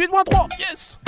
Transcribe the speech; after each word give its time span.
88.3. 0.00 0.48
Yes. 0.58 0.98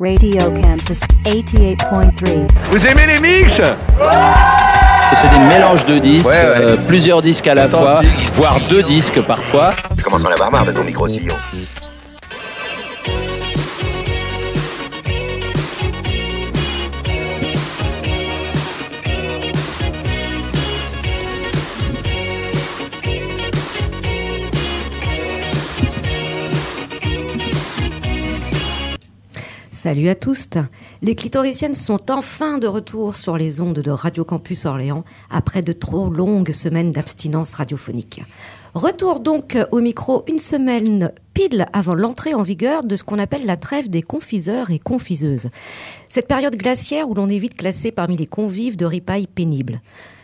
Radio 0.00 0.50
Campus 0.62 1.00
88.3. 1.24 2.46
Vous 2.70 2.86
aimez 2.86 3.06
les 3.06 3.20
mix? 3.20 3.60
C'est 3.60 5.30
des 5.30 5.38
mélanges 5.38 5.84
de 5.84 5.98
disques, 5.98 6.26
euh, 6.26 6.78
plusieurs 6.88 7.20
disques 7.20 7.46
à 7.46 7.54
la 7.54 7.68
fois, 7.68 8.00
voire 8.32 8.58
deux 8.70 8.82
disques 8.84 9.20
parfois. 9.20 9.72
Je 9.98 10.02
commence 10.02 10.24
à 10.24 10.28
en 10.28 10.32
avoir 10.32 10.50
marre 10.50 10.64
de 10.64 10.72
ton 10.72 10.82
micro-sillon. 10.82 11.34
Salut 29.76 30.08
à 30.08 30.14
tous. 30.14 30.46
Les 31.02 31.14
clitoriciennes 31.14 31.74
sont 31.74 32.10
enfin 32.10 32.56
de 32.56 32.66
retour 32.66 33.14
sur 33.14 33.36
les 33.36 33.60
ondes 33.60 33.80
de 33.80 33.90
Radio 33.90 34.24
Campus 34.24 34.64
Orléans 34.64 35.04
après 35.28 35.60
de 35.60 35.74
trop 35.74 36.08
longues 36.08 36.52
semaines 36.52 36.92
d'abstinence 36.92 37.52
radiophonique. 37.52 38.22
Retour 38.72 39.20
donc 39.20 39.58
au 39.72 39.80
micro 39.80 40.24
une 40.28 40.38
semaine 40.38 41.12
pile 41.34 41.66
avant 41.74 41.94
l'entrée 41.94 42.32
en 42.32 42.40
vigueur 42.40 42.84
de 42.84 42.96
ce 42.96 43.04
qu'on 43.04 43.18
appelle 43.18 43.44
la 43.44 43.58
trêve 43.58 43.90
des 43.90 44.00
confiseurs 44.00 44.70
et 44.70 44.78
confiseuses. 44.78 45.50
Cette 46.08 46.26
période 46.26 46.56
glaciaire 46.56 47.10
où 47.10 47.12
l'on 47.12 47.28
est 47.28 47.38
vite 47.38 47.58
classé 47.58 47.92
parmi 47.92 48.16
les 48.16 48.26
convives 48.26 48.78
de 48.78 48.86
ripailles 48.86 49.26
pénibles. 49.26 49.82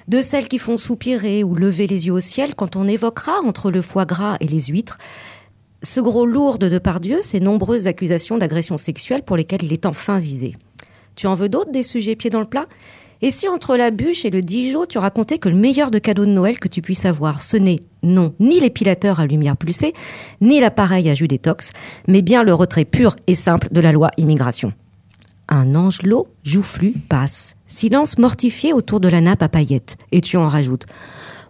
De 0.08 0.22
celles 0.22 0.48
qui 0.48 0.58
font 0.58 0.78
soupirer 0.78 1.44
ou 1.44 1.54
lever 1.54 1.86
les 1.86 2.06
yeux 2.06 2.14
au 2.14 2.20
ciel 2.20 2.54
quand 2.54 2.74
on 2.74 2.88
évoquera 2.88 3.40
entre 3.44 3.70
le 3.70 3.82
foie 3.82 4.06
gras 4.06 4.38
et 4.40 4.48
les 4.48 4.62
huîtres 4.62 4.96
ce 5.82 6.00
gros 6.00 6.26
lourd 6.26 6.58
de 6.58 6.68
Depardieu, 6.68 7.20
ces 7.22 7.40
nombreuses 7.40 7.86
accusations 7.86 8.38
d'agression 8.38 8.76
sexuelle 8.76 9.22
pour 9.22 9.36
lesquelles 9.36 9.64
il 9.64 9.72
est 9.72 9.86
enfin 9.86 10.18
visé. 10.18 10.54
Tu 11.16 11.26
en 11.26 11.34
veux 11.34 11.48
d'autres 11.48 11.72
des 11.72 11.82
sujets 11.82 12.16
pieds 12.16 12.30
dans 12.30 12.40
le 12.40 12.46
plat? 12.46 12.66
Et 13.20 13.30
si 13.30 13.48
entre 13.48 13.76
la 13.76 13.90
bûche 13.92 14.24
et 14.24 14.30
le 14.30 14.40
Dijon, 14.40 14.84
tu 14.84 14.98
racontais 14.98 15.38
que 15.38 15.48
le 15.48 15.54
meilleur 15.54 15.92
de 15.92 15.98
cadeau 15.98 16.24
de 16.24 16.30
Noël 16.30 16.58
que 16.58 16.66
tu 16.66 16.82
puisses 16.82 17.04
avoir, 17.04 17.40
ce 17.42 17.56
n'est, 17.56 17.78
non, 18.02 18.34
ni 18.40 18.58
l'épilateur 18.58 19.20
à 19.20 19.26
lumière 19.26 19.56
pulsée, 19.56 19.94
ni 20.40 20.58
l'appareil 20.58 21.08
à 21.08 21.14
jus 21.14 21.28
détox, 21.28 21.70
mais 22.08 22.22
bien 22.22 22.42
le 22.42 22.52
retrait 22.52 22.84
pur 22.84 23.14
et 23.28 23.36
simple 23.36 23.68
de 23.70 23.80
la 23.80 23.92
loi 23.92 24.10
immigration 24.16 24.72
un 25.52 25.74
angelot 25.74 26.26
joufflu 26.42 26.92
passe. 27.08 27.56
Silence 27.66 28.16
mortifié 28.18 28.72
autour 28.72 29.00
de 29.00 29.08
la 29.08 29.20
nappe 29.20 29.42
à 29.42 29.48
paillettes. 29.48 29.96
Et 30.10 30.20
tu 30.20 30.36
en 30.36 30.48
rajoutes. 30.48 30.86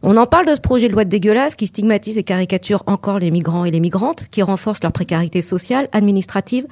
On 0.04 0.16
en 0.16 0.26
parle 0.26 0.46
de 0.46 0.54
ce 0.54 0.60
projet 0.60 0.88
de 0.88 0.92
loi 0.92 1.04
dégueulasse 1.04 1.54
qui 1.54 1.68
stigmatise 1.68 2.18
et 2.18 2.24
caricature 2.24 2.82
encore 2.86 3.20
les 3.20 3.30
migrants 3.30 3.64
et 3.64 3.70
les 3.70 3.78
migrantes, 3.78 4.26
qui 4.30 4.42
renforce 4.42 4.82
leur 4.82 4.90
précarité 4.90 5.40
sociale, 5.40 5.88
administrative. 5.92 6.66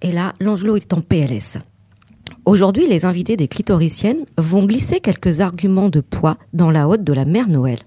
Et 0.00 0.10
là, 0.10 0.32
l'angelot 0.40 0.76
est 0.76 0.94
en 0.94 1.02
PLS. 1.02 1.58
Aujourd'hui, 2.46 2.86
les 2.88 3.04
invités 3.04 3.36
des 3.36 3.48
clitoriciennes 3.48 4.24
vont 4.38 4.64
glisser 4.64 5.00
quelques 5.00 5.40
arguments 5.40 5.90
de 5.90 6.00
poids 6.00 6.38
dans 6.54 6.70
la 6.70 6.88
haute 6.88 7.04
de 7.04 7.12
la 7.12 7.26
mère 7.26 7.48
Noël 7.48 7.78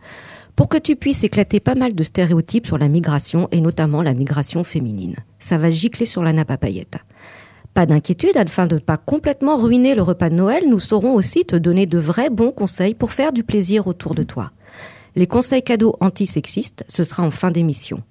pour 0.55 0.69
que 0.69 0.77
tu 0.77 0.95
puisses 0.95 1.23
éclater 1.23 1.59
pas 1.59 1.73
mal 1.73 1.95
de 1.95 2.03
stéréotypes 2.03 2.67
sur 2.67 2.77
la 2.77 2.87
migration 2.87 3.47
et 3.51 3.59
notamment 3.59 4.03
la 4.03 4.13
migration 4.13 4.63
féminine. 4.63 5.15
Ça 5.39 5.57
va 5.57 5.71
gicler 5.71 6.05
sur 6.05 6.21
la 6.21 6.31
nappe 6.31 6.51
à 6.51 6.57
paillettes. 6.57 6.99
Pas 7.73 7.87
d'inquiétude, 7.87 8.37
afin 8.37 8.67
de 8.67 8.75
ne 8.75 8.79
pas 8.79 8.97
complètement 8.97 9.57
ruiner 9.57 9.95
le 9.95 10.03
repas 10.03 10.29
de 10.29 10.35
Noël, 10.35 10.65
nous 10.69 10.79
saurons 10.79 11.15
aussi 11.15 11.43
te 11.43 11.55
donner 11.55 11.87
de 11.87 11.97
vrais 11.97 12.29
bons 12.29 12.51
conseils 12.51 12.93
pour 12.93 13.11
faire 13.11 13.33
du 13.33 13.43
plaisir 13.43 13.87
autour 13.87 14.13
de 14.13 14.21
toi. 14.21 14.51
Les 15.15 15.25
conseils 15.25 15.63
cadeaux 15.63 15.95
antisexistes, 15.99 16.85
ce 16.87 17.03
sera 17.03 17.23
en 17.23 17.31
fin 17.31 17.49
d'émission. 17.49 18.03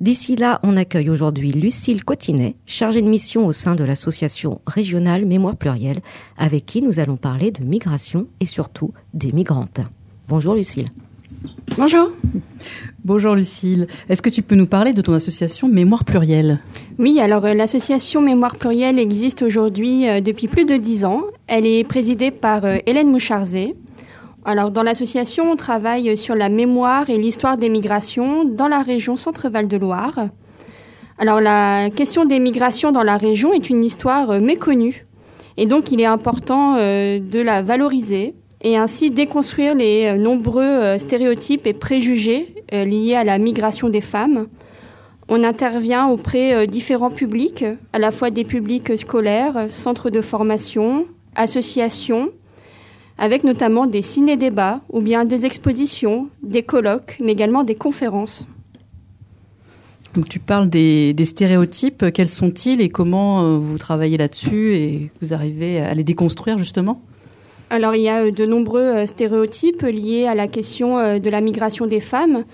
D'ici 0.00 0.36
là, 0.36 0.60
on 0.62 0.76
accueille 0.76 1.10
aujourd'hui 1.10 1.52
Lucille 1.52 2.04
Cotinet, 2.04 2.56
chargée 2.66 3.02
de 3.02 3.08
mission 3.08 3.46
au 3.46 3.52
sein 3.52 3.74
de 3.74 3.82
l'association 3.82 4.60
régionale 4.66 5.24
Mémoire 5.24 5.56
Plurielle, 5.56 6.02
avec 6.36 6.66
qui 6.66 6.82
nous 6.82 7.00
allons 7.00 7.16
parler 7.16 7.50
de 7.50 7.64
migration 7.64 8.28
et 8.40 8.46
surtout 8.46 8.92
des 9.14 9.32
migrantes. 9.32 9.80
Bonjour 10.28 10.54
Lucille. 10.54 10.90
Bonjour. 11.78 12.10
Bonjour 13.04 13.36
Lucille. 13.36 13.86
Est-ce 14.08 14.20
que 14.20 14.28
tu 14.28 14.42
peux 14.42 14.56
nous 14.56 14.66
parler 14.66 14.92
de 14.92 15.00
ton 15.00 15.12
association 15.12 15.68
Mémoire 15.68 16.04
Plurielle? 16.04 16.58
Oui, 16.98 17.20
alors 17.20 17.44
euh, 17.44 17.54
l'association 17.54 18.20
Mémoire 18.20 18.56
Plurielle 18.56 18.98
existe 18.98 19.42
aujourd'hui 19.42 20.08
euh, 20.08 20.20
depuis 20.20 20.48
plus 20.48 20.64
de 20.64 20.76
dix 20.76 21.04
ans. 21.04 21.22
Elle 21.46 21.66
est 21.66 21.84
présidée 21.84 22.32
par 22.32 22.64
euh, 22.64 22.78
Hélène 22.86 23.12
Moucharzé. 23.12 23.76
Alors 24.44 24.72
dans 24.72 24.82
l'association, 24.82 25.52
on 25.52 25.54
travaille 25.54 26.16
sur 26.16 26.34
la 26.34 26.48
mémoire 26.48 27.10
et 27.10 27.16
l'histoire 27.16 27.58
des 27.58 27.68
migrations 27.68 28.44
dans 28.44 28.66
la 28.66 28.82
région 28.82 29.16
Centre-Val 29.16 29.68
de 29.68 29.76
Loire. 29.76 30.26
Alors 31.18 31.40
la 31.40 31.90
question 31.90 32.24
des 32.24 32.40
migrations 32.40 32.90
dans 32.90 33.04
la 33.04 33.16
région 33.16 33.52
est 33.52 33.70
une 33.70 33.84
histoire 33.84 34.40
méconnue 34.40 35.06
et 35.56 35.66
donc 35.66 35.92
il 35.92 36.00
est 36.00 36.06
important 36.06 36.76
de 36.76 37.40
la 37.40 37.62
valoriser 37.62 38.34
et 38.60 38.76
ainsi 38.76 39.10
déconstruire 39.10 39.74
les 39.74 40.06
euh, 40.06 40.16
nombreux 40.16 40.62
euh, 40.62 40.98
stéréotypes 40.98 41.66
et 41.66 41.72
préjugés 41.72 42.54
euh, 42.72 42.84
liés 42.84 43.14
à 43.14 43.24
la 43.24 43.38
migration 43.38 43.88
des 43.88 44.00
femmes. 44.00 44.46
On 45.28 45.44
intervient 45.44 46.06
auprès 46.08 46.66
différents 46.66 47.10
publics, 47.10 47.62
à 47.92 47.98
la 47.98 48.10
fois 48.10 48.30
des 48.30 48.44
publics 48.44 48.96
scolaires, 48.96 49.66
centres 49.68 50.08
de 50.08 50.22
formation, 50.22 51.06
associations, 51.36 52.30
avec 53.18 53.44
notamment 53.44 53.86
des 53.86 54.00
ciné-débats 54.00 54.80
ou 54.90 55.02
bien 55.02 55.26
des 55.26 55.44
expositions, 55.44 56.30
des 56.42 56.62
colloques, 56.62 57.18
mais 57.22 57.32
également 57.32 57.62
des 57.62 57.74
conférences. 57.74 58.46
Donc 60.14 60.30
tu 60.30 60.38
parles 60.38 60.70
des, 60.70 61.12
des 61.12 61.26
stéréotypes, 61.26 62.06
quels 62.14 62.26
sont-ils 62.26 62.80
et 62.80 62.88
comment 62.88 63.58
vous 63.58 63.76
travaillez 63.76 64.16
là-dessus 64.16 64.76
et 64.76 65.10
vous 65.20 65.34
arrivez 65.34 65.80
à 65.80 65.92
les 65.92 66.04
déconstruire 66.04 66.56
justement? 66.56 67.02
Alors 67.70 67.94
il 67.94 68.02
y 68.02 68.08
a 68.08 68.22
euh, 68.22 68.30
de 68.30 68.46
nombreux 68.46 68.82
euh, 68.82 69.06
stéréotypes 69.06 69.82
liés 69.82 70.26
à 70.26 70.34
la 70.34 70.48
question 70.48 70.98
euh, 70.98 71.18
de 71.18 71.30
la 71.30 71.40
migration 71.40 71.86
des 71.86 72.00
femmes, 72.00 72.44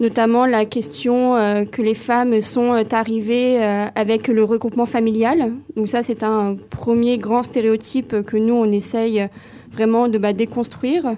notamment 0.00 0.46
la 0.46 0.64
question 0.64 1.36
que 1.72 1.80
les 1.80 1.94
femmes 1.94 2.42
sont 2.42 2.84
arrivées 2.92 3.64
avec 3.94 4.28
le 4.28 4.44
regroupement 4.44 4.84
familial. 4.84 5.52
Donc 5.74 5.88
ça 5.88 6.02
c'est 6.02 6.22
un 6.22 6.54
premier 6.68 7.16
grand 7.16 7.42
stéréotype 7.42 8.22
que 8.22 8.36
nous 8.36 8.52
on 8.52 8.70
essaye 8.70 9.26
vraiment 9.72 10.08
de 10.08 10.18
bah, 10.18 10.34
déconstruire. 10.34 11.16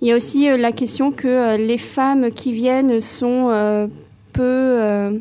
Il 0.00 0.08
y 0.08 0.12
a 0.12 0.16
aussi 0.16 0.48
la 0.48 0.72
question 0.72 1.12
que 1.12 1.56
les 1.56 1.78
femmes 1.78 2.32
qui 2.32 2.50
viennent 2.50 3.00
sont 3.00 3.88
peu, 4.32 5.20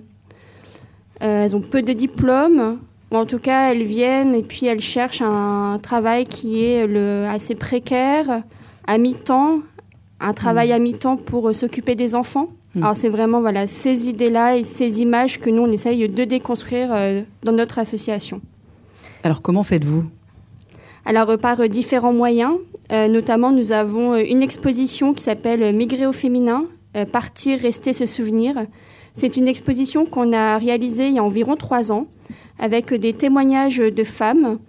elles 1.20 1.56
ont 1.56 1.62
peu 1.62 1.84
de 1.84 1.94
diplômes, 1.94 2.80
en 3.12 3.26
tout 3.26 3.40
cas, 3.40 3.72
elles 3.72 3.84
viennent 3.84 4.36
et 4.36 4.44
puis 4.44 4.66
elles 4.66 4.82
cherchent 4.82 5.22
un 5.22 5.80
travail 5.82 6.26
qui 6.26 6.64
est 6.64 6.86
le, 6.86 7.26
assez 7.30 7.56
précaire, 7.56 8.44
à 8.86 8.98
mi-temps, 8.98 9.62
un 10.20 10.34
travail 10.34 10.74
à 10.74 10.80
mi-temps 10.80 11.18
pour 11.18 11.50
euh, 11.50 11.54
s'occuper 11.54 11.96
des 11.96 12.16
enfants. 12.16 12.50
Mm. 12.76 12.84
Alors 12.84 12.96
c'est 12.96 13.10
vraiment 13.10 13.40
voilà, 13.42 13.68
ces 13.68 14.10
idées-là 14.10 14.58
et 14.58 14.64
ces 14.64 15.02
images 15.02 15.40
que 15.40 15.50
nous, 15.50 15.62
on 15.62 15.72
essaye 15.72 16.08
de 16.08 16.24
déconstruire 16.24 16.90
euh, 16.92 17.22
dans 17.44 17.54
notre 17.54 17.80
association. 17.80 18.42
Alors 19.24 19.42
comment 19.42 19.64
faites-vous? 19.64 20.06
Alors 21.06 21.30
euh, 21.30 21.38
par 21.38 21.70
différents 21.70 22.14
moyens. 22.14 22.56
notamment, 22.92 23.52
nous 23.52 23.72
avons 23.72 24.16
une 24.16 24.42
exposition 24.42 25.14
qui 25.14 25.24
s'appelle 25.24 25.76
Migrer 25.76 26.08
au 26.08 26.14
féminin, 26.14 26.66
Partir, 27.12 27.60
rester, 27.60 27.94
se 27.94 28.06
souvenir. 28.06 28.56
C'est 29.18 29.36
une 29.36 29.48
exposition 29.48 30.06
qu'on 30.06 30.32
a 30.32 30.60
réalisée 30.60 31.08
il 31.08 31.16
y 31.16 31.18
a 31.18 31.24
environ 31.24 31.56
trois 31.56 31.92
ans 31.92 32.06
avec 32.60 32.94
des 32.94 33.14
témoignages 33.14 33.80
de 33.80 34.04
femmes 34.04 34.60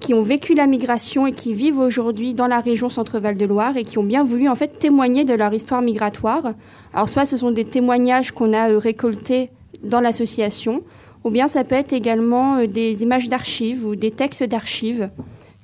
qui 0.00 0.12
ont 0.12 0.20
vécu 0.20 0.54
la 0.54 0.66
migration 0.66 1.26
et 1.26 1.32
qui 1.32 1.54
vivent 1.54 1.78
aujourd'hui 1.78 2.34
dans 2.34 2.46
la 2.46 2.60
région 2.60 2.90
Centre-Val 2.90 3.38
de 3.38 3.46
Loire 3.46 3.78
et 3.78 3.84
qui 3.84 3.96
ont 3.96 4.02
bien 4.04 4.22
voulu 4.22 4.50
en 4.50 4.54
fait 4.54 4.78
témoigner 4.78 5.24
de 5.24 5.32
leur 5.32 5.54
histoire 5.54 5.80
migratoire. 5.80 6.52
Alors 6.92 7.08
soit 7.08 7.24
ce 7.24 7.38
sont 7.38 7.52
des 7.52 7.64
témoignages 7.64 8.32
qu'on 8.32 8.52
a 8.52 8.68
euh, 8.68 8.76
récoltés 8.76 9.48
dans 9.82 10.02
l'association, 10.02 10.82
ou 11.24 11.30
bien 11.30 11.48
ça 11.48 11.64
peut 11.64 11.74
être 11.74 11.94
également 11.94 12.56
euh, 12.56 12.66
des 12.66 13.02
images 13.02 13.30
d'archives 13.30 13.86
ou 13.86 13.96
des 13.96 14.10
textes 14.10 14.44
d'archives 14.44 15.08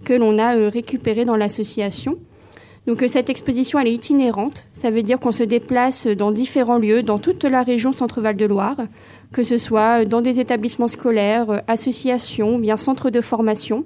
que 0.07 0.15
l'on 0.15 0.39
a 0.39 0.57
euh, 0.57 0.71
récupérés 0.71 1.27
dans 1.27 1.37
l'association. 1.37 2.17
Donc 2.87 3.03
cette 3.09 3.31
exposition 3.31 3.79
elle 3.79 3.89
est 3.89 3.95
itinérante, 3.95 4.69
ça 4.73 4.91
veut 4.91 5.03
dire 5.03 5.19
qu'on 5.19 5.33
se 5.33 5.43
déplace 5.43 6.07
dans 6.07 6.31
différents 6.31 6.79
lieux 6.79 7.03
dans 7.03 7.19
toute 7.19 7.45
la 7.45 7.63
région 7.63 7.93
Centre-Val 7.93 8.37
de 8.37 8.47
Loire 8.47 8.77
que 9.33 9.43
ce 9.43 9.59
soit 9.59 10.05
dans 10.05 10.23
des 10.23 10.41
établissements 10.41 10.89
scolaires, 10.89 11.51
euh, 11.51 11.59
associations, 11.67 12.59
bien 12.59 12.77
centres 12.77 13.11
de 13.11 13.21
formation. 13.21 13.85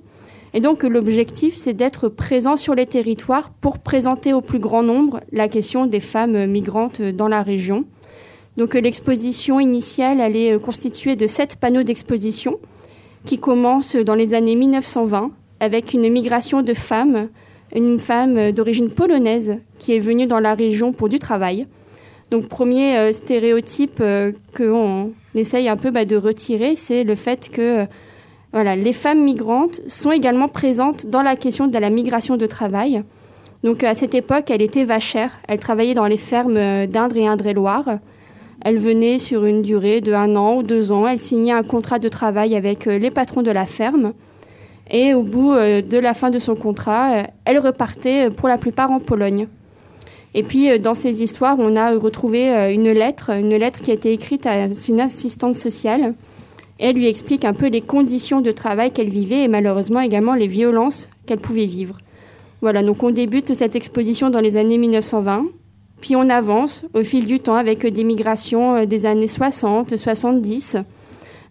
Et 0.52 0.60
donc 0.60 0.82
l'objectif, 0.82 1.54
c'est 1.56 1.72
d'être 1.72 2.08
présent 2.08 2.56
sur 2.56 2.74
les 2.74 2.86
territoires 2.86 3.50
pour 3.60 3.78
présenter 3.78 4.32
au 4.32 4.40
plus 4.40 4.58
grand 4.58 4.82
nombre 4.82 5.20
la 5.32 5.48
question 5.48 5.86
des 5.86 6.00
femmes 6.00 6.46
migrantes 6.46 7.00
dans 7.02 7.28
la 7.28 7.42
région. 7.42 7.84
Donc 8.56 8.74
l'exposition 8.74 9.60
initiale, 9.60 10.20
elle 10.20 10.36
est 10.36 10.52
euh, 10.52 10.58
constituée 10.58 11.16
de 11.16 11.26
sept 11.26 11.56
panneaux 11.56 11.82
d'exposition 11.82 12.58
qui 13.24 13.38
commencent 13.38 13.96
dans 13.96 14.14
les 14.14 14.34
années 14.34 14.56
1920 14.56 15.30
avec 15.60 15.92
une 15.92 16.08
migration 16.08 16.62
de 16.62 16.72
femmes, 16.72 17.28
une 17.74 17.98
femme 17.98 18.52
d'origine 18.52 18.90
polonaise 18.90 19.58
qui 19.78 19.94
est 19.94 19.98
venue 19.98 20.26
dans 20.26 20.40
la 20.40 20.54
région 20.54 20.92
pour 20.92 21.08
du 21.08 21.18
travail. 21.18 21.66
Donc 22.30 22.48
premier 22.48 23.12
stéréotype 23.12 24.02
qu'on 24.56 25.12
essaye 25.34 25.68
un 25.68 25.76
peu 25.76 25.90
bah, 25.90 26.04
de 26.04 26.16
retirer, 26.16 26.76
c'est 26.76 27.04
le 27.04 27.14
fait 27.14 27.50
que 27.50 27.86
voilà, 28.52 28.74
les 28.74 28.92
femmes 28.92 29.22
migrantes 29.22 29.80
sont 29.86 30.10
également 30.10 30.48
présentes 30.48 31.06
dans 31.06 31.22
la 31.22 31.36
question 31.36 31.68
de 31.68 31.78
la 31.78 31.90
migration 31.90 32.36
de 32.36 32.46
travail. 32.46 33.04
Donc 33.62 33.84
à 33.84 33.94
cette 33.94 34.14
époque, 34.14 34.50
elle 34.50 34.62
était 34.62 34.84
vachère. 34.84 35.30
Elle 35.46 35.60
travaillait 35.60 35.94
dans 35.94 36.06
les 36.06 36.16
fermes 36.16 36.86
d'Indre 36.86 37.16
et 37.16 37.26
Indre-et-Loire. 37.26 37.98
Elle 38.62 38.78
venait 38.78 39.18
sur 39.18 39.44
une 39.44 39.62
durée 39.62 40.00
de 40.00 40.12
un 40.12 40.34
an 40.34 40.56
ou 40.56 40.62
deux 40.62 40.90
ans. 40.92 41.06
Elle 41.06 41.18
signait 41.18 41.52
un 41.52 41.62
contrat 41.62 41.98
de 41.98 42.08
travail 42.08 42.56
avec 42.56 42.86
les 42.86 43.10
patrons 43.10 43.42
de 43.42 43.50
la 43.50 43.66
ferme. 43.66 44.12
Et 44.90 45.14
au 45.14 45.22
bout 45.22 45.52
de 45.54 45.98
la 45.98 46.14
fin 46.14 46.30
de 46.30 46.38
son 46.38 46.54
contrat, 46.54 47.24
elle 47.44 47.58
repartait 47.58 48.30
pour 48.30 48.48
la 48.48 48.58
plupart 48.58 48.90
en 48.90 48.98
Pologne. 48.98 49.46
Et 50.34 50.42
puis, 50.42 50.78
dans 50.80 50.94
ces 50.94 51.22
histoires, 51.22 51.56
on 51.58 51.76
a 51.76 51.92
retrouvé 51.92 52.72
une 52.72 52.90
lettre, 52.90 53.30
une 53.30 53.56
lettre 53.56 53.82
qui 53.82 53.90
a 53.90 53.94
été 53.94 54.12
écrite 54.12 54.46
à 54.46 54.66
une 54.88 55.00
assistante 55.00 55.54
sociale. 55.54 56.14
Elle 56.80 56.96
lui 56.96 57.08
explique 57.08 57.44
un 57.44 57.52
peu 57.52 57.68
les 57.68 57.82
conditions 57.82 58.40
de 58.40 58.50
travail 58.50 58.90
qu'elle 58.90 59.10
vivait 59.10 59.44
et 59.44 59.48
malheureusement 59.48 60.00
également 60.00 60.34
les 60.34 60.46
violences 60.46 61.10
qu'elle 61.26 61.38
pouvait 61.38 61.66
vivre. 61.66 61.98
Voilà, 62.62 62.82
donc 62.82 63.02
on 63.02 63.10
débute 63.10 63.54
cette 63.54 63.76
exposition 63.76 64.30
dans 64.30 64.40
les 64.40 64.56
années 64.56 64.78
1920, 64.78 65.46
puis 66.00 66.16
on 66.16 66.28
avance 66.28 66.84
au 66.94 67.02
fil 67.02 67.26
du 67.26 67.40
temps 67.40 67.54
avec 67.54 67.86
des 67.86 68.04
migrations 68.04 68.84
des 68.84 69.06
années 69.06 69.26
60, 69.26 69.96
70, 69.96 70.76
euh, 70.76 70.80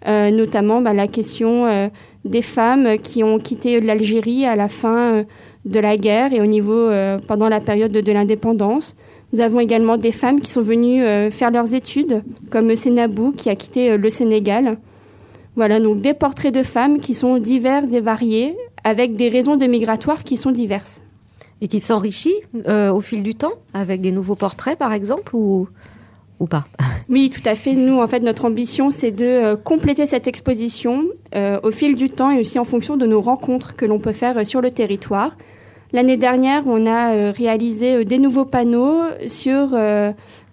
notamment 0.06 0.82
bah, 0.82 0.94
la 0.94 1.08
question 1.08 1.66
euh, 1.66 1.90
des 2.26 2.42
femmes 2.42 2.98
qui 2.98 3.24
ont 3.24 3.38
quitté 3.38 3.82
l'Algérie 3.82 4.46
à 4.46 4.56
la 4.56 4.68
fin 4.68 5.26
de 5.66 5.80
la 5.80 5.98
guerre 5.98 6.34
et 6.34 6.42
au 6.42 6.46
niveau 6.46 6.74
euh, 6.74 7.18
pendant 7.28 7.50
la 7.50 7.60
période 7.60 7.92
de, 7.92 8.12
l'indépendance. 8.12 8.96
Nous 9.34 9.42
avons 9.42 9.60
également 9.60 9.98
des 9.98 10.12
femmes 10.12 10.40
qui 10.40 10.50
sont 10.50 10.62
venues 10.62 11.04
faire 11.30 11.52
leurs 11.52 11.76
études, 11.76 12.24
comme 12.50 12.76
Sénabou 12.76 13.32
qui 13.32 13.52
a 13.52 13.56
quitté 13.56 13.96
le 13.96 14.10
Sénégal. 14.10 14.78
Voilà, 15.56 15.80
donc 15.80 16.00
des 16.00 16.16
portraits 16.16 16.54
de 16.54 16.64
femmes 16.64 17.00
qui 17.00 17.14
sont 17.14 17.38
divers 17.38 17.94
et 17.94 18.00
variés, 18.00 18.56
avec 18.84 19.16
des 19.16 19.30
raisons 19.30 19.56
de 19.56 19.66
migratoire 19.66 20.24
qui 20.24 20.38
sont 20.38 20.52
diverses. 20.52 21.04
Et 21.62 21.68
qui 21.68 21.80
s'enrichit 21.80 22.36
euh, 22.68 22.92
au 22.94 23.02
fil 23.02 23.24
du 23.24 23.36
temps, 23.36 23.54
avec 23.74 24.02
des 24.02 24.12
nouveaux 24.12 24.36
portraits 24.36 24.78
par 24.78 24.94
exemple, 24.94 25.36
ou 26.40 26.48
pas 26.48 26.66
Oui, 27.10 27.30
tout 27.30 27.42
à 27.46 27.56
fait. 27.56 27.74
Nous, 27.74 28.00
en 28.00 28.08
fait, 28.08 28.22
notre 28.22 28.46
ambition, 28.46 28.90
c'est 28.90 29.12
de 29.12 29.26
euh, 29.26 29.56
compléter 29.56 30.06
cette 30.06 30.28
exposition 30.28 31.06
euh, 31.36 31.60
au 31.64 31.72
fil 31.72 31.96
du 31.96 32.10
temps 32.10 32.32
et 32.32 32.40
aussi 32.40 32.60
en 32.60 32.66
fonction 32.66 32.98
de 32.98 33.06
nos 33.06 33.22
rencontres 33.22 33.76
que 33.76 33.86
l'on 33.86 34.00
peut 34.00 34.12
faire 34.12 34.46
sur 34.46 34.62
le 34.62 34.72
territoire. 34.72 35.36
L'année 35.92 36.18
dernière, 36.18 36.64
on 36.68 36.86
a 36.86 37.32
réalisé 37.32 38.06
des 38.06 38.20
nouveaux 38.20 38.46
panneaux 38.46 39.02
sur 39.26 39.76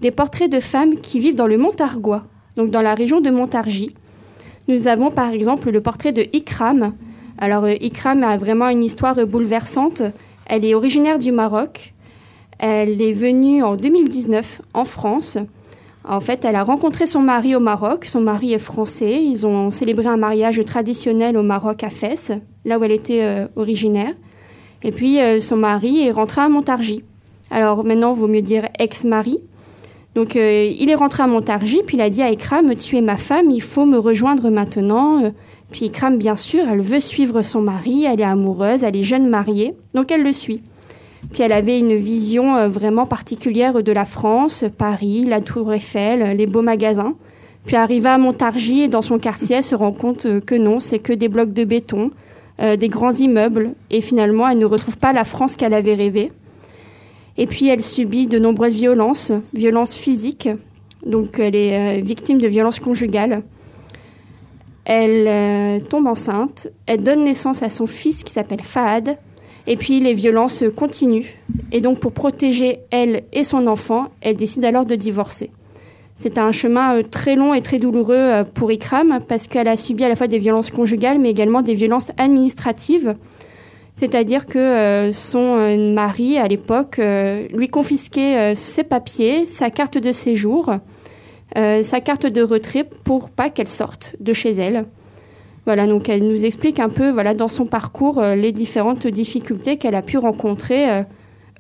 des 0.01 0.11
portraits 0.11 0.51
de 0.51 0.61
femmes 0.61 0.97
qui 0.97 1.21
vivent 1.21 1.35
dans 1.35 1.47
le 1.47 1.59
Montargois, 1.59 2.23
donc 2.57 2.71
dans 2.71 2.81
la 2.81 2.95
région 2.95 3.21
de 3.21 3.29
Montargis. 3.29 3.95
Nous 4.67 4.89
avons 4.89 5.11
par 5.11 5.33
exemple 5.33 5.71
le 5.71 5.83
portrait 5.83 6.13
de 6.13 6.23
Ikram. 6.33 6.95
Alors 7.37 7.69
Ikram 7.69 8.23
a 8.25 8.39
vraiment 8.39 8.71
une 8.71 8.83
histoire 8.83 9.27
bouleversante. 9.27 10.01
Elle 10.47 10.65
est 10.65 10.75
originaire 10.75 11.19
du 11.19 11.33
Maroc. 11.33 11.93
Elle 12.59 13.03
est 13.03 13.13
venue 13.13 13.63
en 13.63 13.77
2019 13.77 14.63
en 14.73 14.85
France. 14.85 15.39
En 16.09 16.21
fait, 16.21 16.45
elle 16.45 16.55
a 16.55 16.63
rencontré 16.63 17.05
son 17.07 17.21
mari 17.21 17.57
au 17.57 17.61
Maroc. 17.61 18.05
Son 18.05 18.21
mari 18.21 18.53
est 18.53 18.59
français. 18.59 19.25
Ils 19.25 19.45
ont 19.45 19.73
célébré 19.73 20.07
un 20.07 20.17
mariage 20.17 20.65
traditionnel 20.65 21.37
au 21.37 21.43
Maroc 21.43 21.83
à 21.83 21.91
Fès, 21.91 22.33
là 22.65 22.79
où 22.79 22.85
elle 22.85 22.93
était 22.93 23.23
euh, 23.23 23.47
originaire. 23.57 24.13
Et 24.85 24.93
puis 24.93 25.21
euh, 25.21 25.41
son 25.41 25.57
mari 25.57 26.07
est 26.07 26.13
rentré 26.13 26.43
à 26.43 26.49
Montargis. 26.49 27.03
Alors 27.51 27.85
maintenant, 27.85 28.15
il 28.15 28.21
vaut 28.21 28.29
mieux 28.29 28.43
dire 28.43 28.69
ex-mari. 28.79 29.41
Donc 30.15 30.37
euh, 30.37 30.71
il 30.79 30.89
est 30.89 30.95
rentré 30.95 31.25
à 31.25 31.27
Montargis, 31.27 31.83
puis 31.85 31.97
il 31.97 32.01
a 32.01 32.09
dit 32.09 32.23
à 32.23 32.31
Ikram, 32.31 32.77
tu 32.77 32.97
es 32.97 33.01
ma 33.01 33.17
femme, 33.17 33.51
il 33.51 33.61
faut 33.61 33.85
me 33.85 33.99
rejoindre 33.99 34.49
maintenant. 34.49 35.33
Puis 35.73 35.87
Ikram, 35.87 36.19
bien 36.19 36.37
sûr, 36.37 36.63
elle 36.71 36.81
veut 36.81 37.01
suivre 37.01 37.43
son 37.43 37.63
mari, 37.63 38.05
elle 38.05 38.21
est 38.21 38.25
amoureuse, 38.25 38.85
elle 38.85 38.97
est 38.97 39.03
jeune 39.03 39.29
mariée, 39.29 39.75
donc 39.95 40.13
elle 40.13 40.23
le 40.23 40.33
suit. 40.33 40.63
Puis 41.33 41.43
elle 41.43 41.53
avait 41.53 41.79
une 41.79 41.95
vision 41.95 42.57
euh, 42.57 42.69
vraiment 42.69 43.07
particulière 43.07 43.83
de 43.83 43.93
la 43.93 44.05
France, 44.05 44.65
Paris, 44.77 45.25
la 45.25 45.41
Tour 45.41 45.73
Eiffel, 45.73 46.37
les 46.37 46.47
beaux 46.47 46.63
magasins. 46.63 47.15
Puis 47.65 47.77
arriva 47.77 48.15
à 48.15 48.19
Montargis 48.19 48.83
et 48.83 48.89
dans 48.89 49.03
son 49.03 49.19
quartier, 49.19 49.57
elle 49.57 49.65
se 49.65 49.75
rend 49.75 49.93
compte 49.93 50.27
euh, 50.27 50.41
que 50.41 50.55
non, 50.55 50.79
c'est 50.81 50.99
que 50.99 51.13
des 51.13 51.29
blocs 51.29 51.53
de 51.53 51.65
béton, 51.65 52.11
euh, 52.61 52.77
des 52.77 52.89
grands 52.89 53.13
immeubles. 53.13 53.73
Et 53.91 54.01
finalement, 54.01 54.49
elle 54.49 54.59
ne 54.59 54.65
retrouve 54.65 54.99
pas 54.99 55.13
la 55.13 55.25
France 55.25 55.57
qu'elle 55.57 55.75
avait 55.75 55.95
rêvée. 55.95 56.33
Et 57.39 57.47
puis 57.47 57.69
elle 57.69 57.83
subit 57.83 58.29
de 58.29 58.39
nombreuses 58.39 58.75
violences, 58.75 59.33
violences 59.53 59.95
physiques. 59.95 60.49
Donc 61.05 61.39
elle 61.39 61.55
est 61.55 62.01
victime 62.01 62.39
de 62.39 62.47
violences 62.47 62.81
conjugales. 62.81 63.43
Elle 64.87 65.83
tombe 65.83 66.07
enceinte. 66.07 66.69
Elle 66.87 67.03
donne 67.03 67.25
naissance 67.25 67.63
à 67.63 67.69
son 67.69 67.87
fils 67.87 68.25
qui 68.25 68.33
s'appelle 68.33 68.63
Fahad. 68.63 69.19
Et 69.67 69.77
puis 69.77 70.01
les 70.01 70.15
violences 70.15 70.65
continuent. 70.77 71.27
Et 71.73 71.81
donc 71.81 71.99
pour 71.99 72.13
protéger 72.13 72.79
elle 72.91 73.25
et 73.33 73.45
son 73.45 73.67
enfant, 73.67 74.09
elle 74.21 74.37
décide 74.37 74.65
alors 74.65 74.87
de 74.87 74.95
divorcer. 74.95 75.51
C'est 76.15 76.39
un 76.39 76.53
chemin 76.53 77.03
très 77.03 77.37
long 77.37 77.53
et 77.53 77.61
très 77.61 77.79
douloureux 77.79 78.45
pour 78.55 78.71
Ikram 78.71 79.21
parce 79.29 79.49
qu'elle 79.49 79.69
a 79.69 79.77
subi 79.77 80.05
à 80.05 80.09
la 80.09 80.17
fois 80.17 80.29
des 80.29 80.39
violences 80.39 80.71
conjugales 80.71 81.19
mais 81.19 81.31
également 81.31 81.63
des 81.63 81.75
violences 81.75 82.13
administratives. 82.17 83.17
C'est-à-dire 83.95 84.47
que 84.47 85.11
son 85.13 85.77
mari, 85.95 86.37
à 86.39 86.47
l'époque, 86.49 87.01
lui 87.53 87.69
confisquait 87.69 88.55
ses 88.55 88.85
papiers, 88.85 89.47
sa 89.47 89.71
carte 89.71 89.97
de 89.97 90.13
séjour, 90.13 90.71
sa 91.55 92.01
carte 92.01 92.27
de 92.27 92.43
retrait 92.43 92.87
pour 93.05 93.31
pas 93.31 93.49
qu'elle 93.49 93.69
sorte 93.69 94.15
de 94.21 94.35
chez 94.35 94.51
elle. 94.51 94.85
Voilà, 95.67 95.89
donc 95.89 96.09
elle 96.09 96.27
nous 96.27 96.45
explique 96.45 96.79
un 96.79 96.89
peu, 96.89 97.11
voilà, 97.11 97.35
dans 97.35 97.49
son 97.49 97.67
parcours, 97.67 98.21
euh, 98.21 98.37
les 98.37 98.53
différentes 98.53 99.09
difficultés 99.09 99.77
qu'elle 99.77 99.97
a 99.97 100.03
pu 100.03 100.17
rencontrer 100.17 100.89
euh, 100.89 101.03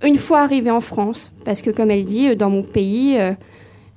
une 0.04 0.14
fois 0.14 0.40
arrivée 0.40 0.70
en 0.70 0.80
France. 0.80 1.32
Parce 1.44 1.60
que, 1.60 1.70
comme 1.70 1.90
elle 1.90 2.04
dit, 2.04 2.28
euh, 2.28 2.34
dans 2.36 2.48
mon 2.48 2.62
pays, 2.62 3.18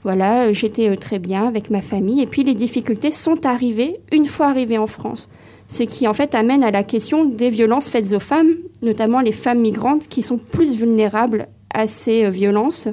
voilà, 0.04 0.52
j'étais 0.52 0.96
très 0.98 1.20
bien 1.20 1.46
avec 1.46 1.70
ma 1.70 1.82
famille. 1.82 2.22
Et 2.22 2.26
puis, 2.26 2.44
les 2.44 2.56
difficultés 2.56 3.12
sont 3.12 3.46
arrivées 3.46 4.00
une 4.12 4.26
fois 4.26 4.48
arrivée 4.48 4.80
en 4.80 4.88
France. 4.88 5.30
Ce 5.68 5.84
qui, 5.84 6.08
en 6.08 6.14
fait, 6.14 6.34
amène 6.34 6.64
à 6.64 6.72
la 6.72 6.84
question 6.84 7.26
des 7.26 7.52
violences 7.52 7.88
faites 7.88 8.14
aux 8.14 8.20
femmes, 8.20 8.56
notamment 8.82 9.22
les 9.22 9.32
femmes 9.32 9.60
migrantes 9.60 10.08
qui 10.08 10.24
sont 10.24 10.40
plus 10.40 10.76
vulnérables 10.76 11.48
à 11.72 11.86
ces 11.86 12.28
violences. 12.32 12.88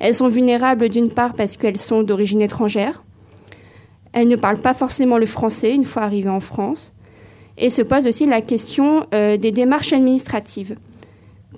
Elles 0.00 0.14
sont 0.14 0.28
vulnérables 0.28 0.90
d'une 0.90 1.10
part 1.10 1.32
parce 1.32 1.56
qu'elles 1.56 1.78
sont 1.78 2.02
d'origine 2.02 2.42
étrangère, 2.42 3.02
elle 4.12 4.28
ne 4.28 4.36
parle 4.36 4.60
pas 4.60 4.74
forcément 4.74 5.18
le 5.18 5.26
français 5.26 5.74
une 5.74 5.84
fois 5.84 6.02
arrivée 6.02 6.30
en 6.30 6.40
France. 6.40 6.94
Et 7.56 7.70
se 7.70 7.82
pose 7.82 8.06
aussi 8.06 8.26
la 8.26 8.40
question 8.40 9.06
euh, 9.14 9.36
des 9.36 9.50
démarches 9.50 9.92
administratives. 9.92 10.76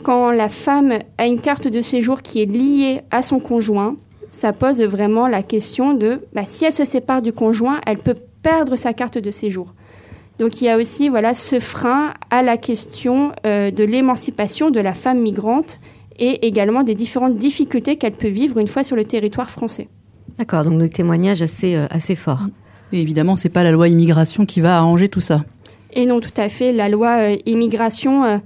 Quand 0.02 0.30
la 0.30 0.48
femme 0.48 0.98
a 1.18 1.26
une 1.26 1.40
carte 1.40 1.68
de 1.68 1.80
séjour 1.82 2.22
qui 2.22 2.40
est 2.40 2.46
liée 2.46 3.02
à 3.10 3.22
son 3.22 3.38
conjoint, 3.38 3.96
ça 4.30 4.52
pose 4.52 4.80
vraiment 4.80 5.26
la 5.26 5.42
question 5.42 5.92
de 5.92 6.20
bah, 6.32 6.44
si 6.46 6.64
elle 6.64 6.72
se 6.72 6.84
sépare 6.84 7.20
du 7.20 7.32
conjoint, 7.32 7.80
elle 7.86 7.98
peut 7.98 8.16
perdre 8.42 8.76
sa 8.76 8.94
carte 8.94 9.18
de 9.18 9.30
séjour. 9.30 9.74
Donc 10.38 10.62
il 10.62 10.64
y 10.64 10.68
a 10.70 10.78
aussi 10.78 11.10
voilà 11.10 11.34
ce 11.34 11.58
frein 11.58 12.14
à 12.30 12.42
la 12.42 12.56
question 12.56 13.32
euh, 13.44 13.70
de 13.70 13.84
l'émancipation 13.84 14.70
de 14.70 14.80
la 14.80 14.94
femme 14.94 15.20
migrante 15.20 15.80
et 16.18 16.46
également 16.46 16.82
des 16.82 16.94
différentes 16.94 17.36
difficultés 17.36 17.96
qu'elle 17.96 18.12
peut 18.12 18.28
vivre 18.28 18.58
une 18.58 18.68
fois 18.68 18.82
sur 18.82 18.96
le 18.96 19.04
territoire 19.04 19.50
français. 19.50 19.88
D'accord, 20.38 20.64
donc 20.64 20.78
le 20.78 20.88
témoignage 20.88 21.42
assez, 21.42 21.76
euh, 21.76 21.86
assez 21.90 22.16
fort. 22.16 22.46
Et 22.92 23.00
évidemment, 23.00 23.36
c'est 23.36 23.48
pas 23.48 23.62
la 23.62 23.72
loi 23.72 23.88
immigration 23.88 24.46
qui 24.46 24.60
va 24.60 24.78
arranger 24.78 25.08
tout 25.08 25.20
ça. 25.20 25.44
Et 25.92 26.06
non, 26.06 26.20
tout 26.20 26.30
à 26.36 26.48
fait. 26.48 26.72
La 26.72 26.88
loi 26.88 27.18
euh, 27.18 27.36
immigration 27.46 28.24
euh, 28.24 28.38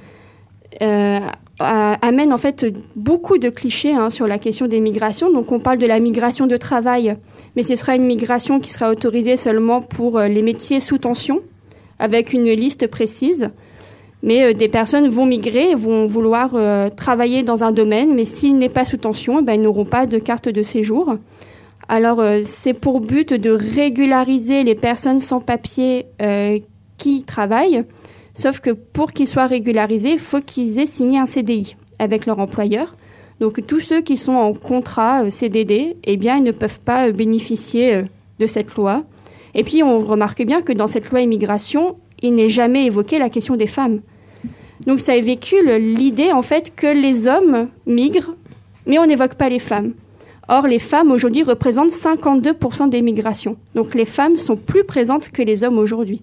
euh, 0.83 1.21
amène 1.59 2.33
en 2.33 2.39
fait 2.39 2.67
beaucoup 2.97 3.39
de 3.39 3.49
clichés 3.49 3.93
hein, 3.93 4.11
sur 4.11 4.27
la 4.27 4.39
question 4.39 4.67
des 4.67 4.81
migrations. 4.81 5.31
Donc 5.33 5.53
on 5.53 5.61
parle 5.61 5.79
de 5.79 5.87
la 5.87 6.01
migration 6.01 6.47
de 6.47 6.57
travail, 6.57 7.17
mais 7.57 7.63
ce 7.63 7.77
sera 7.77 7.97
une 7.97 8.05
migration 8.05 8.61
qui 8.61 8.71
sera 8.71 8.91
autorisée 8.91 9.37
seulement 9.37 9.81
pour 9.81 10.21
les 10.21 10.43
métiers 10.43 10.81
sous 10.81 10.99
tension, 10.99 11.41
avec 11.99 12.33
une 12.33 12.51
liste 12.51 12.87
précise. 12.87 13.51
Mais 14.23 14.55
des 14.55 14.69
personnes 14.69 15.07
vont 15.07 15.27
migrer, 15.27 15.75
vont 15.75 16.07
vouloir 16.07 16.57
travailler 16.97 17.43
dans 17.43 17.63
un 17.63 17.73
domaine, 17.73 18.15
mais 18.15 18.25
s'il 18.25 18.57
n'est 18.57 18.71
pas 18.71 18.87
sous 18.87 18.97
tension, 18.97 19.41
eh 19.41 19.43
ben, 19.43 19.53
ils 19.53 19.61
n'auront 19.61 19.85
pas 19.85 20.07
de 20.07 20.19
carte 20.19 20.49
de 20.49 20.63
séjour. 20.63 21.19
Alors, 21.89 22.21
euh, 22.21 22.41
c'est 22.45 22.73
pour 22.73 23.01
but 23.01 23.35
de 23.35 23.51
régulariser 23.51 24.65
les 24.65 24.75
personnes 24.75 25.19
sans 25.19 25.41
papier 25.41 26.07
euh, 26.23 26.59
qui 26.97 27.25
travaillent, 27.25 27.85
sauf 28.35 28.61
que 28.61 28.71
pour 28.71 29.13
qu'ils 29.13 29.27
soient 29.27 29.47
régularisés, 29.47 30.13
il 30.13 30.19
faut 30.19 30.41
qu'ils 30.41 30.79
aient 30.79 30.87
signé 30.87 31.19
un 31.19 31.27
CDI 31.27 31.77
avec 31.99 32.27
leur 32.27 32.39
employeur. 32.39 32.97
Donc, 33.41 33.67
tous 33.67 33.81
ceux 33.81 34.01
qui 34.01 34.17
sont 34.17 34.33
en 34.33 34.55
contrat 34.55 35.25
euh, 35.25 35.31
CDD, 35.31 35.97
eh 36.05 36.17
bien, 36.17 36.39
ils 36.39 36.43
ne 36.43 36.53
peuvent 36.53 36.81
pas 36.81 37.11
bénéficier 37.11 38.05
de 38.39 38.47
cette 38.47 38.75
loi. 38.77 39.05
Et 39.55 39.63
puis, 39.63 39.83
on 39.83 39.99
remarque 40.01 40.43
bien 40.43 40.63
que 40.63 40.73
dans 40.73 40.87
cette 40.87 41.11
loi 41.11 41.21
immigration, 41.21 41.97
il 42.23 42.35
n'est 42.35 42.49
jamais 42.49 42.87
évoqué 42.87 43.19
la 43.19 43.29
question 43.29 43.57
des 43.57 43.67
femmes. 43.67 44.01
Donc, 44.87 45.01
ça 45.01 45.19
véhicule 45.21 45.71
l'idée, 45.77 46.33
en 46.33 46.43
fait, 46.43 46.75
que 46.75 46.87
les 46.87 47.27
hommes 47.27 47.69
migrent, 47.87 48.35
mais 48.87 48.99
on 48.99 49.07
n'évoque 49.07 49.35
pas 49.35 49.49
les 49.49 49.59
femmes. 49.59 49.93
Or, 50.49 50.67
les 50.67 50.79
femmes 50.79 51.11
aujourd'hui 51.11 51.43
représentent 51.43 51.91
52% 51.91 52.89
des 52.89 53.03
migrations. 53.03 53.57
Donc 53.75 53.95
les 53.95 54.05
femmes 54.05 54.37
sont 54.37 54.57
plus 54.57 54.85
présentes 54.85 55.31
que 55.31 55.43
les 55.43 55.65
hommes 55.65 55.79
aujourd'hui. 55.79 56.23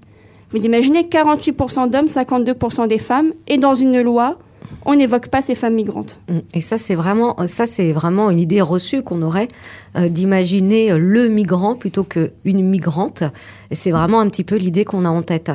Vous 0.51 0.65
imaginez 0.65 1.03
48% 1.03 1.89
d'hommes, 1.89 2.05
52% 2.05 2.87
des 2.87 2.97
femmes, 2.97 3.31
et 3.47 3.57
dans 3.57 3.73
une 3.73 4.01
loi, 4.01 4.37
on 4.85 4.95
n'évoque 4.95 5.27
pas 5.27 5.41
ces 5.41 5.55
femmes 5.55 5.75
migrantes. 5.75 6.19
Mm. 6.29 6.39
Et 6.53 6.61
ça, 6.61 6.77
c'est 6.77 6.95
vraiment, 6.95 7.35
ça, 7.47 7.65
c'est 7.65 7.91
vraiment 7.91 8.29
une 8.29 8.39
idée 8.39 8.61
reçue 8.61 9.03
qu'on 9.03 9.21
aurait 9.21 9.47
euh, 9.95 10.09
d'imaginer 10.09 10.97
le 10.97 11.27
migrant 11.27 11.75
plutôt 11.75 12.03
qu'une 12.03 12.63
migrante. 12.63 13.23
Et 13.71 13.75
c'est 13.75 13.91
vraiment 13.91 14.19
un 14.19 14.27
petit 14.27 14.43
peu 14.43 14.57
l'idée 14.57 14.83
qu'on 14.83 15.05
a 15.05 15.09
en 15.09 15.23
tête. 15.23 15.51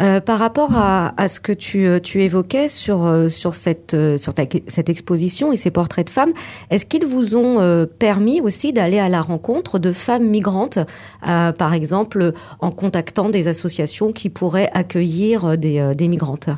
Euh, 0.00 0.20
par 0.20 0.38
rapport 0.38 0.72
à, 0.74 1.28
ce 1.28 1.38
que 1.38 1.52
tu, 1.52 1.86
euh, 1.86 2.00
tu 2.00 2.22
évoquais 2.22 2.68
sur, 2.68 3.06
euh, 3.06 3.28
sur, 3.28 3.54
cette, 3.54 3.96
sur 4.18 4.34
cette 4.66 4.88
exposition 4.88 5.52
et 5.52 5.56
ces 5.56 5.70
portraits 5.70 6.06
de 6.06 6.10
femmes, 6.10 6.32
est-ce 6.70 6.84
qu'ils 6.84 7.06
vous 7.06 7.36
ont 7.36 7.86
permis 7.98 8.40
aussi 8.40 8.72
d'aller 8.72 8.98
à 8.98 9.08
la 9.08 9.20
rencontre 9.20 9.78
de 9.78 9.92
femmes 9.92 10.26
migrantes, 10.26 10.80
par 11.22 11.74
exemple 11.74 12.32
en 12.60 12.70
contactant 12.70 13.28
des 13.28 13.46
associations 13.48 14.12
qui 14.12 14.30
pourraient 14.30 14.70
accueillir 14.72 15.56
des, 15.56 15.92
des 15.94 16.08
migrantes? 16.08 16.50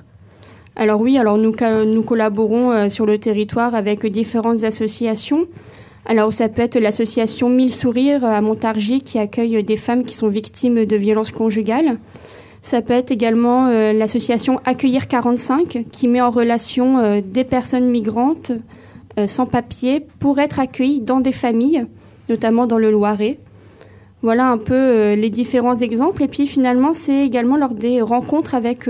Alors 0.76 1.00
oui, 1.00 1.18
alors 1.18 1.36
nous, 1.36 1.54
nous 1.86 2.02
collaborons 2.02 2.70
euh, 2.70 2.88
sur 2.88 3.04
le 3.04 3.18
territoire 3.18 3.74
avec 3.74 4.06
différentes 4.06 4.64
associations. 4.64 5.46
Alors 6.06 6.32
ça 6.32 6.48
peut 6.48 6.62
être 6.62 6.78
l'association 6.78 7.48
Mille 7.48 7.72
Sourires 7.72 8.24
à 8.24 8.40
Montargis 8.40 9.02
qui 9.02 9.18
accueille 9.18 9.62
des 9.62 9.76
femmes 9.76 10.04
qui 10.04 10.14
sont 10.14 10.28
victimes 10.28 10.84
de 10.84 10.96
violences 10.96 11.30
conjugales. 11.30 11.98
Ça 12.62 12.80
peut 12.80 12.94
être 12.94 13.10
également 13.10 13.66
euh, 13.66 13.92
l'association 13.92 14.60
Accueillir 14.64 15.08
45 15.08 15.84
qui 15.92 16.08
met 16.08 16.22
en 16.22 16.30
relation 16.30 16.98
euh, 16.98 17.20
des 17.24 17.44
personnes 17.44 17.88
migrantes 17.88 18.52
sans 19.26 19.44
papier 19.44 20.06
pour 20.20 20.38
être 20.38 20.58
accueillies 20.58 21.02
dans 21.02 21.20
des 21.20 21.32
familles, 21.32 21.84
notamment 22.30 22.66
dans 22.66 22.78
le 22.78 22.90
Loiret. 22.90 23.38
Voilà 24.22 24.48
un 24.48 24.56
peu 24.56 25.12
les 25.12 25.28
différents 25.28 25.74
exemples. 25.74 26.22
Et 26.22 26.28
puis 26.28 26.46
finalement, 26.46 26.94
c'est 26.94 27.22
également 27.22 27.58
lors 27.58 27.74
des 27.74 28.00
rencontres 28.00 28.54
avec 28.54 28.88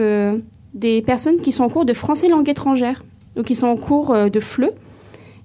des 0.74 1.02
personnes 1.02 1.40
qui 1.40 1.52
sont 1.52 1.64
en 1.64 1.68
cours 1.68 1.84
de 1.84 1.92
français 1.92 2.28
langue 2.28 2.48
étrangère, 2.48 3.04
donc 3.36 3.46
qui 3.46 3.54
sont 3.54 3.66
en 3.66 3.76
cours 3.76 4.12
euh, 4.12 4.28
de 4.28 4.40
FLE. 4.40 4.70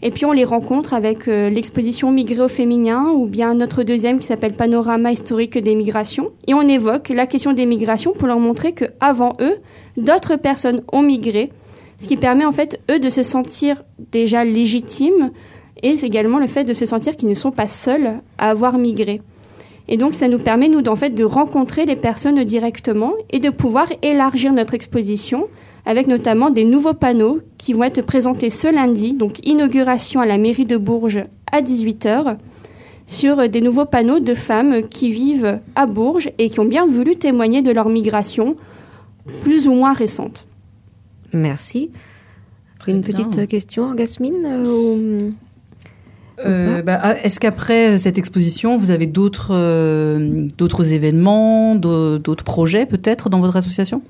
Et 0.04 0.12
puis 0.12 0.26
on 0.26 0.32
les 0.32 0.44
rencontre 0.46 0.94
avec 0.94 1.28
euh, 1.28 1.50
l'exposition 1.50 2.12
Migré 2.12 2.42
au 2.42 2.48
féminin 2.48 3.12
ou 3.16 3.26
bien 3.26 3.56
notre 3.56 3.82
deuxième 3.84 4.20
qui 4.20 4.28
s'appelle 4.28 4.54
Panorama 4.54 5.12
historique 5.12 5.58
des 5.58 5.74
migrations. 5.74 6.30
Et 6.46 6.54
on 6.54 6.62
évoque 6.62 7.10
la 7.10 7.26
question 7.26 7.54
des 7.54 7.66
migrations 7.66 8.14
pour 8.14 8.28
leur 8.28 8.40
montrer 8.40 8.74
qu'avant 8.74 9.34
eux, 9.42 9.58
d'autres 9.98 10.36
personnes 10.36 10.82
ont 10.94 11.02
migré, 11.02 11.52
ce 11.98 12.08
qui 12.08 12.16
permet 12.16 12.46
en 12.46 12.52
fait 12.52 12.80
eux 12.92 13.00
de 13.00 13.10
se 13.10 13.24
sentir 13.24 13.84
déjà 14.12 14.46
légitimes 14.46 15.32
et 15.84 15.96
c'est 15.96 16.08
également 16.08 16.40
le 16.40 16.48
fait 16.48 16.64
de 16.64 16.74
se 16.74 16.86
sentir 16.86 17.16
qu'ils 17.16 17.30
ne 17.30 17.34
sont 17.34 17.52
pas 17.52 17.68
seuls 17.68 18.22
à 18.38 18.50
avoir 18.50 18.78
migré. 18.78 19.22
Et 19.88 19.98
donc, 19.98 20.16
ça 20.16 20.28
nous 20.28 20.40
permet, 20.40 20.68
nous, 20.68 20.84
en 20.88 20.96
fait, 20.96 21.12
de 21.12 21.24
rencontrer 21.24 21.86
les 21.86 21.96
personnes 21.96 22.44
directement 22.44 23.14
et 23.30 23.40
de 23.40 23.50
pouvoir 23.50 23.88
élargir 24.02 24.54
notre 24.54 24.74
exposition 24.74 25.48
avec 25.86 26.08
notamment 26.08 26.50
des 26.50 26.66
nouveaux 26.66 26.94
panneaux 26.94 27.40
qui 27.58 27.72
vont 27.72 27.84
être 27.84 28.02
présentés 28.02 28.50
ce 28.50 28.68
lundi, 28.68 29.16
donc 29.16 29.46
inauguration 29.48 30.20
à 30.20 30.26
la 30.26 30.38
mairie 30.38 30.66
de 30.66 30.76
Bourges 30.76 31.24
à 31.50 31.62
18h, 31.62 32.36
sur 33.06 33.48
des 33.48 33.62
nouveaux 33.62 33.86
panneaux 33.86 34.20
de 34.20 34.34
femmes 34.34 34.84
qui 34.90 35.10
vivent 35.10 35.62
à 35.76 35.86
Bourges 35.86 36.30
et 36.38 36.50
qui 36.50 36.60
ont 36.60 36.66
bien 36.66 36.86
voulu 36.86 37.16
témoigner 37.16 37.62
de 37.62 37.72
leur 37.72 37.88
migration 37.88 38.58
plus 39.42 39.70
ou 39.70 39.74
moins 39.74 39.94
récente. 39.94 40.46
Merci. 41.32 41.90
Une 42.86 43.02
petite 43.02 43.48
question, 43.48 43.94
Gasmine 43.94 44.46
euh, 44.46 45.32
euh, 46.46 46.82
bah, 46.82 47.00
ah, 47.02 47.16
Est-ce 47.24 47.40
qu'après 47.40 47.90
euh, 47.90 47.98
cette 47.98 48.18
exposition, 48.18 48.78
vous 48.78 48.92
avez 48.92 49.08
d'autres 49.08 49.52
euh, 49.52 50.48
d'autres 50.58 50.94
événements, 50.94 51.76
d'autres 51.76 52.44
projets 52.44 52.86
peut-être 52.86 53.30
dans 53.30 53.40
votre 53.40 53.56
association? 53.56 54.02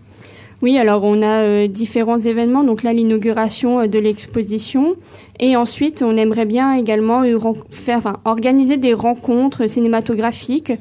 Oui, 0.61 0.77
alors 0.77 1.03
on 1.03 1.21
a 1.21 1.43
euh, 1.43 1.67
différents 1.67 2.17
événements. 2.17 2.63
Donc 2.63 2.83
là, 2.83 2.91
l'inauguration 2.91 3.87
de 3.87 3.99
l'exposition. 3.99 4.95
Et 5.39 5.55
ensuite, 5.55 6.01
on 6.01 6.17
aimerait 6.17 6.45
bien 6.45 6.73
également 6.73 7.23
faire, 7.69 7.99
enfin, 7.99 8.17
organiser 8.25 8.77
des 8.77 8.93
rencontres 8.93 9.67
cinématographiques. 9.69 10.73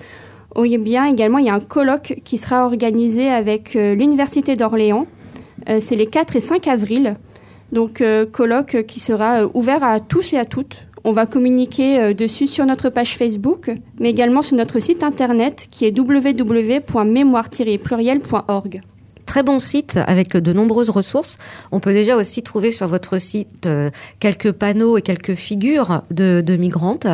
Oui, 0.57 0.79
bien 0.79 1.05
également, 1.05 1.39
il 1.39 1.47
y 1.47 1.51
a 1.51 1.55
un 1.55 1.61
colloque 1.61 2.21
qui 2.25 2.39
sera 2.39 2.65
organisé 2.65 3.29
avec 3.29 3.75
l'Université 3.75 4.57
d'Orléans. 4.57 5.07
C'est 5.67 5.97
les 5.97 6.07
4 6.07 6.37
et 6.37 6.41
5 6.41 6.67
avril. 6.67 7.15
Donc, 7.73 8.03
colloque 8.33 8.85
qui 8.87 8.99
sera 8.99 9.45
ouvert 9.53 9.85
à 9.85 10.01
tous 10.01 10.33
et 10.33 10.39
à 10.39 10.47
toutes. 10.47 10.86
On 11.09 11.13
va 11.13 11.25
communiquer 11.25 12.01
euh, 12.01 12.15
dessus 12.15 12.49
sur 12.49 12.67
notre 12.67 12.91
page 12.91 13.17
Facebook, 13.17 13.71
mais 14.01 14.11
également 14.11 14.43
sur 14.43 14.57
notre 14.57 14.81
site 14.81 15.05
internet 15.05 15.69
qui 15.71 15.85
est 15.85 15.97
www.mémoire-pluriel.org 15.97 18.81
très 19.25 19.43
bon 19.43 19.59
site 19.59 19.99
avec 20.07 20.37
de 20.37 20.53
nombreuses 20.53 20.89
ressources. 20.89 21.37
On 21.71 21.81
peut 21.81 21.93
déjà 21.93 22.17
aussi 22.17 22.43
trouver 22.43 22.71
sur 22.71 22.89
votre 22.89 23.19
site 23.19 23.67
euh, 23.67 23.91
quelques 24.19 24.53
panneaux 24.53 24.97
et 24.97 25.03
quelques 25.03 25.35
figures 25.35 26.01
de, 26.11 26.57
migrantes. 26.57 27.07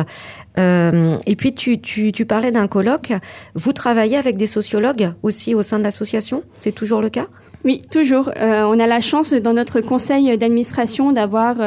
Euh, 0.57 1.17
et 1.25 1.35
puis 1.35 1.53
tu, 1.53 2.25
parlais 2.25 2.51
d'un 2.51 2.67
colloque. 2.67 3.11
Vous 3.55 3.73
travaillez 3.73 4.15
avec 4.15 4.37
des 4.37 4.47
sociologues 4.47 5.11
aussi 5.21 5.53
au 5.53 5.63
sein 5.63 5.79
de 5.79 5.83
l'association? 5.83 6.43
C'est 6.59 6.71
toujours 6.71 7.01
le 7.01 7.09
cas? 7.09 7.25
Oui, 7.65 7.81
toujours. 7.91 8.31
on 8.37 8.79
a 8.79 8.87
la 8.87 9.01
chance 9.01 9.33
dans 9.33 9.53
notre 9.53 9.81
conseil 9.81 10.37
d'administration 10.37 11.11
d'avoir 11.11 11.57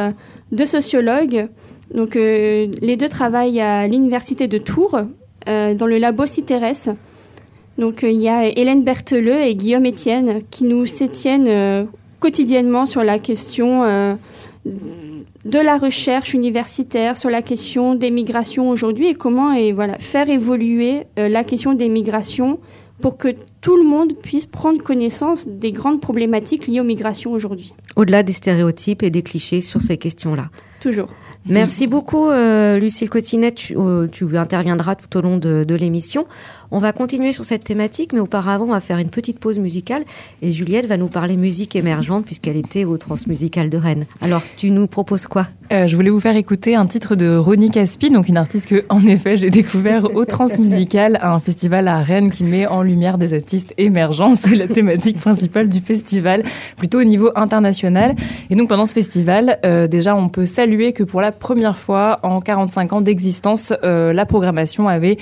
deux 0.52 0.66
sociologues 0.66 1.48
donc, 1.94 2.16
euh, 2.16 2.66
les 2.80 2.96
deux 2.96 3.08
travaillent 3.08 3.60
à 3.60 3.86
l'université 3.86 4.48
de 4.48 4.58
Tours, 4.58 4.98
euh, 5.48 5.74
dans 5.74 5.86
le 5.86 5.98
labo 5.98 6.26
CITERES. 6.26 6.94
Donc, 7.78 8.02
euh, 8.02 8.10
il 8.10 8.20
y 8.20 8.28
a 8.28 8.46
Hélène 8.46 8.82
Bertheleux 8.82 9.40
et 9.40 9.54
Guillaume 9.54 9.86
Etienne 9.86 10.40
qui 10.50 10.64
nous 10.64 10.86
s'étiennent 10.86 11.86
quotidiennement 12.18 12.86
sur 12.86 13.04
la 13.04 13.18
question 13.18 13.84
de 14.64 15.58
la 15.58 15.78
recherche 15.78 16.34
universitaire, 16.34 17.16
sur 17.16 17.30
la 17.30 17.42
question 17.42 17.94
des 17.94 18.10
migrations 18.10 18.70
aujourd'hui 18.70 19.08
et 19.08 19.14
comment 19.14 19.52
et 19.52 19.72
voilà, 19.72 19.98
faire 19.98 20.28
évoluer 20.28 21.02
la 21.16 21.44
question 21.44 21.74
des 21.74 21.88
migrations 21.88 22.58
pour 23.00 23.16
que 23.18 23.28
tout 23.66 23.76
le 23.76 23.82
monde 23.82 24.12
puisse 24.12 24.46
prendre 24.46 24.80
connaissance 24.80 25.48
des 25.48 25.72
grandes 25.72 26.00
problématiques 26.00 26.68
liées 26.68 26.78
aux 26.78 26.84
migrations 26.84 27.32
aujourd'hui. 27.32 27.74
Au-delà 27.96 28.22
des 28.22 28.32
stéréotypes 28.32 29.02
et 29.02 29.10
des 29.10 29.24
clichés 29.24 29.60
sur 29.60 29.82
ces 29.82 29.96
questions-là. 29.96 30.50
Toujours. 30.78 31.08
Merci 31.48 31.86
beaucoup, 31.86 32.28
euh, 32.28 32.78
Lucille 32.78 33.08
Cotinet. 33.08 33.52
Tu, 33.52 33.76
euh, 33.76 34.06
tu, 34.06 34.36
interviendras 34.36 34.94
tout 34.94 35.16
au 35.16 35.20
long 35.20 35.36
de, 35.36 35.64
de 35.64 35.74
l'émission. 35.74 36.26
On 36.72 36.78
va 36.78 36.92
continuer 36.92 37.32
sur 37.32 37.44
cette 37.44 37.62
thématique, 37.62 38.12
mais 38.12 38.18
auparavant, 38.18 38.64
on 38.64 38.72
va 38.72 38.80
faire 38.80 38.98
une 38.98 39.10
petite 39.10 39.38
pause 39.38 39.60
musicale. 39.60 40.04
Et 40.42 40.52
Juliette 40.52 40.86
va 40.86 40.96
nous 40.96 41.06
parler 41.06 41.36
musique 41.36 41.76
émergente, 41.76 42.24
puisqu'elle 42.24 42.56
était 42.56 42.84
au 42.84 42.98
Transmusical 42.98 43.70
de 43.70 43.78
Rennes. 43.78 44.06
Alors, 44.22 44.42
tu 44.56 44.72
nous 44.72 44.88
proposes 44.88 45.28
quoi? 45.28 45.46
Euh, 45.72 45.86
Je 45.86 45.94
voulais 45.94 46.10
vous 46.10 46.18
faire 46.20 46.34
écouter 46.34 46.74
un 46.74 46.86
titre 46.86 47.14
de 47.14 47.36
Ronnie 47.36 47.70
Caspi, 47.70 48.10
donc 48.10 48.28
une 48.28 48.36
artiste 48.36 48.66
que, 48.66 48.84
en 48.88 49.04
effet, 49.06 49.36
j'ai 49.36 49.50
découvert 49.50 50.14
au 50.16 50.24
Transmusical, 50.24 51.20
un 51.22 51.38
festival 51.38 51.86
à 51.86 52.02
Rennes 52.02 52.30
qui 52.30 52.42
met 52.42 52.66
en 52.66 52.82
lumière 52.82 53.18
des 53.18 53.34
artistes. 53.56 53.74
C'est 54.36 54.56
la 54.56 54.68
thématique 54.68 55.18
principale 55.18 55.68
du 55.68 55.80
festival, 55.80 56.42
plutôt 56.76 57.00
au 57.00 57.04
niveau 57.04 57.30
international. 57.34 58.14
Et 58.50 58.54
donc, 58.54 58.68
pendant 58.68 58.86
ce 58.86 58.92
festival, 58.92 59.58
euh, 59.64 59.86
déjà, 59.86 60.14
on 60.14 60.28
peut 60.28 60.46
saluer 60.46 60.92
que 60.92 61.02
pour 61.02 61.20
la 61.20 61.32
première 61.32 61.78
fois 61.78 62.18
en 62.22 62.40
45 62.40 62.92
ans 62.92 63.00
d'existence, 63.00 63.72
euh, 63.84 64.12
la 64.12 64.26
programmation 64.26 64.88
avait 64.88 65.16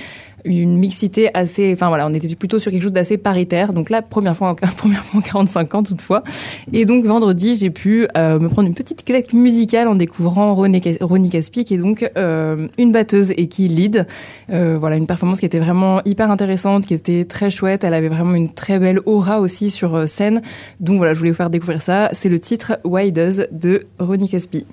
une 0.45 0.77
mixité 0.77 1.29
assez, 1.33 1.73
enfin 1.73 1.89
voilà, 1.89 2.05
on 2.07 2.13
était 2.13 2.33
plutôt 2.35 2.59
sur 2.59 2.71
quelque 2.71 2.83
chose 2.83 2.93
d'assez 2.93 3.17
paritaire. 3.17 3.73
Donc 3.73 3.89
là, 3.89 4.01
première 4.01 4.35
fois, 4.35 4.49
en, 4.49 4.55
première 4.77 5.03
fois 5.03 5.19
en 5.19 5.23
45 5.23 5.75
ans 5.75 5.83
toutefois. 5.83 6.23
Et 6.71 6.85
donc 6.85 7.05
vendredi, 7.05 7.55
j'ai 7.55 7.69
pu 7.69 8.07
euh, 8.15 8.39
me 8.39 8.47
prendre 8.47 8.67
une 8.67 8.75
petite 8.75 9.03
claque 9.03 9.33
musicale 9.33 9.87
en 9.87 9.95
découvrant 9.95 10.53
Ronnie, 10.55 10.81
Caspi, 11.29 11.65
qui 11.65 11.73
est 11.73 11.77
donc 11.77 12.09
euh, 12.17 12.67
une 12.77 12.91
batteuse 12.91 13.31
et 13.31 13.47
qui 13.47 13.67
lead. 13.67 14.07
Euh, 14.51 14.77
voilà, 14.77 14.95
une 14.95 15.07
performance 15.07 15.39
qui 15.39 15.45
était 15.45 15.59
vraiment 15.59 16.01
hyper 16.05 16.29
intéressante, 16.31 16.85
qui 16.85 16.93
était 16.93 17.25
très 17.25 17.49
chouette. 17.49 17.83
Elle 17.83 17.93
avait 17.93 18.09
vraiment 18.09 18.35
une 18.35 18.53
très 18.53 18.79
belle 18.79 18.99
aura 19.05 19.39
aussi 19.39 19.69
sur 19.69 20.07
scène. 20.07 20.41
Donc 20.79 20.97
voilà, 20.97 21.13
je 21.13 21.19
voulais 21.19 21.31
vous 21.31 21.37
faire 21.37 21.49
découvrir 21.49 21.81
ça. 21.81 22.09
C'est 22.13 22.29
le 22.29 22.39
titre 22.39 22.79
Why 22.83 23.11
Does 23.11 23.47
de 23.51 23.81
Ronnie 23.99 24.29
Caspi. 24.29 24.65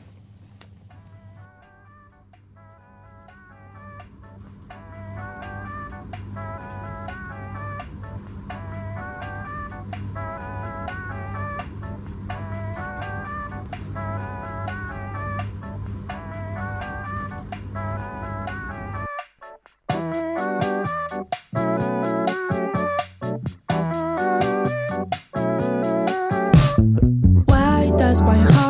why 28.33 28.62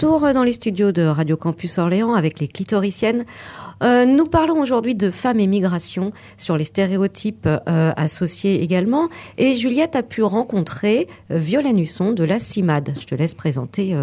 Retour 0.00 0.32
dans 0.32 0.44
les 0.44 0.52
studios 0.52 0.92
de 0.92 1.02
Radio 1.02 1.36
Campus 1.36 1.76
Orléans 1.78 2.14
avec 2.14 2.38
les 2.38 2.46
clitoriciennes. 2.46 3.24
Euh, 3.82 4.06
nous 4.06 4.26
parlons 4.26 4.60
aujourd'hui 4.60 4.94
de 4.94 5.10
femmes 5.10 5.40
et 5.40 5.48
migration 5.48 6.12
sur 6.36 6.56
les 6.56 6.62
stéréotypes 6.62 7.48
euh, 7.48 7.92
associés 7.96 8.62
également. 8.62 9.08
Et 9.38 9.56
Juliette 9.56 9.96
a 9.96 10.04
pu 10.04 10.22
rencontrer 10.22 11.08
euh, 11.32 11.38
Violaine 11.38 11.80
Husson 11.80 12.12
de 12.12 12.22
la 12.22 12.38
CIMAD. 12.38 12.94
Je 13.00 13.06
te 13.06 13.16
laisse 13.16 13.34
présenter 13.34 13.96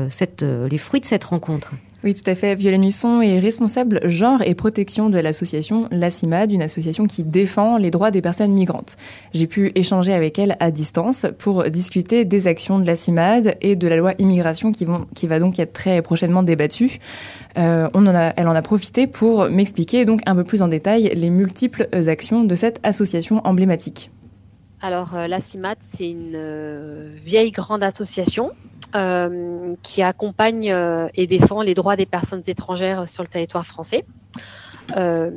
les 0.69 0.77
fruits 0.77 0.99
de 0.99 1.05
cette 1.05 1.23
rencontre. 1.23 1.71
Oui, 2.05 2.13
tout 2.13 2.29
à 2.29 2.35
fait. 2.35 2.53
Violaine 2.53 2.83
Husson 2.83 3.19
est 3.19 3.39
responsable 3.39 3.99
genre 4.07 4.43
et 4.43 4.53
protection 4.53 5.09
de 5.09 5.17
l'association 5.17 5.87
La 5.89 6.11
CIMAD, 6.11 6.51
une 6.51 6.61
association 6.61 7.07
qui 7.07 7.23
défend 7.23 7.79
les 7.79 7.89
droits 7.89 8.11
des 8.11 8.21
personnes 8.21 8.53
migrantes. 8.53 8.95
J'ai 9.33 9.47
pu 9.47 9.71
échanger 9.73 10.13
avec 10.13 10.37
elle 10.37 10.55
à 10.59 10.69
distance 10.69 11.25
pour 11.39 11.63
discuter 11.63 12.23
des 12.23 12.45
actions 12.45 12.77
de 12.77 12.85
la 12.85 12.95
CIMAD 12.95 13.57
et 13.61 13.75
de 13.75 13.87
la 13.87 13.95
loi 13.95 14.13
immigration 14.19 14.71
qui, 14.71 14.85
va 14.85 15.39
donc 15.39 15.57
être 15.57 15.73
très 15.73 16.03
prochainement 16.03 16.43
débattue. 16.43 16.99
Euh, 17.57 17.89
elle 18.37 18.47
en 18.47 18.55
a 18.55 18.61
profité 18.61 19.07
pour 19.07 19.49
m'expliquer 19.49 20.05
donc 20.05 20.21
un 20.27 20.35
peu 20.35 20.43
plus 20.43 20.61
en 20.61 20.67
détail 20.67 21.11
les 21.15 21.31
multiples 21.31 21.87
actions 22.07 22.43
de 22.43 22.53
cette 22.53 22.79
association 22.83 23.41
emblématique. 23.45 24.11
Alors, 24.79 25.15
euh, 25.15 25.25
la 25.25 25.39
CIMAT, 25.39 25.77
c'est 25.81 26.11
une 26.11 26.33
euh, 26.35 27.09
vieille 27.25 27.51
grande 27.51 27.81
association 27.81 28.51
euh, 28.95 29.75
qui 29.83 30.01
accompagne 30.01 30.71
euh, 30.71 31.09
et 31.15 31.27
défend 31.27 31.61
les 31.61 31.73
droits 31.73 31.97
des 31.97 32.05
personnes 32.05 32.43
étrangères 32.47 33.09
sur 33.09 33.23
le 33.23 33.27
territoire 33.27 33.65
français. 33.65 34.05
Euh, 34.95 35.31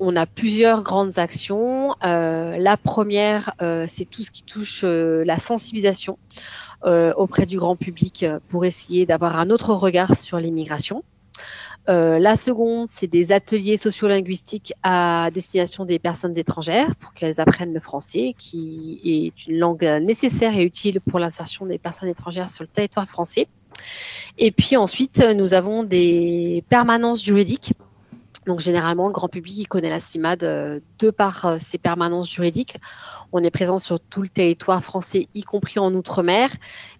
on 0.00 0.16
a 0.16 0.26
plusieurs 0.26 0.82
grandes 0.82 1.18
actions. 1.18 1.94
La 2.02 2.76
première, 2.76 3.54
c'est 3.86 4.10
tout 4.10 4.24
ce 4.24 4.30
qui 4.30 4.42
touche 4.42 4.82
la 4.84 5.38
sensibilisation 5.38 6.18
auprès 6.84 7.46
du 7.46 7.58
grand 7.58 7.76
public 7.76 8.26
pour 8.48 8.64
essayer 8.64 9.06
d'avoir 9.06 9.38
un 9.38 9.50
autre 9.50 9.72
regard 9.72 10.16
sur 10.16 10.38
l'immigration. 10.38 11.04
Euh, 11.88 12.18
la 12.18 12.36
seconde, 12.36 12.86
c'est 12.88 13.06
des 13.06 13.30
ateliers 13.30 13.76
sociolinguistiques 13.76 14.72
à 14.82 15.30
destination 15.32 15.84
des 15.84 15.98
personnes 15.98 16.36
étrangères 16.36 16.96
pour 16.96 17.14
qu'elles 17.14 17.40
apprennent 17.40 17.72
le 17.72 17.80
français, 17.80 18.34
qui 18.36 19.00
est 19.04 19.46
une 19.46 19.58
langue 19.58 19.84
nécessaire 20.02 20.56
et 20.58 20.64
utile 20.64 21.00
pour 21.00 21.18
l'insertion 21.18 21.64
des 21.64 21.78
personnes 21.78 22.08
étrangères 22.08 22.50
sur 22.50 22.64
le 22.64 22.68
territoire 22.68 23.06
français. 23.06 23.46
Et 24.38 24.50
puis 24.50 24.76
ensuite, 24.76 25.22
nous 25.36 25.54
avons 25.54 25.84
des 25.84 26.64
permanences 26.68 27.22
juridiques. 27.22 27.72
Donc 28.46 28.60
généralement, 28.60 29.08
le 29.08 29.12
grand 29.12 29.28
public 29.28 29.56
il 29.58 29.66
connaît 29.66 29.90
la 29.90 29.98
CIMAD 29.98 30.44
euh, 30.44 30.80
de 31.00 31.10
par 31.10 31.44
euh, 31.44 31.56
ses 31.60 31.78
permanences 31.78 32.30
juridiques. 32.30 32.76
On 33.32 33.42
est 33.42 33.50
présent 33.50 33.78
sur 33.78 33.98
tout 33.98 34.22
le 34.22 34.28
territoire 34.28 34.82
français, 34.84 35.26
y 35.34 35.42
compris 35.42 35.80
en 35.80 35.92
Outre-mer. 35.92 36.50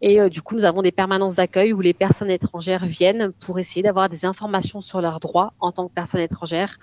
Et 0.01 0.21
euh, 0.21 0.29
du 0.29 0.43
coup, 0.43 0.57
nous 0.57 0.65
avons 0.65 0.83
des 0.83 0.91
permanences 0.91 1.37
d'accueil 1.37 1.73
où 1.73 1.81
les 1.81 1.95
personnes 1.95 2.31
étrangères 2.31 2.85
viennent 2.85 3.31
pour 3.39 3.61
essayer 3.61 3.83
d'avoir 3.83 4.09
des 4.09 4.25
informations 4.25 4.81
sur 4.81 5.01
leurs 5.01 5.21
droits 5.21 5.53
en 5.61 5.71
tant 5.71 5.87
que 5.87 5.93
personnes 5.95 6.21
étrangères. 6.21 6.79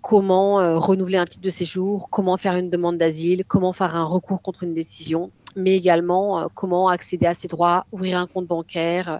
Comment 0.00 0.78
renouveler 0.78 1.18
un 1.18 1.24
titre 1.24 1.42
de 1.42 1.50
séjour, 1.50 2.08
comment 2.08 2.36
faire 2.36 2.54
une 2.54 2.70
demande 2.70 2.98
d'asile, 2.98 3.44
comment 3.44 3.72
faire 3.72 3.96
un 3.96 4.04
recours 4.04 4.42
contre 4.42 4.62
une 4.62 4.72
décision, 4.72 5.32
mais 5.56 5.74
également 5.74 6.48
comment 6.54 6.88
accéder 6.88 7.26
à 7.26 7.34
ses 7.34 7.48
droits, 7.48 7.84
ouvrir 7.90 8.16
un 8.20 8.28
compte 8.28 8.46
bancaire, 8.46 9.18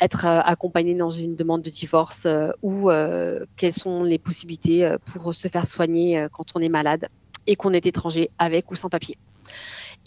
être 0.00 0.24
euh, 0.26 0.40
accompagné 0.44 0.94
dans 0.94 1.10
une 1.10 1.36
demande 1.36 1.62
de 1.62 1.70
divorce 1.70 2.24
euh, 2.26 2.50
ou 2.62 2.90
euh, 2.90 3.44
quelles 3.56 3.74
sont 3.74 4.02
les 4.02 4.18
possibilités 4.18 4.94
pour 5.04 5.34
se 5.34 5.48
faire 5.48 5.66
soigner 5.66 6.26
quand 6.32 6.46
on 6.54 6.60
est 6.60 6.68
malade 6.68 7.08
et 7.46 7.56
qu'on 7.56 7.72
est 7.72 7.86
étranger 7.86 8.30
avec 8.38 8.70
ou 8.70 8.74
sans 8.74 8.88
papier. 8.88 9.16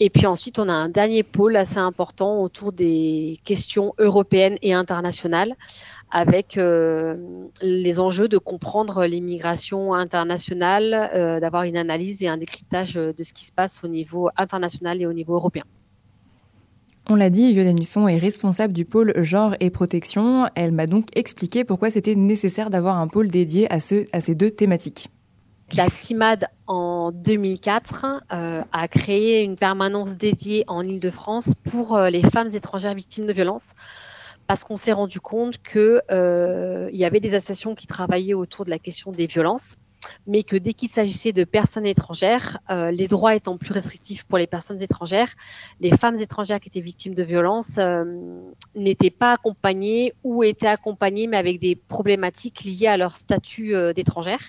Et 0.00 0.10
puis 0.10 0.26
ensuite, 0.26 0.58
on 0.58 0.68
a 0.68 0.72
un 0.72 0.88
dernier 0.88 1.22
pôle 1.22 1.56
assez 1.56 1.78
important 1.78 2.40
autour 2.42 2.72
des 2.72 3.38
questions 3.44 3.94
européennes 3.98 4.56
et 4.62 4.72
internationales 4.72 5.54
avec 6.10 6.56
les 6.56 8.00
enjeux 8.00 8.28
de 8.28 8.38
comprendre 8.38 9.04
l'immigration 9.04 9.94
internationale, 9.94 11.10
euh, 11.14 11.40
d'avoir 11.40 11.64
une 11.64 11.76
analyse 11.76 12.22
et 12.22 12.28
un 12.28 12.36
décryptage 12.36 12.94
de 12.94 13.22
ce 13.22 13.32
qui 13.32 13.44
se 13.44 13.52
passe 13.52 13.82
au 13.82 13.88
niveau 13.88 14.30
international 14.36 15.00
et 15.00 15.06
au 15.06 15.12
niveau 15.12 15.34
européen. 15.34 15.64
On 17.08 17.16
l'a 17.16 17.28
dit, 17.28 17.52
Violaine 17.52 17.78
Husson 17.78 18.08
est 18.08 18.16
responsable 18.16 18.72
du 18.72 18.86
pôle 18.86 19.12
genre 19.22 19.54
et 19.60 19.68
protection. 19.68 20.48
Elle 20.54 20.72
m'a 20.72 20.86
donc 20.86 21.06
expliqué 21.14 21.62
pourquoi 21.62 21.90
c'était 21.90 22.14
nécessaire 22.14 22.70
d'avoir 22.70 22.98
un 22.98 23.08
pôle 23.08 23.28
dédié 23.28 23.70
à 23.70 23.78
ces 23.78 24.34
deux 24.34 24.50
thématiques. 24.50 25.10
La 25.72 25.88
CIMAD, 25.88 26.46
en 26.66 27.10
2004, 27.10 28.22
euh, 28.32 28.62
a 28.70 28.88
créé 28.88 29.42
une 29.42 29.56
permanence 29.56 30.16
dédiée 30.16 30.64
en 30.66 30.82
Ile-de-France 30.82 31.52
pour 31.70 31.96
euh, 31.96 32.10
les 32.10 32.22
femmes 32.22 32.50
étrangères 32.52 32.94
victimes 32.94 33.26
de 33.26 33.32
violences, 33.32 33.72
parce 34.46 34.62
qu'on 34.62 34.76
s'est 34.76 34.92
rendu 34.92 35.20
compte 35.20 35.60
qu'il 35.62 36.00
euh, 36.10 36.90
y 36.92 37.04
avait 37.04 37.18
des 37.18 37.34
associations 37.34 37.74
qui 37.74 37.86
travaillaient 37.86 38.34
autour 38.34 38.66
de 38.66 38.70
la 38.70 38.78
question 38.78 39.10
des 39.10 39.26
violences, 39.26 39.76
mais 40.26 40.42
que 40.42 40.56
dès 40.56 40.72
qu'il 40.72 40.88
s'agissait 40.88 41.32
de 41.32 41.44
personnes 41.44 41.86
étrangères, 41.86 42.58
euh, 42.70 42.90
les 42.90 43.08
droits 43.08 43.34
étant 43.34 43.56
plus 43.58 43.72
restrictifs 43.72 44.24
pour 44.24 44.38
les 44.38 44.46
personnes 44.46 44.82
étrangères, 44.82 45.34
les 45.80 45.96
femmes 45.96 46.16
étrangères 46.16 46.60
qui 46.60 46.68
étaient 46.68 46.80
victimes 46.80 47.14
de 47.14 47.22
violences 47.22 47.78
euh, 47.78 48.04
n'étaient 48.74 49.10
pas 49.10 49.32
accompagnées 49.32 50.14
ou 50.24 50.42
étaient 50.42 50.66
accompagnées, 50.66 51.26
mais 51.26 51.36
avec 51.36 51.60
des 51.60 51.76
problématiques 51.76 52.64
liées 52.64 52.86
à 52.86 52.96
leur 52.96 53.16
statut 53.16 53.74
euh, 53.74 53.92
d'étrangère. 53.92 54.40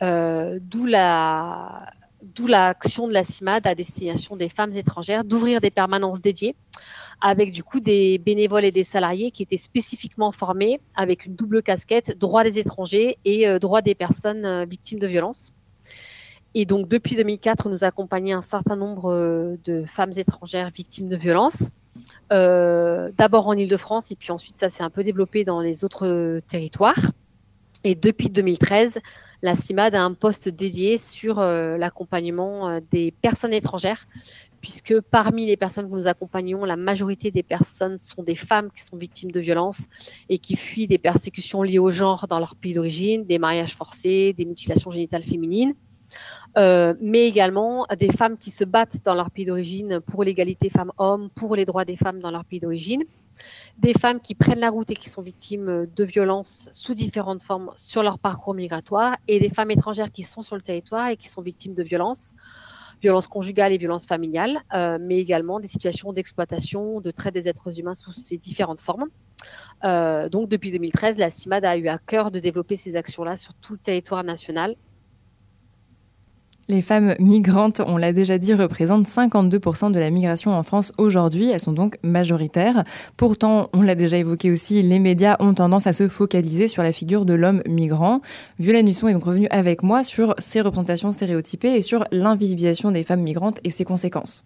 D'où 0.00 0.86
la 0.86 1.86
d'où 2.22 2.46
l'action 2.46 3.08
de 3.08 3.12
la 3.12 3.24
CIMAD 3.24 3.66
à 3.66 3.74
destination 3.74 4.36
des 4.36 4.48
femmes 4.48 4.72
étrangères 4.72 5.24
d'ouvrir 5.24 5.60
des 5.60 5.70
permanences 5.70 6.20
dédiées 6.20 6.54
avec 7.20 7.52
du 7.52 7.62
coup 7.62 7.80
des 7.80 8.18
bénévoles 8.18 8.64
et 8.64 8.72
des 8.72 8.84
salariés 8.84 9.30
qui 9.30 9.42
étaient 9.44 9.56
spécifiquement 9.56 10.32
formés 10.32 10.80
avec 10.96 11.24
une 11.24 11.36
double 11.36 11.62
casquette 11.62 12.18
droit 12.18 12.42
des 12.42 12.58
étrangers 12.58 13.16
et 13.24 13.48
euh, 13.48 13.58
droit 13.58 13.80
des 13.80 13.94
personnes 13.94 14.44
euh, 14.44 14.64
victimes 14.64 14.98
de 14.98 15.06
violences. 15.06 15.52
Et 16.54 16.66
donc 16.66 16.88
depuis 16.88 17.16
2004, 17.16 17.70
nous 17.70 17.84
accompagnons 17.84 18.38
un 18.38 18.42
certain 18.42 18.76
nombre 18.76 19.12
euh, 19.12 19.56
de 19.64 19.84
femmes 19.84 20.12
étrangères 20.16 20.70
victimes 20.70 21.08
de 21.08 21.16
violences. 21.16 21.68
D'abord 22.30 23.48
en 23.48 23.52
Ile-de-France 23.52 24.10
et 24.10 24.16
puis 24.16 24.32
ensuite 24.32 24.56
ça 24.56 24.70
s'est 24.70 24.82
un 24.82 24.88
peu 24.88 25.04
développé 25.04 25.44
dans 25.44 25.60
les 25.60 25.84
autres 25.84 26.40
territoires. 26.48 27.12
Et 27.84 27.94
depuis 27.94 28.30
2013, 28.30 28.98
la 29.42 29.56
CIMAD 29.56 29.94
a 29.94 30.04
un 30.04 30.14
poste 30.14 30.48
dédié 30.48 30.98
sur 30.98 31.40
euh, 31.40 31.76
l'accompagnement 31.76 32.68
euh, 32.68 32.80
des 32.90 33.10
personnes 33.10 33.52
étrangères 33.52 34.06
puisque 34.60 35.00
parmi 35.00 35.44
les 35.44 35.56
personnes 35.56 35.90
que 35.90 35.94
nous 35.94 36.06
accompagnons, 36.06 36.64
la 36.64 36.76
majorité 36.76 37.32
des 37.32 37.42
personnes 37.42 37.98
sont 37.98 38.22
des 38.22 38.36
femmes 38.36 38.70
qui 38.70 38.80
sont 38.80 38.96
victimes 38.96 39.32
de 39.32 39.40
violences 39.40 39.86
et 40.28 40.38
qui 40.38 40.54
fuient 40.54 40.86
des 40.86 40.98
persécutions 40.98 41.64
liées 41.64 41.80
au 41.80 41.90
genre 41.90 42.28
dans 42.28 42.38
leur 42.38 42.54
pays 42.54 42.72
d'origine, 42.72 43.24
des 43.24 43.40
mariages 43.40 43.74
forcés, 43.74 44.32
des 44.34 44.44
mutilations 44.44 44.92
génitales 44.92 45.24
féminines. 45.24 45.74
Euh, 46.58 46.94
mais 47.00 47.26
également 47.26 47.86
des 47.98 48.12
femmes 48.12 48.36
qui 48.38 48.50
se 48.50 48.62
battent 48.62 48.98
dans 49.04 49.14
leur 49.14 49.30
pays 49.30 49.46
d'origine 49.46 50.00
pour 50.00 50.22
l'égalité 50.22 50.70
femmes-hommes, 50.70 51.28
pour 51.30 51.56
les 51.56 51.64
droits 51.64 51.84
des 51.84 51.96
femmes 51.96 52.20
dans 52.20 52.30
leur 52.30 52.44
pays 52.44 52.60
d'origine, 52.60 53.02
des 53.78 53.94
femmes 53.94 54.20
qui 54.20 54.34
prennent 54.34 54.60
la 54.60 54.70
route 54.70 54.90
et 54.90 54.96
qui 54.96 55.08
sont 55.08 55.22
victimes 55.22 55.86
de 55.86 56.04
violences 56.04 56.68
sous 56.72 56.94
différentes 56.94 57.42
formes 57.42 57.72
sur 57.76 58.02
leur 58.02 58.18
parcours 58.18 58.54
migratoire, 58.54 59.16
et 59.28 59.40
des 59.40 59.48
femmes 59.48 59.70
étrangères 59.70 60.12
qui 60.12 60.22
sont 60.22 60.42
sur 60.42 60.56
le 60.56 60.62
territoire 60.62 61.08
et 61.08 61.16
qui 61.16 61.28
sont 61.28 61.42
victimes 61.42 61.74
de 61.74 61.82
violences, 61.82 62.34
violences 63.02 63.26
conjugales 63.26 63.72
et 63.72 63.78
violences 63.78 64.06
familiales, 64.06 64.62
euh, 64.74 64.98
mais 65.00 65.18
également 65.18 65.60
des 65.60 65.68
situations 65.68 66.12
d'exploitation, 66.12 67.00
de 67.00 67.10
traite 67.10 67.34
des 67.34 67.48
êtres 67.48 67.78
humains 67.80 67.94
sous 67.94 68.12
ces 68.12 68.38
différentes 68.38 68.80
formes. 68.80 69.06
Euh, 69.84 70.28
donc 70.28 70.48
depuis 70.48 70.70
2013, 70.70 71.18
la 71.18 71.30
CIMAD 71.30 71.64
a 71.64 71.76
eu 71.76 71.88
à 71.88 71.98
cœur 71.98 72.30
de 72.30 72.38
développer 72.38 72.76
ces 72.76 72.94
actions-là 72.96 73.36
sur 73.36 73.54
tout 73.54 73.72
le 73.72 73.78
territoire 73.78 74.22
national 74.22 74.76
les 76.68 76.80
femmes 76.80 77.14
migrantes, 77.18 77.82
on 77.86 77.96
l'a 77.96 78.12
déjà 78.12 78.38
dit, 78.38 78.54
représentent 78.54 79.06
52% 79.06 79.92
de 79.92 80.00
la 80.00 80.10
migration 80.10 80.52
en 80.52 80.62
France 80.62 80.92
aujourd'hui. 80.98 81.50
Elles 81.50 81.60
sont 81.60 81.72
donc 81.72 81.98
majoritaires. 82.02 82.84
Pourtant, 83.16 83.68
on 83.72 83.82
l'a 83.82 83.94
déjà 83.94 84.16
évoqué 84.16 84.50
aussi, 84.50 84.82
les 84.82 84.98
médias 84.98 85.36
ont 85.40 85.54
tendance 85.54 85.86
à 85.86 85.92
se 85.92 86.08
focaliser 86.08 86.68
sur 86.68 86.82
la 86.82 86.92
figure 86.92 87.24
de 87.24 87.34
l'homme 87.34 87.62
migrant. 87.66 88.20
Violaine 88.58 88.88
Husson 88.88 89.08
est 89.08 89.12
donc 89.14 89.24
revenue 89.24 89.48
avec 89.50 89.82
moi 89.82 90.02
sur 90.02 90.34
ces 90.38 90.60
représentations 90.60 91.12
stéréotypées 91.12 91.74
et 91.74 91.80
sur 91.80 92.04
l'invisibilisation 92.12 92.90
des 92.90 93.02
femmes 93.02 93.22
migrantes 93.22 93.60
et 93.64 93.70
ses 93.70 93.84
conséquences. 93.84 94.44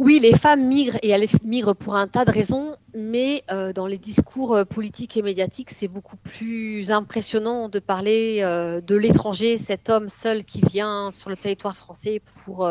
Oui, 0.00 0.18
les 0.18 0.32
femmes 0.32 0.66
migrent 0.66 0.96
et 1.02 1.10
elles 1.10 1.28
migrent 1.44 1.74
pour 1.74 1.94
un 1.94 2.08
tas 2.08 2.24
de 2.24 2.30
raisons, 2.30 2.74
mais 2.94 3.44
euh, 3.52 3.74
dans 3.74 3.86
les 3.86 3.98
discours 3.98 4.54
euh, 4.54 4.64
politiques 4.64 5.18
et 5.18 5.20
médiatiques, 5.20 5.68
c'est 5.68 5.88
beaucoup 5.88 6.16
plus 6.16 6.90
impressionnant 6.90 7.68
de 7.68 7.78
parler 7.80 8.38
euh, 8.40 8.80
de 8.80 8.96
l'étranger, 8.96 9.58
cet 9.58 9.90
homme 9.90 10.08
seul 10.08 10.46
qui 10.46 10.62
vient 10.62 11.10
sur 11.12 11.28
le 11.28 11.36
territoire 11.36 11.76
français 11.76 12.22
pour 12.44 12.66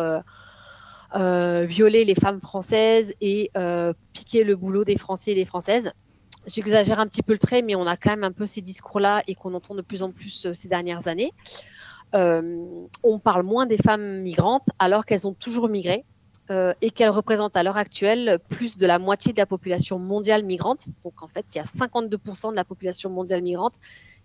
violer 1.13 2.03
les 2.03 2.15
femmes 2.15 2.41
françaises 2.41 3.13
et 3.21 3.51
piquer 4.11 4.43
le 4.43 4.55
boulot 4.55 4.83
des 4.83 4.97
Français 4.97 5.33
et 5.33 5.35
des 5.35 5.45
Françaises. 5.45 5.91
J'exagère 6.47 6.99
un 6.99 7.05
petit 7.05 7.21
peu 7.21 7.33
le 7.33 7.39
trait, 7.39 7.61
mais 7.61 7.75
on 7.75 7.85
a 7.85 7.95
quand 7.95 8.09
même 8.09 8.23
un 8.23 8.31
peu 8.31 8.47
ces 8.47 8.61
discours-là 8.61 9.21
et 9.27 9.35
qu'on 9.35 9.53
entend 9.53 9.75
de 9.75 9.83
plus 9.83 10.01
en 10.01 10.11
plus 10.11 10.51
ces 10.51 10.67
dernières 10.67 11.07
années. 11.07 11.31
on 12.11 13.19
parle 13.23 13.43
moins 13.43 13.67
des 13.67 13.77
femmes 13.77 14.21
migrantes 14.21 14.65
alors 14.79 15.05
qu'elles 15.05 15.27
ont 15.27 15.35
toujours 15.35 15.69
migré 15.69 16.05
euh, 16.51 16.73
et 16.81 16.89
qu'elle 16.91 17.09
représente 17.09 17.55
à 17.55 17.63
l'heure 17.63 17.77
actuelle 17.77 18.39
plus 18.49 18.77
de 18.77 18.85
la 18.85 18.99
moitié 18.99 19.33
de 19.33 19.37
la 19.37 19.45
population 19.45 19.99
mondiale 19.99 20.43
migrante. 20.43 20.87
Donc 21.03 21.21
en 21.21 21.27
fait, 21.27 21.45
il 21.53 21.57
y 21.57 21.61
a 21.61 21.63
52% 21.63 22.51
de 22.51 22.55
la 22.55 22.65
population 22.65 23.09
mondiale 23.09 23.41
migrante 23.41 23.75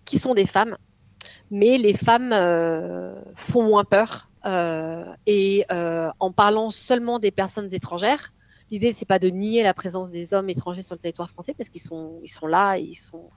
qui 0.04 0.18
sont 0.18 0.34
des 0.34 0.46
femmes, 0.46 0.76
mais 1.50 1.78
les 1.78 1.94
femmes 1.94 2.32
euh, 2.32 3.14
font 3.34 3.62
moins 3.62 3.84
peur. 3.84 4.30
Euh, 4.46 5.06
et 5.26 5.64
en 5.70 6.32
parlant 6.32 6.70
seulement 6.70 7.18
des 7.18 7.30
personnes 7.30 7.72
étrangères, 7.72 8.34
l'idée 8.70 8.92
c'est 8.92 9.08
pas 9.08 9.18
de 9.18 9.28
nier 9.28 9.62
la 9.62 9.72
présence 9.72 10.10
des 10.10 10.34
hommes 10.34 10.50
étrangers 10.50 10.82
sur 10.82 10.94
le 10.94 11.00
territoire 11.00 11.30
français 11.30 11.54
parce 11.56 11.70
qu'ils 11.70 11.80
sont 11.80 12.20
là, 12.46 12.76
ils 12.76 12.94
sont 12.94 13.30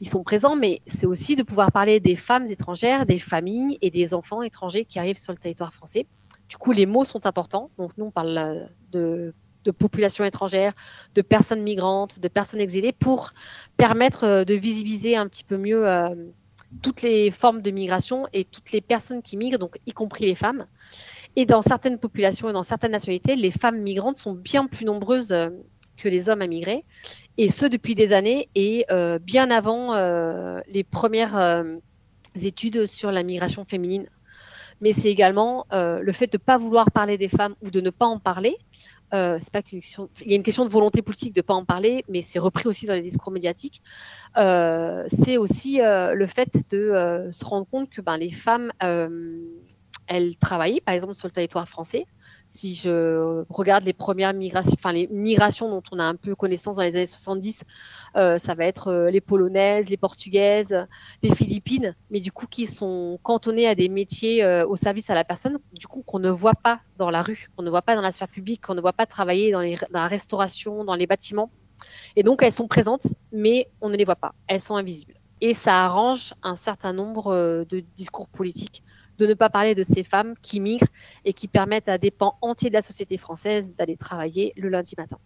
ils 0.00 0.08
sont 0.08 0.22
présents, 0.22 0.54
mais 0.54 0.80
c'est 0.86 1.06
aussi 1.06 1.34
de 1.34 1.42
pouvoir 1.42 1.72
parler 1.72 1.98
des 1.98 2.14
femmes 2.14 2.46
étrangères, 2.46 3.04
des 3.04 3.18
familles 3.18 3.78
et 3.82 3.90
des 3.90 4.14
enfants 4.14 4.42
étrangers 4.42 4.84
qui 4.84 4.98
arrivent 4.98 5.18
sur 5.18 5.32
le 5.32 5.38
territoire 5.38 5.74
français 5.74 6.06
du 6.48 6.56
coup, 6.56 6.72
les 6.72 6.86
mots 6.86 7.04
sont 7.04 7.26
importants. 7.26 7.70
Donc, 7.78 7.92
nous, 7.98 8.06
on 8.06 8.10
parle 8.10 8.38
euh, 8.38 8.66
de, 8.92 9.34
de 9.64 9.70
population 9.70 10.24
étrangère, 10.24 10.72
de 11.14 11.22
personnes 11.22 11.62
migrantes, 11.62 12.20
de 12.20 12.28
personnes 12.28 12.60
exilées, 12.60 12.92
pour 12.92 13.32
permettre 13.76 14.24
euh, 14.24 14.44
de 14.44 14.54
visibiliser 14.54 15.16
un 15.16 15.28
petit 15.28 15.44
peu 15.44 15.58
mieux 15.58 15.86
euh, 15.86 16.14
toutes 16.82 17.02
les 17.02 17.30
formes 17.30 17.60
de 17.60 17.70
migration 17.70 18.26
et 18.32 18.44
toutes 18.44 18.72
les 18.72 18.80
personnes 18.80 19.22
qui 19.22 19.36
migrent, 19.36 19.58
donc 19.58 19.78
y 19.86 19.92
compris 19.92 20.26
les 20.26 20.34
femmes. 20.34 20.66
Et 21.36 21.44
dans 21.44 21.62
certaines 21.62 21.98
populations 21.98 22.48
et 22.48 22.52
dans 22.52 22.62
certaines 22.62 22.92
nationalités, 22.92 23.36
les 23.36 23.50
femmes 23.50 23.80
migrantes 23.80 24.16
sont 24.16 24.32
bien 24.32 24.66
plus 24.66 24.84
nombreuses 24.84 25.34
que 25.96 26.08
les 26.08 26.28
hommes 26.28 26.42
à 26.42 26.46
migrer, 26.46 26.84
et 27.36 27.50
ce 27.50 27.66
depuis 27.66 27.94
des 27.94 28.12
années 28.12 28.48
et 28.54 28.86
bien 29.22 29.50
avant 29.50 29.94
les 30.66 30.84
premières 30.84 31.64
études 32.34 32.86
sur 32.86 33.12
la 33.12 33.22
migration 33.22 33.64
féminine 33.64 34.08
mais 34.80 34.92
c'est 34.92 35.10
également 35.10 35.66
euh, 35.72 36.00
le 36.00 36.12
fait 36.12 36.26
de 36.26 36.36
ne 36.36 36.42
pas 36.42 36.58
vouloir 36.58 36.90
parler 36.90 37.18
des 37.18 37.28
femmes 37.28 37.54
ou 37.62 37.70
de 37.70 37.80
ne 37.80 37.90
pas 37.90 38.06
en 38.06 38.18
parler. 38.18 38.56
Euh, 39.14 39.38
c'est 39.40 39.52
pas 39.52 39.62
qu'une 39.62 39.80
question, 39.80 40.10
il 40.20 40.30
y 40.30 40.34
a 40.34 40.36
une 40.36 40.42
question 40.42 40.64
de 40.64 40.70
volonté 40.70 41.00
politique 41.00 41.34
de 41.34 41.40
ne 41.40 41.44
pas 41.44 41.54
en 41.54 41.64
parler, 41.64 42.04
mais 42.08 42.20
c'est 42.20 42.38
repris 42.38 42.68
aussi 42.68 42.86
dans 42.86 42.94
les 42.94 43.00
discours 43.00 43.32
médiatiques. 43.32 43.82
Euh, 44.36 45.06
c'est 45.08 45.38
aussi 45.38 45.80
le 45.82 46.26
fait 46.26 46.70
de 46.70 47.28
se 47.32 47.44
rendre 47.44 47.66
compte 47.70 47.88
que 47.88 48.02
ben, 48.02 48.18
les 48.18 48.30
femmes, 48.30 48.70
elles 48.80 50.36
travaillaient, 50.38 50.82
par 50.82 50.94
exemple, 50.94 51.14
sur 51.14 51.26
le 51.28 51.32
territoire 51.32 51.68
français. 51.68 52.06
Si 52.50 52.74
je 52.74 53.44
regarde 53.50 53.84
les 53.84 53.92
premières 53.92 54.32
migrations, 54.32 54.74
enfin 54.78 54.92
les 54.92 55.06
migrations 55.08 55.68
dont 55.68 55.82
on 55.92 55.98
a 55.98 56.04
un 56.04 56.14
peu 56.14 56.34
connaissance 56.34 56.76
dans 56.76 56.82
les 56.82 56.96
années 56.96 57.06
70, 57.06 57.64
euh, 58.16 58.38
ça 58.38 58.54
va 58.54 58.64
être 58.64 58.88
euh, 58.88 59.10
les 59.10 59.20
polonaises, 59.20 59.90
les 59.90 59.98
portugaises, 59.98 60.86
les 61.22 61.34
philippines, 61.34 61.94
mais 62.10 62.20
du 62.20 62.32
coup 62.32 62.46
qui 62.46 62.64
sont 62.64 63.18
cantonnées 63.22 63.66
à 63.66 63.74
des 63.74 63.90
métiers 63.90 64.42
euh, 64.42 64.66
au 64.66 64.76
service 64.76 65.10
à 65.10 65.14
la 65.14 65.24
personne, 65.24 65.58
du 65.74 65.86
coup 65.86 66.02
qu'on 66.02 66.20
ne 66.20 66.30
voit 66.30 66.54
pas 66.54 66.80
dans 66.96 67.10
la 67.10 67.22
rue, 67.22 67.48
qu'on 67.54 67.62
ne 67.62 67.70
voit 67.70 67.82
pas 67.82 67.94
dans 67.94 68.00
la 68.02 68.12
sphère 68.12 68.28
publique, 68.28 68.64
qu'on 68.66 68.74
ne 68.74 68.80
voit 68.80 68.94
pas 68.94 69.04
travailler 69.04 69.52
dans, 69.52 69.60
dans 69.60 69.76
la 69.92 70.08
restauration, 70.08 70.84
dans 70.84 70.94
les 70.94 71.06
bâtiments. 71.06 71.50
Et 72.16 72.22
donc 72.22 72.42
elles 72.42 72.52
sont 72.52 72.66
présentes, 72.66 73.08
mais 73.30 73.68
on 73.82 73.90
ne 73.90 73.96
les 73.96 74.06
voit 74.06 74.16
pas, 74.16 74.34
elles 74.46 74.62
sont 74.62 74.76
invisibles. 74.76 75.14
Et 75.42 75.52
ça 75.52 75.84
arrange 75.84 76.32
un 76.42 76.56
certain 76.56 76.94
nombre 76.94 77.64
de 77.68 77.84
discours 77.94 78.26
politiques 78.28 78.82
de 79.18 79.26
ne 79.26 79.34
pas 79.34 79.50
parler 79.50 79.74
de 79.74 79.82
ces 79.82 80.04
femmes 80.04 80.34
qui 80.42 80.60
migrent 80.60 80.86
et 81.24 81.32
qui 81.32 81.48
permettent 81.48 81.88
à 81.88 81.98
des 81.98 82.10
pans 82.10 82.36
entiers 82.42 82.70
de 82.70 82.74
la 82.74 82.82
société 82.82 83.18
française 83.18 83.74
d'aller 83.76 83.96
travailler 83.96 84.52
le 84.56 84.68
lundi 84.68 84.94
matin. 84.96 85.18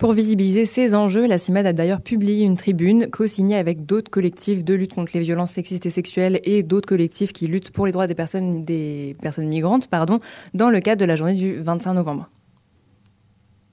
Pour 0.00 0.14
visibiliser 0.14 0.64
ces 0.64 0.94
enjeux, 0.94 1.26
la 1.26 1.36
CIMAD 1.36 1.66
a 1.66 1.72
d'ailleurs 1.74 2.00
publié 2.00 2.42
une 2.42 2.56
tribune 2.56 3.10
co-signée 3.10 3.56
avec 3.56 3.84
d'autres 3.84 4.10
collectifs 4.10 4.64
de 4.64 4.72
lutte 4.72 4.94
contre 4.94 5.12
les 5.12 5.20
violences 5.20 5.50
sexistes 5.50 5.84
et 5.84 5.90
sexuelles 5.90 6.40
et 6.44 6.62
d'autres 6.62 6.88
collectifs 6.88 7.34
qui 7.34 7.48
luttent 7.48 7.70
pour 7.70 7.84
les 7.84 7.92
droits 7.92 8.06
des 8.06 8.14
personnes, 8.14 8.64
des 8.64 9.14
personnes 9.20 9.48
migrantes 9.48 9.88
pardon, 9.88 10.18
dans 10.54 10.70
le 10.70 10.80
cadre 10.80 11.00
de 11.00 11.04
la 11.04 11.16
journée 11.16 11.34
du 11.34 11.58
25 11.58 11.92
novembre. 11.92 12.30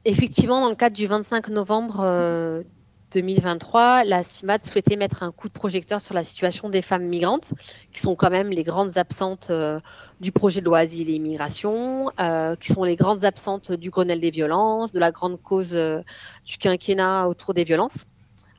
Effectivement, 0.03 0.59
dans 0.59 0.67
le 0.69 0.75
cadre 0.75 0.97
du 0.97 1.07
25 1.07 1.47
novembre 1.47 2.01
euh, 2.01 2.63
2023, 3.11 4.03
la 4.03 4.21
CIMAD 4.21 4.63
souhaitait 4.63 4.97
mettre 4.97 5.23
un 5.23 5.31
coup 5.31 5.47
de 5.47 5.53
projecteur 5.53 6.01
sur 6.01 6.13
la 6.13 6.23
situation 6.23 6.69
des 6.69 6.81
femmes 6.81 7.05
migrantes, 7.05 7.53
qui 7.93 8.01
sont 8.01 8.15
quand 8.15 8.29
même 8.29 8.49
les 8.49 8.63
grandes 8.63 8.97
absentes 8.97 9.47
euh, 9.49 9.79
du 10.19 10.31
projet 10.31 10.59
de 10.59 10.65
loi 10.65 10.79
Asile 10.79 11.09
et 11.09 11.13
Immigration, 11.13 12.11
euh, 12.19 12.55
qui 12.57 12.73
sont 12.73 12.83
les 12.83 12.97
grandes 12.97 13.23
absentes 13.23 13.71
du 13.71 13.91
Grenelle 13.91 14.19
des 14.19 14.31
violences, 14.31 14.91
de 14.91 14.99
la 14.99 15.11
grande 15.11 15.41
cause 15.41 15.73
euh, 15.73 16.01
du 16.45 16.57
quinquennat 16.57 17.27
autour 17.27 17.53
des 17.53 17.63
violences, 17.63 18.05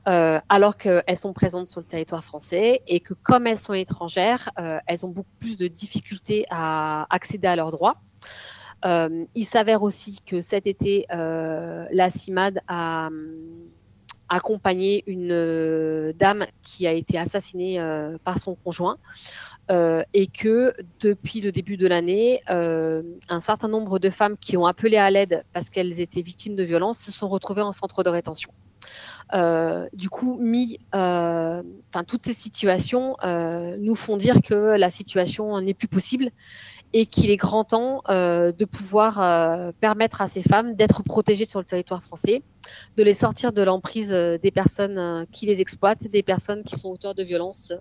alors 0.06 0.78
qu'elles 0.78 1.18
sont 1.18 1.34
présentes 1.34 1.68
sur 1.68 1.80
le 1.80 1.86
territoire 1.86 2.24
français 2.24 2.80
et 2.86 3.00
que 3.00 3.12
comme 3.12 3.46
elles 3.46 3.58
sont 3.58 3.74
étrangères, 3.74 4.48
elles 4.86 5.04
ont 5.04 5.10
beaucoup 5.10 5.34
plus 5.38 5.58
de 5.58 5.68
difficultés 5.68 6.46
à 6.48 7.06
accéder 7.14 7.46
à 7.46 7.56
leurs 7.56 7.72
droits. 7.72 7.96
il 8.86 9.44
s'avère 9.44 9.82
aussi 9.82 10.20
que 10.24 10.40
cet 10.40 10.66
été, 10.66 11.04
la 11.10 12.08
CIMAD 12.08 12.62
a 12.68 13.10
accompagné 14.28 15.04
une 15.06 15.30
euh, 15.32 16.12
dame 16.14 16.44
qui 16.62 16.86
a 16.86 16.92
été 16.92 17.18
assassinée 17.18 17.80
euh, 17.80 18.16
par 18.24 18.38
son 18.38 18.54
conjoint. 18.54 18.98
Euh, 19.70 20.02
et 20.14 20.28
que 20.28 20.72
depuis 20.98 21.42
le 21.42 21.52
début 21.52 21.76
de 21.76 21.86
l'année, 21.86 22.40
un 22.48 23.40
certain 23.40 23.68
nombre 23.68 23.98
de 23.98 24.08
femmes 24.08 24.38
qui 24.38 24.56
ont 24.56 24.64
appelé 24.64 24.96
à 24.96 25.10
l'aide 25.10 25.44
parce 25.52 25.68
qu'elles 25.68 26.00
étaient 26.00 26.22
victimes 26.22 26.56
de 26.56 26.64
violences 26.64 26.98
se 26.98 27.12
sont 27.12 27.28
retrouvées 27.28 27.60
en 27.60 27.72
centre 27.72 28.02
de 28.02 28.08
rétention. 28.08 28.50
du 29.92 30.08
coup, 30.08 30.40
toutes 32.06 32.24
ces 32.24 32.32
situations 32.32 33.16
nous 33.78 33.94
font 33.94 34.16
dire 34.16 34.40
que 34.40 34.78
la 34.78 34.88
situation 34.88 35.60
n'est 35.60 35.74
plus 35.74 35.88
possible 35.88 36.30
et 36.92 37.06
qu'il 37.06 37.30
est 37.30 37.36
grand 37.36 37.64
temps 37.64 38.02
euh, 38.08 38.52
de 38.52 38.64
pouvoir 38.64 39.20
euh, 39.20 39.72
permettre 39.80 40.22
à 40.22 40.28
ces 40.28 40.42
femmes 40.42 40.74
d'être 40.74 41.02
protégées 41.02 41.44
sur 41.44 41.58
le 41.58 41.64
territoire 41.64 42.02
français, 42.02 42.42
de 42.96 43.02
les 43.02 43.14
sortir 43.14 43.52
de 43.52 43.62
l'emprise 43.62 44.10
euh, 44.12 44.38
des 44.38 44.50
personnes 44.50 45.26
qui 45.30 45.46
les 45.46 45.60
exploitent, 45.60 46.06
des 46.08 46.22
personnes 46.22 46.64
qui 46.64 46.76
sont 46.76 46.90
auteurs 46.90 47.14
de 47.14 47.22
violences, 47.22 47.72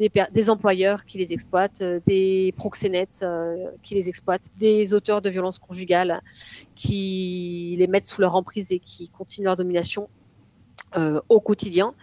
des, 0.00 0.10
des 0.32 0.50
employeurs 0.50 1.04
qui 1.04 1.18
les 1.18 1.32
exploitent, 1.32 1.82
des 2.06 2.52
proxénètes 2.56 3.24
qui 3.82 3.94
les 3.94 4.08
exploitent, 4.08 4.50
des 4.58 4.92
auteurs 4.92 5.22
de 5.22 5.30
violences 5.30 5.58
conjugales 5.58 6.20
qui 6.74 7.76
les 7.78 7.86
mettent 7.86 8.06
sous 8.06 8.20
leur 8.20 8.34
emprise 8.34 8.72
et 8.72 8.80
qui 8.80 9.08
continuent 9.08 9.46
leur 9.46 9.56
domination. 9.56 10.08
Euh, 10.96 11.20
au 11.28 11.40
quotidien. 11.40 11.94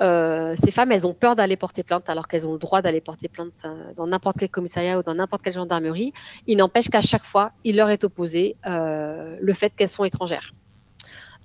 Euh, 0.00 0.56
ces 0.58 0.70
femmes, 0.70 0.92
elles 0.92 1.06
ont 1.06 1.12
peur 1.12 1.36
d'aller 1.36 1.56
porter 1.56 1.82
plainte 1.82 2.08
alors 2.08 2.26
qu'elles 2.26 2.48
ont 2.48 2.54
le 2.54 2.58
droit 2.58 2.80
d'aller 2.80 3.02
porter 3.02 3.28
plainte 3.28 3.52
euh, 3.66 3.92
dans 3.96 4.06
n'importe 4.06 4.38
quel 4.38 4.48
commissariat 4.48 4.98
ou 4.98 5.02
dans 5.02 5.14
n'importe 5.14 5.42
quelle 5.42 5.52
gendarmerie. 5.52 6.14
Il 6.46 6.56
n'empêche 6.56 6.88
qu'à 6.88 7.02
chaque 7.02 7.24
fois, 7.24 7.52
il 7.64 7.76
leur 7.76 7.90
est 7.90 8.02
opposé 8.02 8.56
le 8.64 9.52
fait 9.52 9.74
qu'elles 9.76 9.90
sont 9.90 10.04
étrangères. 10.04 10.54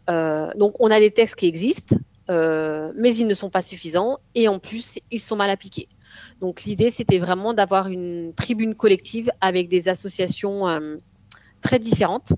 Donc, 0.08 0.76
on 0.80 0.90
a 0.90 1.00
des 1.00 1.12
textes 1.12 1.36
qui 1.36 1.48
existent, 1.48 1.98
mais 2.30 3.16
ils 3.16 3.28
ne 3.28 3.34
sont 3.34 3.50
pas 3.50 3.62
suffisants 3.62 4.20
et 4.34 4.48
en 4.48 4.60
plus, 4.60 5.00
ils 5.12 5.20
sont 5.20 5.36
mal 5.36 5.50
appliqués. 5.50 5.90
Donc, 6.40 6.64
l'idée, 6.64 6.92
c'était 6.92 7.20
vraiment 7.20 7.54
d'avoir 7.54 7.88
une 7.90 8.34
tribune 8.34 8.74
collective 8.74 9.30
avec 9.42 9.68
des 9.68 9.90
associations 9.90 10.66
très 11.62 11.80
différentes 11.80 12.32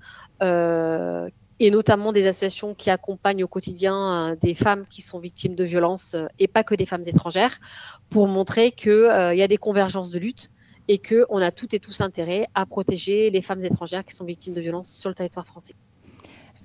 et 1.60 1.70
notamment 1.70 2.12
des 2.12 2.26
associations 2.26 2.74
qui 2.74 2.90
accompagnent 2.90 3.44
au 3.44 3.48
quotidien 3.48 4.30
euh, 4.30 4.36
des 4.36 4.54
femmes 4.54 4.86
qui 4.88 5.02
sont 5.02 5.18
victimes 5.18 5.54
de 5.54 5.64
violences 5.64 6.14
euh, 6.14 6.26
et 6.38 6.48
pas 6.48 6.64
que 6.64 6.74
des 6.74 6.86
femmes 6.86 7.02
étrangères, 7.06 7.58
pour 8.10 8.28
montrer 8.28 8.72
qu'il 8.72 8.90
euh, 8.90 9.34
y 9.34 9.42
a 9.42 9.48
des 9.48 9.56
convergences 9.56 10.10
de 10.10 10.18
lutte 10.18 10.50
et 10.86 10.98
qu'on 10.98 11.38
a 11.42 11.50
toutes 11.50 11.74
et 11.74 11.80
tous 11.80 12.00
intérêt 12.00 12.46
à 12.54 12.64
protéger 12.64 13.30
les 13.30 13.42
femmes 13.42 13.64
étrangères 13.64 14.04
qui 14.04 14.14
sont 14.14 14.24
victimes 14.24 14.54
de 14.54 14.60
violences 14.60 14.90
sur 14.90 15.08
le 15.08 15.14
territoire 15.14 15.46
français. 15.46 15.74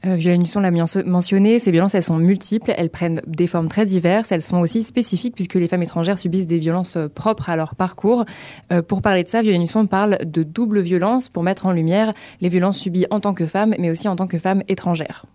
Euh, 0.05 0.17
l'a 0.17 0.71
mentionné, 1.05 1.59
ces 1.59 1.71
violences, 1.71 1.95
elles 1.95 2.03
sont 2.03 2.17
multiples, 2.17 2.73
elles 2.75 2.89
prennent 2.89 3.21
des 3.25 3.47
formes 3.47 3.69
très 3.69 3.85
diverses, 3.85 4.33
elles 4.33 4.41
sont 4.41 4.59
aussi 4.59 4.83
spécifiques 4.83 5.33
puisque 5.33 5.53
les 5.55 5.67
femmes 5.67 5.83
étrangères 5.83 6.17
subissent 6.17 6.45
des 6.45 6.59
violences 6.59 6.97
euh, 6.97 7.07
propres 7.07 7.49
à 7.49 7.55
leur 7.55 7.75
parcours. 7.75 8.25
Euh, 8.71 8.81
pour 8.81 9.01
parler 9.01 9.23
de 9.23 9.29
ça, 9.29 9.41
Violaine 9.41 9.61
Husson 9.61 9.87
parle 9.87 10.17
de 10.25 10.43
double 10.43 10.81
violence 10.81 11.29
pour 11.29 11.43
mettre 11.43 11.65
en 11.65 11.71
lumière 11.71 12.11
les 12.41 12.49
violences 12.49 12.79
subies 12.79 13.05
en 13.11 13.21
tant 13.21 13.33
que 13.33 13.45
femme, 13.45 13.75
mais 13.79 13.89
aussi 13.89 14.09
en 14.09 14.17
tant 14.17 14.27
que 14.27 14.37
femme 14.37 14.61
étrangère. 14.67 15.25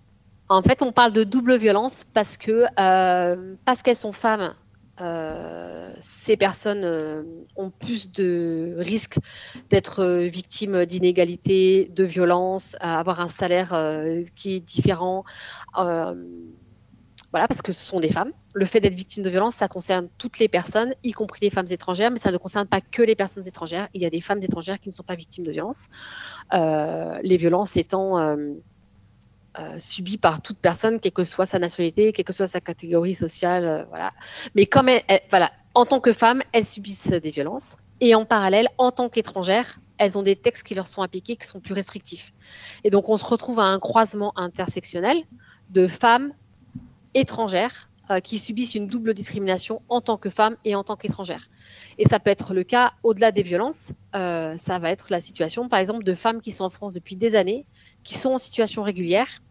En 0.50 0.62
fait, 0.62 0.82
on 0.82 0.92
parle 0.92 1.12
de 1.12 1.24
double 1.24 1.56
violence 1.56 2.04
parce 2.12 2.36
que 2.36 2.64
euh, 2.78 3.54
parce 3.64 3.82
qu'elles 3.82 3.96
sont 3.96 4.12
femmes, 4.12 4.52
ces 6.00 6.36
personnes 6.36 6.84
euh, 6.84 7.22
ont 7.56 7.70
plus 7.70 8.10
de 8.10 8.74
risques 8.78 9.18
d'être 9.70 10.00
euh, 10.00 10.26
victimes 10.26 10.84
d'inégalités, 10.84 11.90
de 11.94 12.04
violences, 12.04 12.76
avoir 12.80 13.20
un 13.20 13.28
salaire 13.28 13.72
euh, 13.72 14.22
qui 14.34 14.56
est 14.56 14.60
différent. 14.60 15.24
Euh, 15.78 16.14
voilà, 17.30 17.46
parce 17.46 17.60
que 17.60 17.72
ce 17.72 17.84
sont 17.84 18.00
des 18.00 18.10
femmes. 18.10 18.32
Le 18.54 18.64
fait 18.64 18.80
d'être 18.80 18.94
victime 18.94 19.22
de 19.22 19.28
violence, 19.28 19.54
ça 19.54 19.68
concerne 19.68 20.08
toutes 20.16 20.38
les 20.38 20.48
personnes, 20.48 20.94
y 21.02 21.12
compris 21.12 21.40
les 21.42 21.50
femmes 21.50 21.66
étrangères, 21.70 22.10
mais 22.10 22.18
ça 22.18 22.32
ne 22.32 22.38
concerne 22.38 22.66
pas 22.66 22.80
que 22.80 23.02
les 23.02 23.14
personnes 23.14 23.46
étrangères. 23.46 23.88
Il 23.92 24.00
y 24.00 24.06
a 24.06 24.10
des 24.10 24.22
femmes 24.22 24.42
étrangères 24.42 24.80
qui 24.80 24.88
ne 24.88 24.94
sont 24.94 25.02
pas 25.02 25.14
victimes 25.14 25.44
de 25.44 25.52
violences. 25.52 25.88
Euh, 26.54 27.18
les 27.22 27.36
violences 27.36 27.76
étant 27.76 28.18
euh, 28.18 28.36
euh, 29.58 30.16
par 30.20 30.42
toute 30.42 30.58
personne, 30.58 31.00
quelle 31.00 31.12
que 31.12 31.24
soit 31.24 31.46
sa 31.46 31.58
nationalité, 31.58 32.12
quelle 32.12 32.24
que 32.24 32.32
soit 32.32 32.48
sa 32.48 32.60
catégorie 32.60 33.14
sociale, 33.14 33.66
euh, 33.66 33.84
voilà. 33.90 34.10
Mais 34.54 34.66
comme 34.66 34.90
voilà, 35.30 35.50
en 35.74 35.84
tant 35.84 36.00
que 36.00 36.12
femmes, 36.12 36.42
elles 36.52 36.64
subissent 36.64 37.08
des 37.08 37.30
violences, 37.30 37.76
et 38.00 38.14
en 38.14 38.24
parallèle, 38.24 38.68
en 38.78 38.90
tant 38.92 39.08
qu'étrangères, 39.08 39.80
elles 39.98 40.16
ont 40.16 40.22
des 40.22 40.36
textes 40.36 40.66
qui 40.66 40.74
leur 40.74 40.86
sont 40.86 41.02
appliqués 41.02 41.36
qui 41.36 41.46
sont 41.46 41.60
plus 41.60 41.74
restrictifs. 41.74 42.32
Et 42.84 42.90
donc, 42.90 43.08
on 43.08 43.16
se 43.16 43.24
retrouve 43.24 43.58
à 43.58 43.64
un 43.64 43.78
croisement 43.78 44.32
intersectionnel 44.36 45.18
de 45.70 45.88
femmes 45.88 46.32
étrangères 47.14 47.90
euh, 48.10 48.20
qui 48.20 48.38
subissent 48.38 48.74
une 48.74 48.86
double 48.86 49.12
discrimination 49.12 49.82
en 49.88 50.00
tant 50.00 50.16
que 50.16 50.30
femmes 50.30 50.56
et 50.64 50.74
en 50.74 50.84
tant 50.84 50.96
qu'étrangères. 50.96 51.50
Et 51.98 52.06
ça 52.06 52.20
peut 52.20 52.30
être 52.30 52.54
le 52.54 52.64
cas 52.64 52.92
au-delà 53.02 53.32
des 53.32 53.42
violences. 53.42 53.92
euh, 54.14 54.56
ça 54.56 54.78
va 54.78 54.90
être 54.90 55.08
la 55.10 55.20
situation, 55.20 55.68
par 55.68 55.80
exemple, 55.80 56.04
de 56.04 56.14
femmes 56.14 56.40
qui 56.40 56.52
sont 56.52 56.64
en 56.64 56.70
France 56.70 56.94
depuis 56.94 57.16
des 57.16 57.34
années, 57.34 57.66
qui 58.04 58.16
sont 58.16 58.30
en 58.30 58.38
situation 58.38 58.82
régulière, 58.82 59.42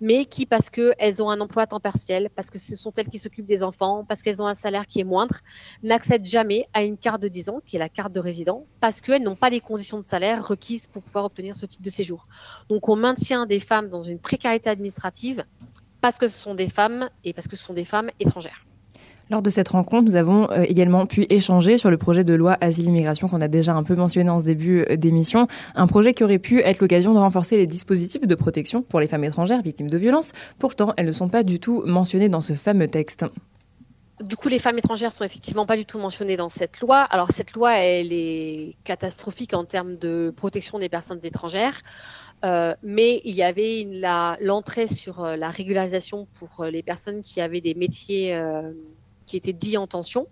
mais 0.00 0.24
qui, 0.24 0.46
parce 0.46 0.70
qu'elles 0.70 1.22
ont 1.22 1.30
un 1.30 1.40
emploi 1.40 1.64
à 1.64 1.66
temps 1.66 1.80
partiel, 1.80 2.30
parce 2.34 2.50
que 2.50 2.58
ce 2.58 2.76
sont 2.76 2.92
elles 2.96 3.08
qui 3.08 3.18
s'occupent 3.18 3.46
des 3.46 3.62
enfants, 3.62 4.04
parce 4.08 4.22
qu'elles 4.22 4.42
ont 4.42 4.46
un 4.46 4.54
salaire 4.54 4.86
qui 4.86 5.00
est 5.00 5.04
moindre, 5.04 5.40
n'accèdent 5.82 6.24
jamais 6.24 6.68
à 6.72 6.82
une 6.82 6.96
carte 6.96 7.22
de 7.22 7.28
10 7.28 7.48
ans, 7.50 7.60
qui 7.64 7.76
est 7.76 7.78
la 7.78 7.88
carte 7.88 8.12
de 8.12 8.20
résident, 8.20 8.66
parce 8.80 9.00
qu'elles 9.00 9.22
n'ont 9.22 9.36
pas 9.36 9.50
les 9.50 9.60
conditions 9.60 9.98
de 9.98 10.04
salaire 10.04 10.46
requises 10.46 10.86
pour 10.86 11.02
pouvoir 11.02 11.24
obtenir 11.24 11.56
ce 11.56 11.66
type 11.66 11.82
de 11.82 11.90
séjour. 11.90 12.26
Donc 12.68 12.88
on 12.88 12.96
maintient 12.96 13.46
des 13.46 13.60
femmes 13.60 13.88
dans 13.88 14.02
une 14.02 14.18
précarité 14.18 14.70
administrative 14.70 15.44
parce 16.00 16.18
que 16.18 16.28
ce 16.28 16.38
sont 16.38 16.54
des 16.54 16.68
femmes 16.68 17.08
et 17.24 17.32
parce 17.32 17.48
que 17.48 17.56
ce 17.56 17.64
sont 17.64 17.74
des 17.74 17.84
femmes 17.84 18.10
étrangères. 18.20 18.66
Lors 19.28 19.42
de 19.42 19.50
cette 19.50 19.70
rencontre, 19.70 20.04
nous 20.04 20.14
avons 20.14 20.48
euh, 20.52 20.62
également 20.68 21.04
pu 21.04 21.26
échanger 21.30 21.78
sur 21.78 21.90
le 21.90 21.96
projet 21.96 22.22
de 22.22 22.32
loi 22.32 22.56
Asile-Immigration 22.60 23.26
qu'on 23.26 23.40
a 23.40 23.48
déjà 23.48 23.74
un 23.74 23.82
peu 23.82 23.96
mentionné 23.96 24.30
en 24.30 24.38
ce 24.38 24.44
début 24.44 24.84
euh, 24.88 24.96
d'émission. 24.96 25.48
Un 25.74 25.88
projet 25.88 26.14
qui 26.14 26.22
aurait 26.22 26.38
pu 26.38 26.60
être 26.60 26.78
l'occasion 26.78 27.12
de 27.12 27.18
renforcer 27.18 27.56
les 27.56 27.66
dispositifs 27.66 28.24
de 28.24 28.34
protection 28.36 28.82
pour 28.82 29.00
les 29.00 29.08
femmes 29.08 29.24
étrangères 29.24 29.62
victimes 29.62 29.90
de 29.90 29.98
violences. 29.98 30.32
Pourtant, 30.60 30.94
elles 30.96 31.06
ne 31.06 31.12
sont 31.12 31.28
pas 31.28 31.42
du 31.42 31.58
tout 31.58 31.82
mentionnées 31.86 32.28
dans 32.28 32.40
ce 32.40 32.52
fameux 32.52 32.86
texte. 32.86 33.24
Du 34.22 34.36
coup, 34.36 34.48
les 34.48 34.60
femmes 34.60 34.78
étrangères 34.78 35.10
sont 35.10 35.24
effectivement 35.24 35.66
pas 35.66 35.76
du 35.76 35.86
tout 35.86 35.98
mentionnées 35.98 36.36
dans 36.36 36.48
cette 36.48 36.78
loi. 36.78 36.98
Alors, 36.98 37.32
cette 37.32 37.52
loi, 37.52 37.78
elle 37.78 38.12
est 38.12 38.76
catastrophique 38.84 39.54
en 39.54 39.64
termes 39.64 39.96
de 39.96 40.32
protection 40.36 40.78
des 40.78 40.88
personnes 40.88 41.20
étrangères. 41.24 41.82
Euh, 42.44 42.76
mais 42.84 43.22
il 43.24 43.34
y 43.34 43.42
avait 43.42 43.88
l'entrée 44.40 44.86
sur 44.86 45.26
la 45.36 45.50
régularisation 45.50 46.28
pour 46.34 46.64
les 46.66 46.84
personnes 46.84 47.22
qui 47.22 47.40
avaient 47.40 47.60
des 47.60 47.74
métiers 47.74 48.38
qui 49.26 49.36
étaient 49.36 49.52
dits 49.52 49.76
en 49.76 49.86
tension. 49.86 50.28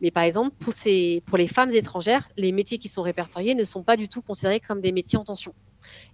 Mais 0.00 0.10
par 0.10 0.24
exemple, 0.24 0.54
pour, 0.58 1.38
les 1.38 1.48
femmes 1.48 1.70
étrangères, 1.70 2.28
les 2.36 2.52
métiers 2.52 2.78
qui 2.78 2.88
sont 2.88 3.02
répertoriés 3.02 3.54
ne 3.54 3.64
sont 3.64 3.82
pas 3.82 3.96
du 3.96 4.08
tout 4.08 4.20
considérés 4.20 4.60
comme 4.60 4.80
des 4.80 4.92
métiers 4.92 5.18
en 5.18 5.24
tension. 5.24 5.54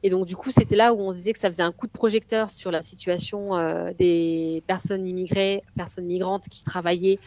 Et 0.03 0.11
donc, 0.11 0.27
du 0.27 0.37
coup, 0.37 0.51
c'était 0.51 0.77
là 0.77 0.95
où 0.95 1.01
on 1.01 1.13
disait 1.13 1.33
que 1.33 1.39
ça 1.39 1.49
faisait 1.49 1.63
un 1.63 1.73
coup 1.73 1.87
de 1.87 1.93
projecteur 1.93 2.51
sur 2.51 2.71
la 2.71 2.83
situation 2.83 3.57
euh, 3.57 3.93
des 3.99 4.63
personnes 4.67 5.07
immigrées, 5.07 5.63
personnes 5.77 6.07
migrantes 6.07 6.49
qui 6.49 6.63
travaillaient 6.63 7.19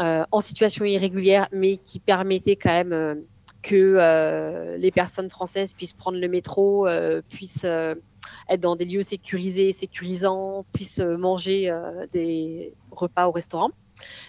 euh, 0.00 0.24
en 0.30 0.40
situation 0.40 0.84
irrégulière, 0.84 1.48
mais 1.52 1.76
qui 1.76 1.98
permettaient 1.98 2.56
quand 2.56 2.72
même 2.72 2.92
euh, 2.92 3.14
que 3.62 4.76
les 4.78 4.90
personnes 4.92 5.28
françaises 5.28 5.72
puissent 5.72 5.92
prendre 5.92 6.18
le 6.18 6.28
métro, 6.28 6.86
puissent 7.28 7.64
être 7.64 8.60
dans 8.60 8.76
des 8.76 8.84
lieux 8.84 9.02
sécurisés, 9.02 9.72
sécurisants, 9.72 10.64
puissent 10.72 11.00
manger 11.00 11.76
des 12.12 12.72
repas 12.92 13.26
au 13.26 13.32
restaurant. 13.32 13.70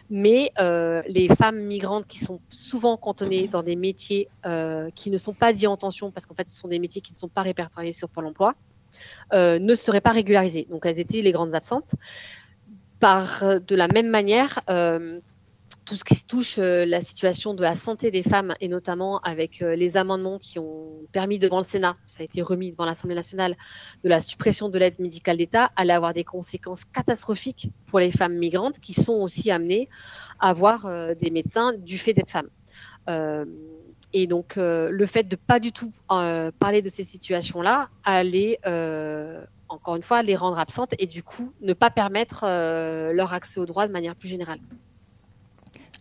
Mais 0.09 0.51
euh, 0.59 1.01
les 1.07 1.27
femmes 1.27 1.59
migrantes 1.59 2.07
qui 2.07 2.19
sont 2.19 2.39
souvent 2.49 2.97
cantonnées 2.97 3.47
dans 3.47 3.63
des 3.63 3.75
métiers 3.75 4.27
euh, 4.45 4.89
qui 4.95 5.09
ne 5.11 5.17
sont 5.17 5.33
pas 5.33 5.53
dits 5.53 5.67
en 5.67 5.77
tension, 5.77 6.11
parce 6.11 6.25
qu'en 6.25 6.35
fait, 6.35 6.47
ce 6.47 6.59
sont 6.59 6.67
des 6.67 6.79
métiers 6.79 7.01
qui 7.01 7.13
ne 7.13 7.17
sont 7.17 7.27
pas 7.27 7.41
répertoriés 7.41 7.91
sur 7.91 8.09
Pôle 8.09 8.25
emploi, 8.25 8.55
euh, 9.33 9.59
ne 9.59 9.75
seraient 9.75 10.01
pas 10.01 10.11
régularisées. 10.11 10.67
Donc, 10.69 10.85
elles 10.85 10.99
étaient 10.99 11.21
les 11.21 11.31
grandes 11.31 11.55
absentes. 11.55 11.95
Par 12.99 13.43
de 13.61 13.75
la 13.75 13.87
même 13.87 14.09
manière, 14.09 14.59
tout 15.89 15.95
ce 15.95 16.03
qui 16.03 16.23
touche 16.23 16.57
euh, 16.59 16.85
la 16.85 17.01
situation 17.01 17.55
de 17.55 17.63
la 17.63 17.75
santé 17.75 18.11
des 18.11 18.21
femmes, 18.21 18.53
et 18.61 18.67
notamment 18.67 19.17
avec 19.21 19.61
euh, 19.61 19.75
les 19.75 19.97
amendements 19.97 20.37
qui 20.37 20.59
ont 20.59 20.91
permis 21.11 21.39
devant 21.39 21.57
le 21.57 21.63
Sénat, 21.63 21.97
ça 22.05 22.21
a 22.21 22.23
été 22.23 22.43
remis 22.43 22.69
devant 22.69 22.85
l'Assemblée 22.85 23.15
nationale, 23.15 23.55
de 24.03 24.09
la 24.09 24.21
suppression 24.21 24.69
de 24.69 24.77
l'aide 24.77 24.99
médicale 24.99 25.37
d'État, 25.37 25.71
allait 25.75 25.93
avoir 25.93 26.13
des 26.13 26.23
conséquences 26.23 26.85
catastrophiques 26.85 27.71
pour 27.87 27.99
les 27.99 28.11
femmes 28.11 28.37
migrantes 28.37 28.79
qui 28.79 28.93
sont 28.93 29.15
aussi 29.15 29.49
amenées 29.49 29.89
à 30.39 30.49
avoir 30.49 30.85
euh, 30.85 31.15
des 31.19 31.31
médecins 31.31 31.73
du 31.73 31.97
fait 31.97 32.13
d'être 32.13 32.29
femmes. 32.29 32.49
Euh, 33.09 33.45
et 34.13 34.27
donc, 34.27 34.55
le 34.55 35.05
fait 35.05 35.27
de 35.27 35.35
pas 35.35 35.59
du 35.59 35.71
tout 35.71 35.91
parler 36.07 36.81
de 36.81 36.89
ces 36.89 37.03
situations-là 37.03 37.89
allait, 38.03 38.57
encore 39.67 39.97
une 39.97 40.01
fois, 40.01 40.23
les 40.23 40.35
rendre 40.35 40.57
absentes 40.57 40.95
et 40.97 41.05
du 41.05 41.21
coup, 41.21 41.53
ne 41.61 41.73
pas 41.73 41.91
permettre 41.91 42.43
leur 43.13 43.33
accès 43.33 43.59
aux 43.59 43.67
droits 43.67 43.85
de 43.85 43.93
manière 43.93 44.15
plus 44.15 44.27
générale. 44.27 44.57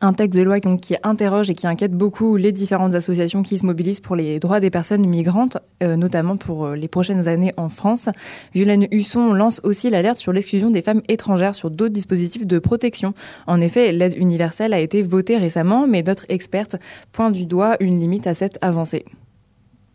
Un 0.01 0.13
texte 0.13 0.39
de 0.39 0.45
loi 0.45 0.61
qui 0.61 0.95
interroge 1.03 1.51
et 1.51 1.55
qui 1.55 1.67
inquiète 1.67 1.93
beaucoup 1.93 2.37
les 2.37 2.53
différentes 2.53 2.95
associations 2.95 3.43
qui 3.43 3.59
se 3.59 3.67
mobilisent 3.67 3.99
pour 3.99 4.15
les 4.15 4.39
droits 4.39 4.61
des 4.61 4.71
personnes 4.71 5.05
migrantes, 5.05 5.59
euh, 5.83 5.97
notamment 5.97 6.37
pour 6.37 6.67
euh, 6.67 6.77
les 6.77 6.87
prochaines 6.87 7.27
années 7.27 7.53
en 7.57 7.69
France. 7.69 8.09
Violaine 8.55 8.87
Husson 8.93 9.33
lance 9.33 9.61
aussi 9.65 9.91
l'alerte 9.91 10.19
sur 10.19 10.33
l'exclusion 10.33 10.71
des 10.71 10.83
femmes 10.83 11.03
étrangères 11.09 11.57
sur 11.57 11.71
d'autres 11.71 11.95
dispositifs 11.95 12.47
de 12.47 12.61
protection. 12.61 13.13
En 13.49 13.61
effet, 13.61 13.91
l'aide 13.91 14.17
universelle 14.17 14.73
a 14.73 14.79
été 14.79 15.03
votée 15.03 15.37
récemment, 15.37 15.89
mais 15.89 16.05
d'autres 16.05 16.27
expertes 16.29 16.77
pointent 17.11 17.35
du 17.35 17.45
doigt 17.45 17.77
une 17.81 17.99
limite 17.99 18.29
à 18.29 18.35
cette 18.35 18.59
avancée. 18.61 19.05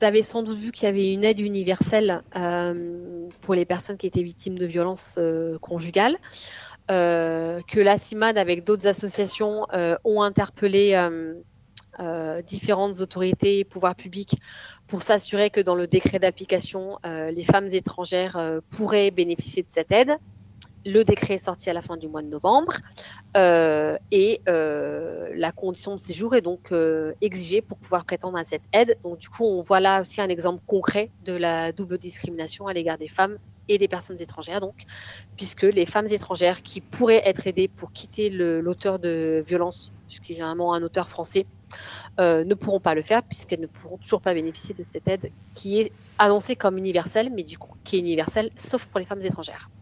Vous 0.03 0.07
avez 0.07 0.21
sans 0.21 0.43
doute 0.43 0.57
vu 0.57 0.71
qu'il 0.71 0.83
y 0.83 0.89
avait 0.89 1.13
une 1.13 1.23
aide 1.23 1.39
universelle 1.39 2.23
euh, 2.35 3.29
pour 3.39 3.55
les 3.55 3.63
personnes 3.63 3.95
qui 3.95 4.05
étaient 4.05 4.21
victimes 4.21 4.57
de 4.57 4.65
violences 4.65 5.15
euh, 5.17 5.57
conjugales. 5.59 6.17
Euh, 6.91 7.61
que 7.67 7.79
la 7.79 7.97
CIMAD 7.97 8.37
avec 8.37 8.65
d'autres 8.65 8.87
associations 8.87 9.65
euh, 9.73 9.95
ont 10.03 10.21
interpellé 10.21 11.01
euh, 11.99 12.41
différentes 12.41 12.99
autorités 12.99 13.59
et 13.59 13.63
pouvoirs 13.63 13.95
publics 13.95 14.35
pour 14.87 15.01
s'assurer 15.01 15.49
que 15.49 15.61
dans 15.61 15.75
le 15.75 15.87
décret 15.87 16.19
d'application, 16.19 16.97
les 17.05 17.43
femmes 17.43 17.69
étrangères 17.71 18.37
pourraient 18.69 19.11
bénéficier 19.11 19.63
de 19.63 19.69
cette 19.69 19.91
aide. 19.91 20.17
Le 20.85 21.03
décret 21.03 21.35
est 21.35 21.45
sorti 21.45 21.69
à 21.69 21.73
la 21.73 21.81
fin 21.81 21.95
du 21.95 22.09
mois 22.09 22.21
de 22.21 22.27
novembre 22.27 22.73
et 23.33 24.41
la 24.45 25.51
condition 25.55 25.95
de 25.95 25.99
séjour 25.99 26.35
est 26.35 26.41
donc 26.41 26.73
exigée 27.21 27.61
pour 27.61 27.77
pouvoir 27.77 28.03
prétendre 28.03 28.37
à 28.37 28.43
cette 28.43 28.61
aide. 28.73 28.97
Donc 29.03 29.19
du 29.19 29.29
coup, 29.29 29.45
on 29.45 29.61
voit 29.61 29.79
là 29.79 30.01
aussi 30.01 30.19
un 30.19 30.29
exemple 30.29 30.61
concret 30.67 31.09
de 31.25 31.33
la 31.33 31.71
double 31.71 31.97
discrimination 31.97 32.67
à 32.67 32.73
l'égard 32.73 32.97
des 32.97 33.07
femmes 33.07 33.37
et 33.67 33.77
les 33.77 33.87
personnes 33.87 34.21
étrangères, 34.21 34.61
donc, 34.61 34.83
puisque 35.35 35.63
les 35.63 35.85
femmes 35.85 36.07
étrangères 36.07 36.61
qui 36.61 36.81
pourraient 36.81 37.21
être 37.25 37.47
aidées 37.47 37.67
pour 37.67 37.91
quitter 37.93 38.29
l'auteur 38.29 38.99
de 38.99 39.43
violence, 39.47 39.93
qui 40.23 40.33
est 40.33 40.35
généralement 40.35 40.73
un 40.73 40.83
auteur 40.83 41.09
français, 41.09 41.47
euh, 42.19 42.43
ne 42.43 42.53
pourront 42.55 42.79
pas 42.79 42.95
le 42.95 43.01
faire 43.01 43.23
puisqu'elles 43.23 43.61
ne 43.61 43.67
pourront 43.67 43.97
toujours 43.97 44.21
pas 44.21 44.33
bénéficier 44.35 44.75
de 44.75 44.83
cette 44.83 45.07
aide 45.07 45.31
qui 45.55 45.81
est 45.81 45.91
annoncée 46.19 46.55
comme 46.55 46.77
universelle, 46.77 47.31
mais 47.33 47.43
du 47.43 47.57
coup 47.57 47.73
qui 47.83 47.95
est 47.97 47.99
universelle 47.99 48.51
sauf 48.55 48.87
pour 48.87 48.99
les 48.99 49.05
femmes 49.05 49.21
étrangères. 49.21 49.72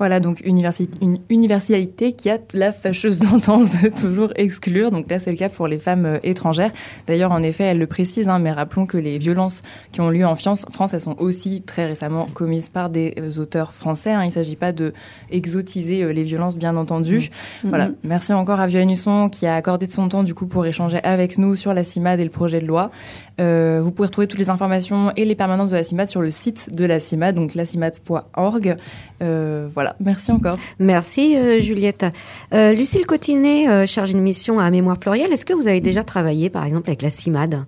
Voilà, 0.00 0.18
donc 0.18 0.40
une 0.46 1.18
universalité 1.28 2.12
qui 2.12 2.30
a 2.30 2.38
la 2.54 2.72
fâcheuse 2.72 3.18
tendance 3.46 3.82
de 3.82 3.90
toujours 3.90 4.32
exclure. 4.34 4.90
Donc 4.90 5.10
là, 5.10 5.18
c'est 5.18 5.30
le 5.30 5.36
cas 5.36 5.50
pour 5.50 5.68
les 5.68 5.78
femmes 5.78 6.06
euh, 6.06 6.18
étrangères. 6.22 6.70
D'ailleurs, 7.06 7.32
en 7.32 7.42
effet, 7.42 7.64
elle 7.64 7.78
le 7.78 7.86
précise, 7.86 8.26
hein, 8.30 8.38
mais 8.38 8.50
rappelons 8.50 8.86
que 8.86 8.96
les 8.96 9.18
violences 9.18 9.62
qui 9.92 10.00
ont 10.00 10.08
lieu 10.08 10.26
en 10.26 10.36
France, 10.36 10.64
elles 10.94 11.00
sont 11.00 11.16
aussi 11.18 11.60
très 11.60 11.84
récemment 11.84 12.24
commises 12.32 12.70
par 12.70 12.88
des 12.88 13.14
euh, 13.18 13.42
auteurs 13.42 13.74
français. 13.74 14.12
hein. 14.12 14.22
Il 14.22 14.28
ne 14.28 14.32
s'agit 14.32 14.56
pas 14.56 14.72
de 14.72 14.94
exotiser 15.30 16.02
euh, 16.02 16.14
les 16.14 16.22
violences, 16.24 16.56
bien 16.56 16.76
entendu. 16.76 17.28
Voilà. 17.62 17.88
Mhm. 17.88 17.96
Merci 18.04 18.32
encore 18.32 18.58
à 18.58 18.66
Violet 18.66 18.86
Nusson 18.86 19.28
qui 19.28 19.46
a 19.46 19.54
accordé 19.54 19.86
de 19.86 19.92
son 19.92 20.08
temps 20.08 20.22
du 20.22 20.32
coup 20.32 20.46
pour 20.46 20.64
échanger 20.64 21.00
avec 21.02 21.36
nous 21.36 21.56
sur 21.56 21.74
la 21.74 21.84
CIMAD 21.84 22.20
et 22.20 22.24
le 22.24 22.30
projet 22.30 22.60
de 22.60 22.66
loi. 22.66 22.90
Euh, 23.38 23.80
vous 23.84 23.90
pouvez 23.90 24.06
retrouver 24.06 24.28
toutes 24.28 24.40
les 24.40 24.48
informations 24.48 25.12
et 25.16 25.26
les 25.26 25.34
permanences 25.34 25.70
de 25.70 25.76
la 25.76 25.82
CIMAD 25.82 26.08
sur 26.08 26.22
le 26.22 26.30
site 26.30 26.74
de 26.74 26.86
la 26.86 26.98
CIMAD, 26.98 27.34
donc 27.34 27.54
lacimad.org. 27.54 28.76
Euh, 29.22 29.68
voilà, 29.72 29.96
merci 30.00 30.32
encore. 30.32 30.56
Merci 30.78 31.36
euh, 31.36 31.60
Juliette. 31.60 32.06
Euh, 32.54 32.72
Lucille 32.72 33.06
Cotinet, 33.06 33.68
euh, 33.68 33.86
chargée 33.86 34.14
de 34.14 34.20
mission 34.20 34.58
à 34.58 34.70
Mémoire 34.70 34.98
Plurielle, 34.98 35.32
est-ce 35.32 35.44
que 35.44 35.52
vous 35.52 35.68
avez 35.68 35.80
déjà 35.80 36.02
travaillé 36.04 36.50
par 36.50 36.64
exemple 36.64 36.88
avec 36.88 37.02
la 37.02 37.10
CIMAD? 37.10 37.64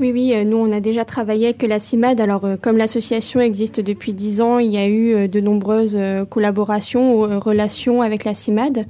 Oui, 0.00 0.10
oui, 0.12 0.34
nous 0.44 0.56
on 0.56 0.72
a 0.72 0.80
déjà 0.80 1.04
travaillé 1.04 1.48
avec 1.48 1.62
la 1.62 1.78
CIMAD. 1.78 2.20
Alors 2.20 2.44
comme 2.60 2.76
l'association 2.76 3.40
existe 3.40 3.80
depuis 3.80 4.12
10 4.12 4.40
ans, 4.40 4.58
il 4.58 4.72
y 4.72 4.76
a 4.76 4.88
eu 4.88 5.28
de 5.28 5.40
nombreuses 5.40 5.96
collaborations 6.30 7.14
ou 7.14 7.40
relations 7.40 8.02
avec 8.02 8.24
la 8.24 8.34
CIMAD. 8.34 8.86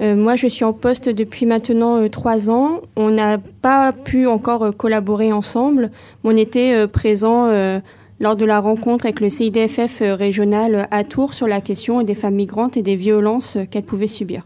Euh, 0.00 0.16
moi 0.16 0.34
je 0.36 0.46
suis 0.46 0.64
en 0.64 0.72
poste 0.72 1.08
depuis 1.08 1.46
maintenant 1.46 2.00
euh, 2.00 2.08
trois 2.08 2.50
ans. 2.50 2.80
On 2.96 3.10
n'a 3.10 3.38
pas 3.38 3.92
pu 3.92 4.26
encore 4.26 4.74
collaborer 4.76 5.32
ensemble. 5.32 5.90
mais 6.24 6.30
On 6.32 6.36
était 6.36 6.72
euh, 6.74 6.86
présents 6.86 7.46
euh, 7.48 7.80
lors 8.20 8.36
de 8.36 8.44
la 8.44 8.60
rencontre 8.60 9.06
avec 9.06 9.20
le 9.20 9.30
CIDFF 9.30 10.02
euh, 10.02 10.14
régional 10.14 10.74
euh, 10.74 10.84
à 10.90 11.04
Tours 11.04 11.34
sur 11.34 11.48
la 11.48 11.60
question 11.60 12.02
des 12.02 12.14
femmes 12.14 12.34
migrantes 12.34 12.76
et 12.76 12.82
des 12.82 12.94
violences 12.94 13.56
euh, 13.56 13.64
qu'elles 13.64 13.82
pouvaient 13.82 14.06
subir. 14.06 14.44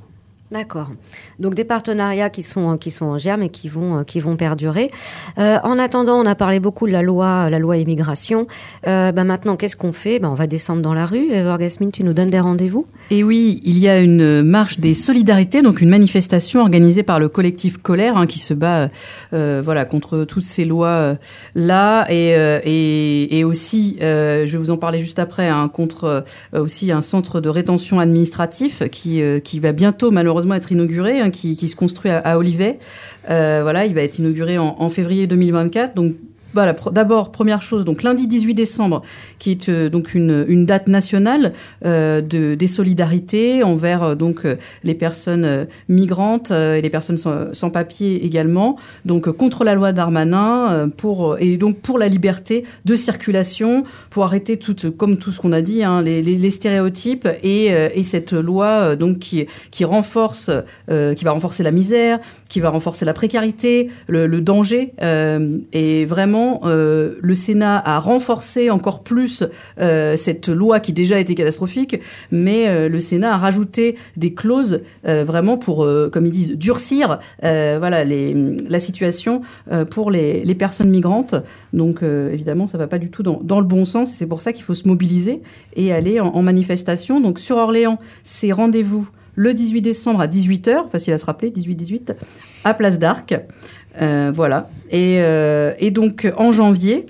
D'accord. 0.53 0.91
Donc 1.39 1.55
des 1.55 1.65
partenariats 1.65 2.29
qui 2.29 2.43
sont 2.43 2.79
en 3.01 3.19
germe 3.19 3.43
et 3.43 3.49
qui 3.49 3.69
vont 3.69 3.99
euh, 3.99 4.35
perdurer. 4.37 4.91
Euh, 5.39 5.57
en 5.65 5.79
attendant, 5.79 6.17
on 6.17 6.27
a 6.27 6.35
parlé 6.35 6.61
beaucoup 6.61 6.87
de 6.87 6.93
la 6.93 7.01
loi 7.01 7.49
la 7.49 7.59
loi 7.59 7.79
immigration. 7.79 8.47
Euh, 8.87 9.11
ben 9.11 9.25
maintenant, 9.25 9.57
qu'est-ce 9.57 9.77
qu'on 9.77 9.95
fait? 9.95 10.19
Ben 10.19 10.29
on 10.29 10.35
va 10.35 10.47
descendre 10.47 10.83
dans 10.83 10.93
la 10.93 11.07
rue. 11.07 11.35
Orgasmine, 11.35 11.91
tu 11.91 12.05
nous 12.05 12.13
donnes 12.13 12.29
des 12.29 12.41
rendez-vous? 12.41 12.87
Et 13.11 13.25
oui, 13.25 13.63
il 13.65 13.79
y 13.79 13.89
a 13.89 13.99
une 13.99 14.43
marche 14.43 14.81
des 14.81 14.93
solidarités, 14.93 15.63
donc 15.63 15.81
une 15.81 15.89
manifestation 15.89 16.61
organisée 16.61 17.03
par 17.03 17.21
le 17.21 17.29
collectif 17.29 17.79
Colère 17.79 18.19
hein, 18.19 18.27
qui 18.27 18.39
se 18.39 18.55
bat 18.55 18.91
voilà 19.33 19.85
contre 19.85 20.25
toutes 20.25 20.45
ces 20.45 20.65
lois 20.65 21.17
là 21.55 22.07
et, 22.11 23.45
aussi, 23.45 23.97
je 24.01 24.45
vais 24.45 24.59
vous 24.59 24.71
en 24.71 24.77
parler 24.77 25.01
juste 25.01 25.19
après, 25.19 25.49
hein, 25.49 25.69
contre 25.69 26.25
aussi 26.53 26.93
un 26.93 27.03
centre 27.03 27.41
de 27.41 27.49
rétention 27.49 27.99
administratif 27.99 28.83
qui 28.91 29.61
va 29.61 29.73
bientôt 29.73 30.11
malheureusement 30.11 30.34
être 30.55 30.73
inauguré, 30.73 31.21
hein, 31.21 31.31
qui, 31.31 31.57
se 31.57 31.77
construit 31.77 32.11
à, 32.11 32.19
à 32.19 32.37
Olivet. 32.37 32.79
Euh, 33.31 33.61
voilà, 33.63 33.87
il 33.87 33.95
va 33.95 34.03
être 34.03 34.19
inauguré 34.19 34.59
en, 34.59 34.77
en 34.79 34.89
février 34.89 35.27
2024. 35.27 35.95
Donc 35.95 36.15
voilà, 36.55 36.73
pr- 36.73 36.93
d'abord, 36.93 37.33
première 37.33 37.63
chose, 37.63 37.85
donc 37.85 38.03
lundi 38.03 38.27
18 38.27 38.55
décembre, 38.55 39.03
qui 39.39 39.51
est 39.51 39.69
euh, 39.69 39.91
donc 39.91 40.15
une, 40.15 40.65
date 40.65 40.87
nationale 40.87 41.53
euh, 41.85 42.21
de, 42.21 42.55
des 42.55 42.67
solidarités 42.67 43.63
envers 43.65 44.03
euh, 44.03 44.15
donc 44.15 44.47
les 44.85 44.95
personnes 44.95 45.67
migrantes 45.89 46.51
et 46.53 46.81
les 46.81 46.91
personnes 46.91 47.19
sans, 47.19 47.53
sans 47.53 47.71
papier 47.71 48.25
également, 48.25 48.77
donc 49.05 49.31
contre 49.33 49.65
la 49.65 49.75
loi 49.75 49.93
Darmanin 49.93 50.89
pour 50.97 51.37
et 51.41 51.57
donc 51.57 51.79
pour 51.79 51.99
la 51.99 52.09
liberté 52.09 52.65
de 52.85 52.95
circulation, 52.95 53.83
pour 54.11 54.25
arrêter 54.25 54.57
tout 54.57 54.93
comme 54.93 55.19
tout 55.19 55.33
ce 55.33 55.41
qu'on 55.41 55.53
a 55.53 55.61
dit, 55.61 55.83
hein, 55.83 56.03
les, 56.03 56.51
stéréotypes 56.51 57.29
et, 57.43 57.67
et 57.67 58.03
cette 58.05 58.33
loi 58.33 58.95
donc 58.97 59.19
qui 59.19 59.85
renforce, 59.85 60.51
qui 60.89 61.25
va 61.25 61.33
renforcer 61.33 61.63
la 61.63 61.73
misère, 61.73 62.21
qui 62.49 62.61
va 62.61 62.71
renforcer 62.71 63.05
la 63.05 63.13
précarité, 63.13 63.91
le, 64.07 64.27
le 64.27 64.41
danger 64.41 64.93
et 65.73 66.05
vraiment 66.05 66.44
euh, 66.65 67.17
le 67.21 67.35
Sénat 67.35 67.83
a 67.85 67.99
renforcé 67.99 68.71
encore 68.71 69.03
plus 69.03 69.45
euh, 69.81 70.17
cette 70.17 70.49
loi 70.49 70.81
qui 70.81 70.93
déjà 70.93 71.19
était 71.19 71.35
catastrophique, 71.35 72.01
mais 72.31 72.69
euh, 72.69 72.89
le 72.89 73.01
Sénat 73.01 73.35
a 73.35 73.37
rajouté 73.37 73.97
des 74.17 74.35
clauses 74.35 74.83
vraiment 75.05 75.59
pour, 75.59 75.87
comme 76.13 76.27
ils 76.27 76.33
disent, 76.33 76.53
durcir 76.57 77.19
voilà 77.43 78.05
la 78.05 78.81
situation 78.81 79.43
pour 79.91 80.11
les, 80.11 80.55
personnes 80.55 80.91
migrantes. 80.91 81.35
Donc 81.73 82.03
évidemment, 82.03 82.67
ça 82.67 82.79
va 82.79 82.87
pas 82.87 82.99
du 82.99 83.11
tout 83.11 83.23
dans, 83.23 83.41
dans 83.43 83.61
le 83.61 83.67
bon 83.67 83.85
sens. 83.85 84.13
et 84.13 84.15
C'est 84.15 84.27
pour 84.27 84.41
ça 84.41 84.53
qu'il 84.53 84.65
faut 84.65 84.75
se 84.75 84.87
mobiliser 84.87 85.43
et 85.75 85.93
aller 85.93 86.21
en, 86.21 86.29
en 86.29 86.43
manifestation. 86.43 87.21
Donc 87.21 87.39
sur 87.39 87.57
Orléans, 87.57 87.99
c'est 88.23 88.53
rendez-vous 88.53 89.09
le 89.37 89.55
18 89.55 89.83
décembre 89.83 90.21
à 90.21 90.27
18h, 90.27 90.91
facile 90.91 91.13
à 91.13 91.19
se 91.19 91.27
rappeler, 91.27 91.51
18-18, 91.51 92.15
à 92.65 92.75
Place 92.75 92.99
d'Arc. 92.99 93.35
Euh, 94.01 94.33
voilà. 94.35 94.69
Et, 94.91 95.19
euh, 95.21 95.73
et 95.79 95.91
donc 95.91 96.31
en 96.37 96.53
janvier, 96.53 97.07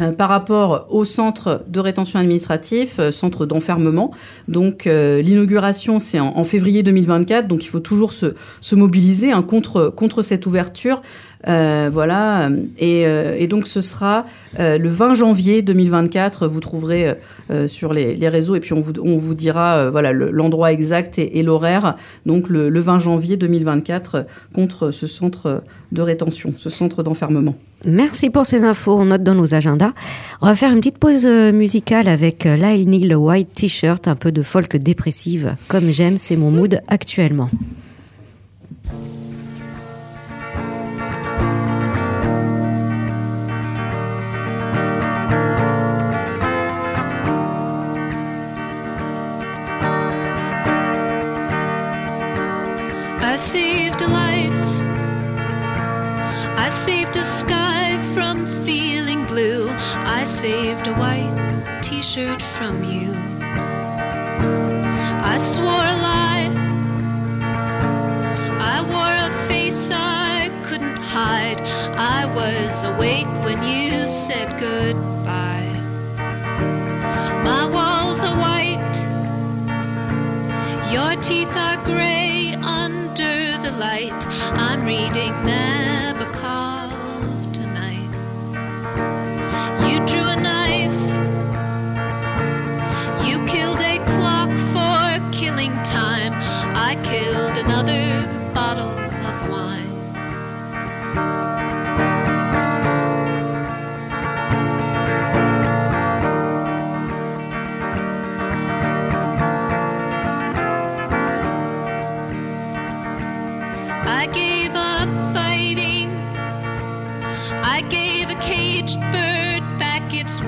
euh, 0.00 0.12
par 0.12 0.28
rapport 0.28 0.86
au 0.90 1.04
centre 1.04 1.64
de 1.68 1.80
rétention 1.80 2.18
administratif, 2.18 3.00
centre 3.10 3.46
d'enfermement. 3.46 4.12
Donc 4.46 4.84
l'inauguration, 4.86 5.98
c'est 6.00 6.20
en, 6.20 6.44
février 6.44 6.82
2024, 6.82 7.48
donc 7.48 7.64
il 7.64 7.68
faut 7.68 7.80
toujours 7.80 8.12
se, 8.12 8.34
se 8.60 8.74
mobiliser 8.74 9.32
hein, 9.32 9.42
contre, 9.42 9.92
contre 9.94 10.22
cette 10.22 10.46
ouverture. 10.46 11.02
Euh, 11.46 11.88
voilà, 11.92 12.50
et, 12.78 13.06
euh, 13.06 13.36
et 13.38 13.46
donc 13.46 13.68
ce 13.68 13.80
sera 13.80 14.26
euh, 14.58 14.76
le 14.76 14.88
20 14.88 15.14
janvier 15.14 15.62
2024. 15.62 16.48
Vous 16.48 16.58
trouverez 16.58 17.14
euh, 17.50 17.68
sur 17.68 17.92
les, 17.92 18.16
réseaux 18.28 18.56
et 18.56 18.60
puis 18.60 18.72
on 18.72 18.80
vous, 18.80 18.94
on 19.00 19.16
vous 19.16 19.34
dira 19.34 19.88
voilà 19.88 20.12
le- 20.12 20.30
l'endroit 20.32 20.72
exact 20.72 21.18
et, 21.18 21.42
l'horaire. 21.44 21.96
Donc 22.26 22.48
le, 22.48 22.68
le 22.68 22.80
20 22.80 22.98
janvier 22.98 23.36
2024 23.36 24.14
euh, 24.16 24.22
contre 24.52 24.90
ce 24.90 25.06
centre 25.06 25.62
de 25.92 26.02
rétention, 26.02 26.54
ce 26.56 26.70
centre 26.70 27.04
d'enfermement. 27.04 27.54
Merci 27.84 28.30
pour 28.30 28.44
ces 28.44 28.64
infos, 28.64 28.98
on 28.98 29.04
note 29.06 29.22
dans 29.22 29.36
nos 29.36 29.54
agendas. 29.54 29.92
On 30.42 30.46
va 30.46 30.56
faire 30.56 30.72
une 30.72 30.78
petite 30.80 30.98
pause 30.98 31.24
musicale 31.24 32.08
avec 32.08 32.44
Lyle 32.44 32.88
Neal, 32.90 33.14
White 33.14 33.54
T-shirt, 33.54 34.08
un 34.08 34.16
peu 34.16 34.32
de 34.32 34.42
folk 34.42 34.76
dépressive. 34.76 35.54
Comme 35.68 35.92
j'aime, 35.92 36.18
c'est 36.18 36.36
mon 36.36 36.50
mood 36.50 36.80
actuellement. 36.88 37.48
Saved 53.38 54.02
a 54.02 54.08
life. 54.08 54.64
I 56.58 56.68
saved 56.68 57.16
a 57.16 57.22
sky 57.22 57.96
from 58.12 58.46
feeling 58.64 59.24
blue. 59.26 59.68
I 59.70 60.24
saved 60.24 60.88
a 60.88 60.94
white 60.94 61.80
t 61.80 62.02
shirt 62.02 62.42
from 62.42 62.82
you. 62.82 63.14
I 65.32 65.36
swore 65.36 65.86
a 65.94 65.98
lie. 66.08 66.50
I 68.74 68.76
wore 68.92 69.16
a 69.28 69.30
face 69.46 69.92
I 69.92 70.50
couldn't 70.64 70.96
hide. 70.96 71.60
I 71.96 72.26
was 72.34 72.82
awake 72.82 73.32
when 73.46 73.62
you 73.62 74.08
said 74.08 74.48
goodbye. 74.58 75.72
My 77.44 77.64
walls 77.76 78.20
are 78.24 78.36
white. 78.36 78.96
Your 80.92 81.14
teeth 81.22 81.54
are 81.56 81.76
gray 81.84 82.27
light. 83.78 84.26
I'm 84.58 84.84
reading 84.84 85.32
Nabokov 85.46 86.90
tonight. 87.52 88.10
You 89.88 90.04
drew 90.04 90.26
a 90.26 90.36
knife. 90.36 91.00
You 93.24 93.44
killed 93.46 93.80
a 93.80 93.98
clock 94.04 94.50
for 94.74 95.30
killing 95.30 95.74
time. 95.84 96.32
I 96.74 96.96
killed 97.04 97.56
another 97.56 98.26
bottle 98.52 98.98
of 99.28 99.48
wine. 99.48 99.94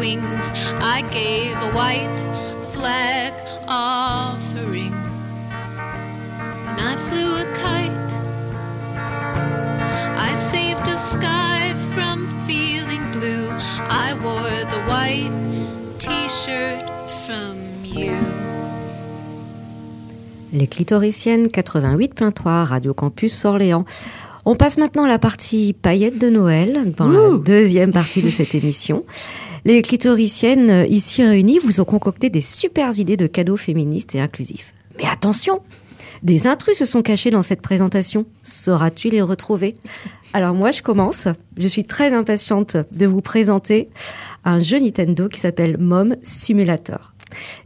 Wings. 0.01 0.53
I 0.81 1.03
gave 1.13 1.55
a 1.61 1.71
white 1.77 2.21
flag 2.73 3.35
offering. 3.69 4.95
And 6.69 6.81
I 6.81 6.97
flew 7.09 7.31
a 7.37 7.47
kite. 7.63 8.13
I 10.29 10.35
saved 10.35 10.89
a 10.89 10.97
sky 10.97 11.75
from 11.95 12.27
feeling 12.47 13.05
blue. 13.13 13.51
I 13.91 14.15
wore 14.25 14.65
the 14.75 14.81
white 14.89 15.35
t 15.99 16.09
shirt 16.29 16.89
from 17.27 17.57
you. 17.85 18.17
Les 20.53 20.67
clitoriciennes 20.67 21.47
88.3 21.49 22.65
Radio 22.65 22.95
Campus 22.95 23.45
Orléans. 23.45 23.85
On 24.47 24.55
passe 24.57 24.79
maintenant 24.79 25.05
à 25.05 25.09
la 25.09 25.19
partie 25.19 25.75
paillettes 25.75 26.19
de 26.19 26.31
Noël, 26.31 26.95
dans 26.97 27.09
la 27.09 27.37
deuxième 27.39 27.93
partie 27.93 28.23
de 28.23 28.31
cette 28.31 28.55
émission. 28.55 29.05
Les 29.65 29.83
clitoriciennes 29.83 30.71
euh, 30.71 30.87
ici 30.87 31.23
réunies 31.23 31.59
vous 31.59 31.81
ont 31.81 31.85
concocté 31.85 32.31
des 32.31 32.41
super 32.41 32.99
idées 32.99 33.17
de 33.17 33.27
cadeaux 33.27 33.57
féministes 33.57 34.15
et 34.15 34.21
inclusifs. 34.21 34.75
Mais 34.99 35.07
attention, 35.07 35.61
des 36.23 36.47
intrus 36.47 36.79
se 36.79 36.85
sont 36.85 37.03
cachés 37.03 37.31
dans 37.31 37.43
cette 37.43 37.63
présentation. 37.63 38.27
Sauras-tu 38.43 39.09
les 39.09 39.23
retrouver? 39.23 39.75
Alors 40.33 40.55
moi, 40.55 40.71
je 40.71 40.83
commence. 40.83 41.29
Je 41.57 41.67
suis 41.67 41.85
très 41.85 42.13
impatiente 42.13 42.77
de 42.93 43.07
vous 43.07 43.21
présenter 43.21 43.89
un 44.45 44.61
jeu 44.61 44.79
Nintendo 44.79 45.29
qui 45.29 45.41
s'appelle 45.41 45.77
Mom 45.81 46.17
Simulator. 46.23 47.15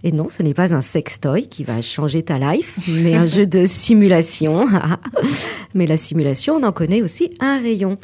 Et 0.03 0.13
non, 0.13 0.29
ce 0.29 0.43
n'est 0.43 0.55
pas 0.55 0.75
un 0.75 0.81
sextoy 0.81 1.49
qui 1.49 1.65
va 1.65 1.83
changer 1.83 2.23
ta 2.23 2.39
life, 2.39 2.79
mais 2.89 3.15
un 3.15 3.27
jeu 3.27 3.47
de 3.47 3.67
simulation. 3.67 4.67
mais 5.75 5.87
la 5.87 5.97
simulation, 5.97 6.57
on 6.57 6.63
en 6.63 6.73
connaît 6.73 7.03
aussi 7.03 7.31
un 7.41 7.59
rayon. 7.59 7.97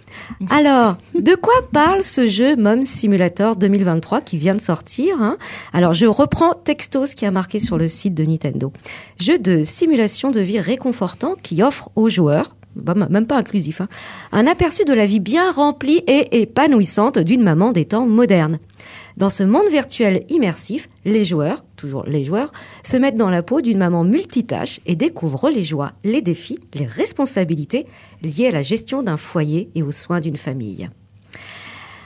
Alors, 0.51 0.97
de 1.15 1.35
quoi 1.35 1.55
parle 1.73 2.03
ce 2.03 2.27
jeu 2.27 2.57
Mom 2.57 2.85
Simulator 2.85 3.57
2023 3.57 4.21
qui 4.21 4.37
vient 4.37 4.55
de 4.55 4.61
sortir 4.61 5.23
hein? 5.23 5.39
Alors, 5.73 5.95
je 5.95 6.07
reprends 6.07 6.55
texto 6.55 7.07
ce 7.07 7.17
qui 7.17 7.27
a 7.27 7.31
marqué 7.31 7.59
sur 7.61 7.79
le 7.79 7.89
site 7.89 8.15
de 8.15 8.25
Nintendo. 8.25 8.73
Jeu 9.19 9.39
de 9.39 9.63
simulation 9.63 10.31
de 10.31 10.41
vie 10.41 10.61
réconfortant 10.61 11.35
qui 11.43 11.63
offre 11.63 11.91
aux 11.97 12.09
joueurs 12.09 12.57
bah, 12.77 12.95
même 12.95 13.27
pas 13.27 13.37
inclusif, 13.37 13.81
hein, 13.81 13.89
un 14.31 14.47
aperçu 14.47 14.85
de 14.85 14.93
la 14.93 15.05
vie 15.05 15.19
bien 15.19 15.51
remplie 15.51 16.03
et 16.07 16.41
épanouissante 16.41 17.19
d'une 17.19 17.43
maman 17.43 17.73
des 17.73 17.85
temps 17.85 18.07
modernes. 18.07 18.59
Dans 19.17 19.29
ce 19.29 19.43
monde 19.43 19.69
virtuel 19.71 20.25
immersif, 20.29 20.89
les 21.05 21.25
joueurs, 21.25 21.65
toujours 21.77 22.05
les 22.05 22.25
joueurs, 22.25 22.53
se 22.83 22.97
mettent 22.97 23.17
dans 23.17 23.31
la 23.31 23.43
peau 23.43 23.61
d'une 23.61 23.79
maman 23.79 24.05
multitâche 24.05 24.81
et 24.87 24.97
découvrent 24.97 25.51
les 25.51 25.65
joies, 25.65 25.93
les 26.05 26.23
défis, 26.23 26.59
les 26.75 26.87
responsabilités 26.87 27.87
liées 28.23 28.49
à 28.49 28.53
la 28.53 28.63
gestion 28.63 29.03
d'un 29.03 29.17
foyer 29.17 29.71
et 29.75 29.83
aux 29.83 29.91
soins 29.91 30.21
d'une 30.21 30.37
famille. 30.37 30.89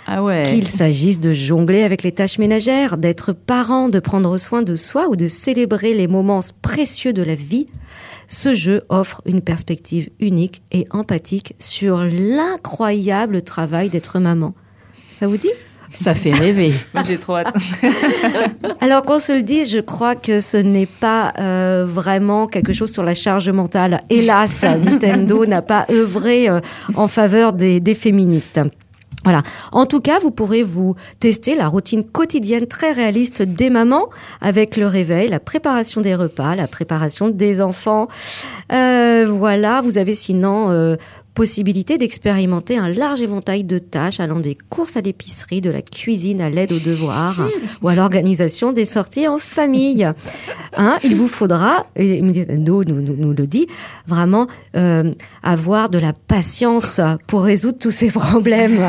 Ah 0.06 0.22
ouais. 0.22 0.42
Qu'il 0.46 0.66
s'agisse 0.66 1.18
de 1.18 1.32
jongler 1.32 1.82
avec 1.82 2.02
les 2.02 2.12
tâches 2.12 2.38
ménagères, 2.38 2.98
d'être 2.98 3.32
parent, 3.32 3.88
de 3.88 3.98
prendre 4.00 4.36
soin 4.36 4.62
de 4.62 4.74
soi 4.74 5.08
ou 5.08 5.16
de 5.16 5.26
célébrer 5.26 5.94
les 5.94 6.08
moments 6.08 6.40
précieux 6.60 7.14
de 7.14 7.22
la 7.22 7.34
vie, 7.34 7.68
ce 8.28 8.52
jeu 8.52 8.82
offre 8.90 9.22
une 9.24 9.40
perspective 9.40 10.10
unique 10.20 10.62
et 10.72 10.84
empathique 10.90 11.54
sur 11.58 12.04
l'incroyable 12.04 13.42
travail 13.42 13.88
d'être 13.88 14.18
maman. 14.18 14.54
Ça 15.18 15.26
vous 15.26 15.38
dit? 15.38 15.52
Ça 15.96 16.14
fait 16.14 16.32
rêver. 16.32 16.72
Moi, 16.94 17.02
j'ai 17.06 17.18
trop 17.18 17.36
hâte. 17.36 17.54
Alors 18.80 19.04
qu'on 19.04 19.18
se 19.18 19.32
le 19.32 19.42
dise, 19.42 19.70
je 19.70 19.80
crois 19.80 20.14
que 20.16 20.40
ce 20.40 20.56
n'est 20.56 20.86
pas 20.86 21.32
euh, 21.38 21.86
vraiment 21.88 22.46
quelque 22.46 22.72
chose 22.72 22.92
sur 22.92 23.02
la 23.02 23.14
charge 23.14 23.50
mentale. 23.50 24.00
Hélas, 24.10 24.62
Nintendo 24.84 25.46
n'a 25.46 25.62
pas 25.62 25.86
œuvré 25.90 26.48
euh, 26.48 26.60
en 26.96 27.08
faveur 27.08 27.52
des, 27.52 27.80
des 27.80 27.94
féministes. 27.94 28.60
Voilà. 29.24 29.42
En 29.72 29.86
tout 29.86 30.00
cas, 30.00 30.18
vous 30.18 30.30
pourrez 30.30 30.62
vous 30.62 30.96
tester 31.18 31.56
la 31.56 31.66
routine 31.66 32.04
quotidienne 32.04 32.66
très 32.66 32.92
réaliste 32.92 33.40
des 33.40 33.70
mamans 33.70 34.10
avec 34.42 34.76
le 34.76 34.86
réveil, 34.86 35.28
la 35.28 35.40
préparation 35.40 36.02
des 36.02 36.14
repas, 36.14 36.54
la 36.54 36.68
préparation 36.68 37.28
des 37.28 37.62
enfants. 37.62 38.08
Euh, 38.70 39.26
voilà. 39.26 39.80
Vous 39.80 39.96
avez 39.96 40.14
sinon 40.14 40.70
euh, 40.70 40.96
possibilité 41.34 41.98
d'expérimenter 41.98 42.78
un 42.78 42.88
large 42.88 43.20
éventail 43.20 43.64
de 43.64 43.78
tâches 43.78 44.20
allant 44.20 44.38
des 44.38 44.56
courses 44.70 44.96
à 44.96 45.00
l'épicerie, 45.00 45.60
de 45.60 45.70
la 45.70 45.82
cuisine 45.82 46.40
à 46.40 46.48
l'aide 46.48 46.72
aux 46.72 46.78
devoirs 46.78 47.48
ou 47.82 47.88
à 47.88 47.94
l'organisation 47.94 48.72
des 48.72 48.84
sorties 48.84 49.26
en 49.26 49.38
famille. 49.38 50.08
Hein, 50.76 50.98
il 51.02 51.16
vous 51.16 51.28
faudra, 51.28 51.86
et 51.96 52.20
nous, 52.20 52.84
nous, 52.84 52.84
nous 52.84 53.32
le 53.32 53.46
dit, 53.46 53.66
vraiment 54.06 54.46
euh, 54.76 55.10
avoir 55.42 55.88
de 55.88 55.98
la 55.98 56.12
patience 56.12 57.00
pour 57.26 57.42
résoudre 57.42 57.78
tous 57.80 57.90
ces 57.90 58.10
problèmes. 58.10 58.80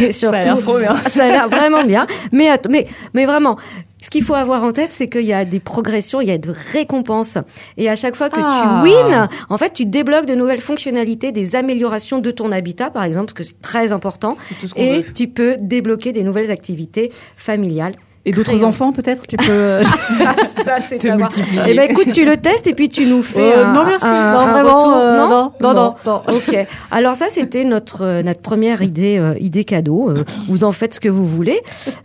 et 0.00 0.12
surtout, 0.12 0.36
Ça 0.36 0.38
a 0.38 0.40
l'air 0.42 0.58
trop 0.58 0.78
bien. 0.78 0.94
Ça 0.94 1.24
a 1.24 1.28
l'air 1.28 1.48
vraiment 1.48 1.84
bien. 1.84 2.06
Mais, 2.32 2.48
mais, 2.68 2.86
mais 3.12 3.26
vraiment, 3.26 3.56
ce 4.04 4.10
qu'il 4.10 4.22
faut 4.22 4.34
avoir 4.34 4.62
en 4.64 4.72
tête, 4.72 4.92
c'est 4.92 5.08
qu'il 5.08 5.22
y 5.24 5.32
a 5.32 5.46
des 5.46 5.60
progressions, 5.60 6.20
il 6.20 6.28
y 6.28 6.30
a 6.30 6.36
de 6.36 6.52
récompenses. 6.72 7.38
Et 7.78 7.88
à 7.88 7.96
chaque 7.96 8.16
fois 8.16 8.28
que 8.28 8.38
Ah. 8.38 8.82
tu 8.84 8.90
wins, 8.90 9.28
en 9.48 9.56
fait, 9.56 9.72
tu 9.72 9.86
débloques 9.86 10.26
de 10.26 10.34
nouvelles 10.34 10.60
fonctionnalités, 10.60 11.32
des 11.32 11.56
améliorations 11.56 12.18
de 12.18 12.30
ton 12.30 12.52
habitat, 12.52 12.90
par 12.90 13.04
exemple, 13.04 13.26
parce 13.32 13.34
que 13.34 13.44
c'est 13.44 13.62
très 13.62 13.92
important. 13.92 14.36
tout 14.60 14.66
ce 14.68 14.74
qu'on 14.74 14.80
Et 14.82 15.00
veut. 15.00 15.12
tu 15.14 15.28
peux 15.28 15.56
débloquer 15.58 16.12
des 16.12 16.22
nouvelles 16.22 16.50
activités 16.50 17.10
familiales. 17.34 17.94
Et 18.26 18.32
d'autres 18.32 18.64
enfants, 18.64 18.92
peut-être 18.92 19.26
Tu 19.26 19.36
peux. 19.36 19.44
Ça, 20.64 20.78
c'est 20.80 20.98
Te 20.98 21.08
multiplier. 21.08 21.60
Eh 21.68 21.74
ben, 21.74 21.90
écoute, 21.90 22.12
tu 22.12 22.24
le 22.24 22.36
testes 22.38 22.66
et 22.66 22.74
puis 22.74 22.88
tu 22.88 23.06
nous 23.06 23.22
fais 23.22 23.52
Euh, 23.52 23.66
un, 23.66 23.72
non, 23.74 23.84
merci. 23.84 24.06
un- 24.06 24.32
Non, 24.32 24.38
un 24.38 24.52
vraiment, 24.52 24.78
retour. 24.78 24.96
euh, 24.96 25.16
non, 25.18 25.28
non, 25.28 25.52
non, 25.60 25.74
non, 25.74 25.94
non. 26.06 26.22
Ok. 26.28 26.66
Alors 26.90 27.16
ça, 27.16 27.26
c'était 27.28 27.64
notre 27.64 28.02
euh, 28.02 28.22
notre 28.22 28.40
première 28.40 28.80
idée 28.82 29.18
euh, 29.18 29.34
idée 29.40 29.64
cadeau. 29.64 30.10
Euh, 30.10 30.24
vous 30.48 30.64
en 30.64 30.72
faites 30.72 30.94
ce 30.94 31.00
que 31.00 31.08
vous 31.08 31.26
voulez. 31.26 31.60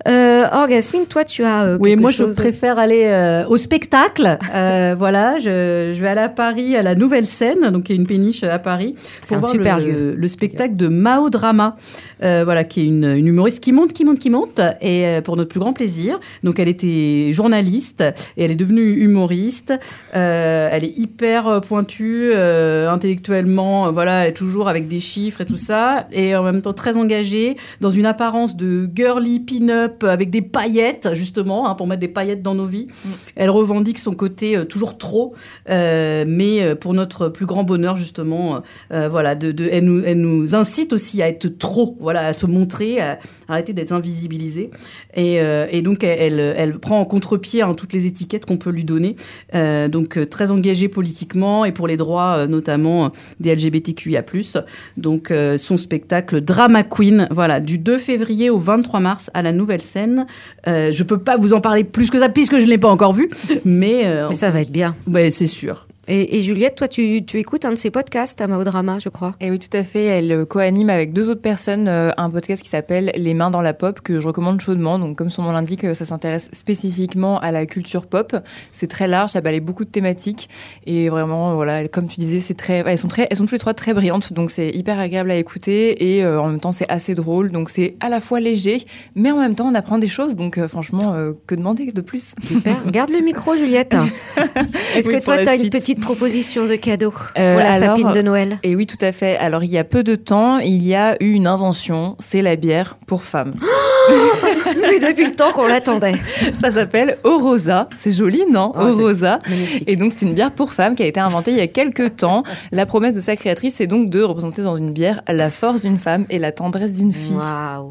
Euh, 0.08 0.46
Orgasmine, 0.52 1.06
toi, 1.06 1.24
tu 1.24 1.44
as 1.46 1.64
euh, 1.64 1.78
Oui, 1.80 1.96
moi 1.96 2.12
chose 2.12 2.32
je 2.32 2.36
préfère 2.42 2.78
aller 2.80 3.04
euh, 3.06 3.46
au 3.48 3.56
spectacle. 3.58 4.38
Euh, 4.54 4.96
voilà, 4.98 5.38
je, 5.38 5.94
je 5.96 6.02
vais 6.02 6.08
aller 6.10 6.22
à 6.22 6.30
Paris 6.30 6.76
à 6.76 6.84
la 6.84 6.96
Nouvelle 6.96 7.26
Scène, 7.26 7.70
donc 7.72 7.90
il 7.90 7.96
y 7.96 7.98
a 7.98 8.02
une 8.02 8.08
péniche 8.08 8.44
à 8.44 8.60
Paris. 8.60 8.96
C'est 9.24 9.36
un 9.36 9.40
voir 9.40 9.52
super 9.52 9.80
le, 9.80 9.86
lieu. 9.86 10.16
Le 10.18 10.28
spectacle 10.28 10.76
de 10.76 10.88
Mao 10.90 11.30
Drama, 11.30 11.78
euh, 12.24 12.42
voilà, 12.44 12.64
qui 12.66 12.82
est 12.82 12.86
une, 12.88 13.06
une 13.06 13.28
humoriste 13.28 13.62
qui 13.64 13.72
monte, 13.72 13.94
qui 13.94 14.04
monte, 14.06 14.20
qui 14.20 14.30
monte, 14.30 14.60
et 14.82 15.06
euh, 15.08 15.22
pour 15.22 15.38
notre 15.38 15.50
plus 15.50 15.60
grand 15.60 15.74
plaisir. 15.74 16.09
Donc 16.44 16.60
elle 16.60 16.68
était 16.68 17.32
journaliste 17.34 18.04
et 18.38 18.44
elle 18.44 18.52
est 18.52 18.56
devenue 18.56 18.92
humoriste. 19.04 19.74
Euh, 20.16 20.70
elle 20.72 20.84
est 20.84 20.98
hyper 20.98 21.62
pointue 21.62 22.32
euh, 22.34 22.90
intellectuellement, 22.90 23.88
euh, 23.88 23.92
voilà, 23.92 24.24
elle 24.24 24.30
est 24.30 24.34
toujours 24.34 24.70
avec 24.70 24.88
des 24.88 25.00
chiffres 25.00 25.42
et 25.42 25.46
tout 25.46 25.58
ça, 25.58 26.08
et 26.12 26.36
en 26.36 26.44
même 26.44 26.62
temps 26.62 26.74
très 26.74 26.98
engagée 26.98 27.58
dans 27.82 27.90
une 27.92 28.06
apparence 28.06 28.56
de 28.56 28.90
girly 28.94 29.40
pin-up 29.40 30.04
avec 30.04 30.30
des 30.30 30.42
paillettes 30.42 31.10
justement 31.14 31.68
hein, 31.70 31.76
pour 31.76 31.88
mettre 31.88 32.00
des 32.02 32.08
paillettes 32.08 32.42
dans 32.42 32.56
nos 32.56 32.66
vies. 32.66 32.88
Elle 33.36 33.50
revendique 33.50 34.00
son 34.00 34.14
côté 34.14 34.56
euh, 34.56 34.66
toujours 34.66 34.98
trop, 34.98 35.34
euh, 35.70 36.26
mais 36.28 36.62
euh, 36.62 36.76
pour 36.76 36.94
notre 36.94 37.30
plus 37.30 37.46
grand 37.46 37.64
bonheur 37.64 37.98
justement, 37.98 38.62
euh, 38.94 39.10
voilà, 39.10 39.36
de, 39.36 39.52
de- 39.52 39.70
elle, 39.72 39.86
nous, 39.86 40.04
elle 40.06 40.22
nous 40.22 40.56
incite 40.56 40.94
aussi 40.94 41.22
à 41.22 41.28
être 41.28 41.48
trop, 41.58 41.98
voilà, 42.00 42.28
à 42.28 42.34
se 42.34 42.46
montrer, 42.46 43.00
à 43.02 43.20
arrêter 43.50 43.74
d'être 43.74 43.92
invisibilisée. 43.92 44.70
Et, 45.16 45.42
euh, 45.42 45.68
et 45.72 45.82
donc 45.82 46.04
elle, 46.04 46.40
elle, 46.40 46.80
prend 46.80 47.00
en 47.00 47.06
contre-pied 47.06 47.62
hein, 47.62 47.74
toutes 47.74 47.94
les 47.94 48.06
étiquettes 48.06 48.46
qu'on 48.46 48.58
peut 48.58 48.70
lui 48.70 48.84
donner. 48.84 49.16
Euh, 49.56 49.88
donc 49.88 50.18
euh, 50.18 50.26
très 50.26 50.52
engagée 50.52 50.88
politiquement 50.88 51.66
et 51.66 51.72
pour 51.72 51.88
les 51.88 51.98
droits 51.98 52.48
notamment 52.48 53.12
des 53.40 53.56
LGBTQIA+. 53.56 54.24
Donc 54.98 55.34
son 55.58 55.78
spectacle 55.78 56.42
Drama 56.42 56.84
Queen, 56.84 57.28
voilà, 57.32 57.60
du 57.60 57.78
2 57.78 57.98
février 57.98 58.50
au 58.50 58.58
23 58.58 59.00
mars 59.00 59.32
à 59.34 59.42
la 59.42 59.52
Nouvelle 59.52 59.82
Scène. 59.82 60.26
Je 60.66 61.04
peux 61.04 61.18
pas 61.18 61.38
vous 61.38 61.54
en 61.54 61.62
parler 61.62 61.84
plus 61.84 62.10
que 62.10 62.20
ça 62.20 62.30
puisque 62.30 62.60
je 62.60 62.66
ne 62.66 62.70
l'ai 62.70 62.78
pas 62.78 62.90
encore 62.90 63.14
vu, 63.14 63.30
mais, 63.66 64.06
Mais 64.30 64.34
ça 64.34 64.50
va 64.52 64.62
être 64.62 64.72
bien. 64.72 64.96
ouais, 65.08 65.30
c'est 65.30 65.48
sûr. 65.48 65.88
Et, 66.12 66.38
et 66.38 66.42
Juliette, 66.42 66.74
toi, 66.74 66.88
tu, 66.88 67.24
tu 67.24 67.38
écoutes 67.38 67.66
un 67.66 67.72
de 67.72 67.78
ses 67.78 67.92
podcasts 67.92 68.42
à 68.42 68.48
Maodrama, 68.48 68.98
je 68.98 69.10
crois. 69.10 69.36
Et 69.40 69.52
oui, 69.52 69.60
tout 69.60 69.78
à 69.78 69.84
fait. 69.84 70.06
Elle 70.06 70.32
euh, 70.32 70.44
co-anime 70.44 70.90
avec 70.90 71.14
deux 71.14 71.30
autres 71.30 71.42
personnes 71.42 71.88
euh, 71.88 72.10
un 72.18 72.32
podcast 72.32 72.64
qui 72.64 72.70
s'appelle 72.70 73.12
Les 73.16 73.36
mains 73.36 73.52
dans 73.52 73.62
la 73.62 73.76
pop, 73.76 74.02
que 74.02 74.20
je 74.20 74.28
recommande 74.28 74.60
chaudement. 74.60 74.98
Donc, 74.98 75.16
comme 75.20 75.30
son 75.30 75.44
nom 75.44 75.52
l'indique, 75.52 75.84
euh, 75.84 75.94
ça 75.94 76.06
s'intéresse 76.06 76.50
spécifiquement 76.52 77.40
à 77.40 77.52
la 77.52 77.68
culture 77.68 78.08
pop. 78.08 78.36
C'est 78.72 78.88
très 78.88 79.08
large, 79.08 79.30
ça 79.30 79.42
balaye 79.42 79.60
beaucoup 79.60 79.86
de 79.86 79.92
thématiques. 79.92 80.50
Et 80.88 81.10
vraiment, 81.10 81.54
voilà, 81.54 81.88
comme 81.88 82.08
tu 82.08 82.20
disais, 82.20 82.40
c'est 82.40 82.56
très, 82.56 82.84
elles 82.88 82.98
sont 82.98 83.08
très, 83.08 83.28
elles 83.30 83.38
sont 83.38 83.44
toutes 83.44 83.52
les 83.52 83.60
trois 83.60 83.76
très 83.76 83.94
brillantes. 83.94 84.34
Donc, 84.34 84.50
c'est 84.50 84.72
hyper 84.72 84.98
agréable 84.98 85.30
à 85.30 85.36
écouter. 85.36 86.16
Et 86.16 86.24
euh, 86.24 86.42
en 86.42 86.48
même 86.48 86.60
temps, 86.60 86.72
c'est 86.72 86.90
assez 86.90 87.14
drôle. 87.14 87.52
Donc, 87.52 87.70
c'est 87.70 87.94
à 88.00 88.10
la 88.10 88.20
fois 88.20 88.40
léger, 88.40 88.84
mais 89.14 89.30
en 89.30 89.40
même 89.40 89.54
temps, 89.54 89.68
on 89.68 89.76
apprend 89.76 90.00
des 90.00 90.08
choses. 90.08 90.36
Donc, 90.36 90.58
euh, 90.58 90.68
franchement, 90.68 91.16
que 91.46 91.54
demander 91.54 91.92
de 91.92 92.02
plus? 92.02 92.34
Super. 92.48 92.84
Garde 92.88 93.12
le 93.12 93.20
micro, 93.20 93.56
Juliette. 93.56 93.96
Est-ce 94.96 95.08
Oui, 95.08 95.20
que 95.20 95.24
toi, 95.24 95.38
tu 95.38 95.48
as 95.48 95.56
une 95.56 95.70
suite. 95.70 95.99
Proposition 96.00 96.66
de 96.66 96.76
cadeau 96.76 97.14
Euh, 97.38 97.52
pour 97.54 97.60
la 97.62 97.72
alors- 97.74 97.96
sapine 97.98 98.12
de 98.12 98.22
Noël 98.22 98.60
Et 98.64 98.76
oui, 98.76 98.86
tout 98.86 99.04
à 99.04 99.12
fait. 99.12 99.38
Alors, 99.38 99.64
il 99.64 99.70
y 99.70 99.78
a 99.78 99.84
peu 99.84 100.04
de 100.04 100.16
temps, 100.16 100.58
il 100.60 100.86
y 100.88 100.96
a 100.96 101.16
eu 101.22 101.32
une 101.32 101.48
invention, 101.48 102.16
c'est 102.20 102.42
la 102.42 102.56
bière 102.56 102.98
pour 103.08 103.24
femmes. 103.24 103.54
Mais 104.90 105.00
depuis 105.00 105.26
le 105.26 105.36
temps 105.36 105.52
qu'on 105.52 105.68
l'attendait. 105.68 106.16
Ça 106.60 106.72
s'appelle 106.72 107.18
Orosa. 107.24 107.88
C'est 107.96 108.12
joli, 108.12 108.44
non 108.52 108.72
Oh, 108.76 108.82
Orosa. 108.82 109.40
magnifique. 109.48 109.84
Et 109.88 109.96
donc, 109.96 110.14
c'est 110.18 110.26
une 110.26 110.34
bière 110.34 110.52
pour 110.52 110.74
femmes 110.74 110.96
qui 110.96 111.04
a 111.04 111.06
été 111.06 111.20
inventée 111.20 111.52
il 111.52 111.58
y 111.58 111.62
a 111.62 111.68
quelques 111.68 112.18
temps. 112.18 112.44
La 112.72 112.86
promesse 112.86 113.16
de 113.16 113.22
sa 113.22 113.36
créatrice, 113.36 113.76
c'est 113.78 113.88
donc 113.88 114.10
de 114.10 114.22
représenter 114.22 114.62
dans 114.62 114.78
une 114.78 114.92
bière 114.92 115.22
la 115.28 115.50
force 115.52 115.82
d'une 115.82 115.98
femme 115.98 116.26
et 116.30 116.40
la 116.40 116.52
tendresse 116.52 116.94
d'une 116.94 117.14
fille. 117.14 117.36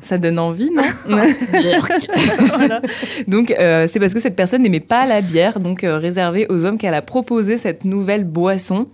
Ça 0.02 0.18
donne 0.18 0.38
envie, 0.38 0.70
non 0.70 0.82
Voilà. 2.56 2.80
Donc, 3.26 3.50
euh, 3.58 3.86
c'est 3.90 4.00
parce 4.00 4.14
que 4.14 4.20
cette 4.20 4.36
personne 4.36 4.62
n'aimait 4.62 4.80
pas 4.80 5.06
la 5.06 5.20
bière, 5.20 5.60
donc 5.60 5.84
euh, 5.84 5.98
réservée 5.98 6.46
aux 6.48 6.64
hommes, 6.64 6.78
qu'elle 6.78 6.94
a 6.94 7.02
proposé 7.02 7.58
cette 7.58 7.84
nouvelle 7.84 8.24
boisson. 8.24 8.86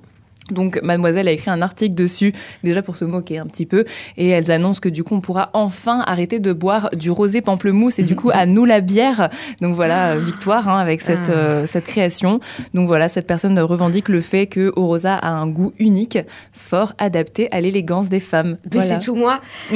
Donc, 0.51 0.79
mademoiselle 0.83 1.27
a 1.29 1.31
écrit 1.31 1.51
un 1.51 1.63
article 1.63 1.95
dessus, 1.95 2.33
déjà 2.63 2.83
pour 2.83 2.97
se 2.97 3.05
moquer 3.05 3.39
un 3.39 3.47
petit 3.47 3.65
peu, 3.67 3.85
et 4.17 4.29
elles 4.29 4.51
annoncent 4.51 4.81
que 4.81 4.89
du 4.91 5.03
coup, 5.03 5.15
on 5.15 5.21
pourra 5.21 5.49
enfin 5.55 6.03
arrêter 6.07 6.39
de 6.39 6.53
boire 6.53 6.91
du 6.95 7.11
rosé 7.11 7.41
pamplemousse, 7.41 7.99
et 7.99 8.03
du 8.03 8.15
coup, 8.15 8.31
à 8.35 8.45
nous 8.47 8.65
la 8.65 8.81
bière. 8.81 9.31
Donc 9.63 9.75
voilà, 9.75 10.13
euh, 10.13 10.19
victoire 10.19 10.69
hein, 10.69 10.79
avec 10.79 11.01
cette, 11.01 11.29
Ah. 11.31 11.33
euh, 11.33 11.67
cette 11.67 11.85
création. 11.85 12.41
Donc 12.75 12.87
voilà, 12.87 13.09
cette 13.09 13.27
personne 13.27 13.59
revendique 13.59 14.09
le 14.09 14.21
fait 14.21 14.47
que 14.47 14.73
Orosa 14.77 15.17
a 15.17 15.31
un 15.31 15.47
goût 15.47 15.73
unique, 15.79 16.19
fort 16.53 16.93
adapté 16.99 17.49
à 17.51 17.61
l'élégance 17.61 18.09
des 18.09 18.21
femmes. 18.21 18.59
Voilà. 18.71 18.87
c'est 18.87 19.01
tout 19.01 19.15
moi. 19.15 19.41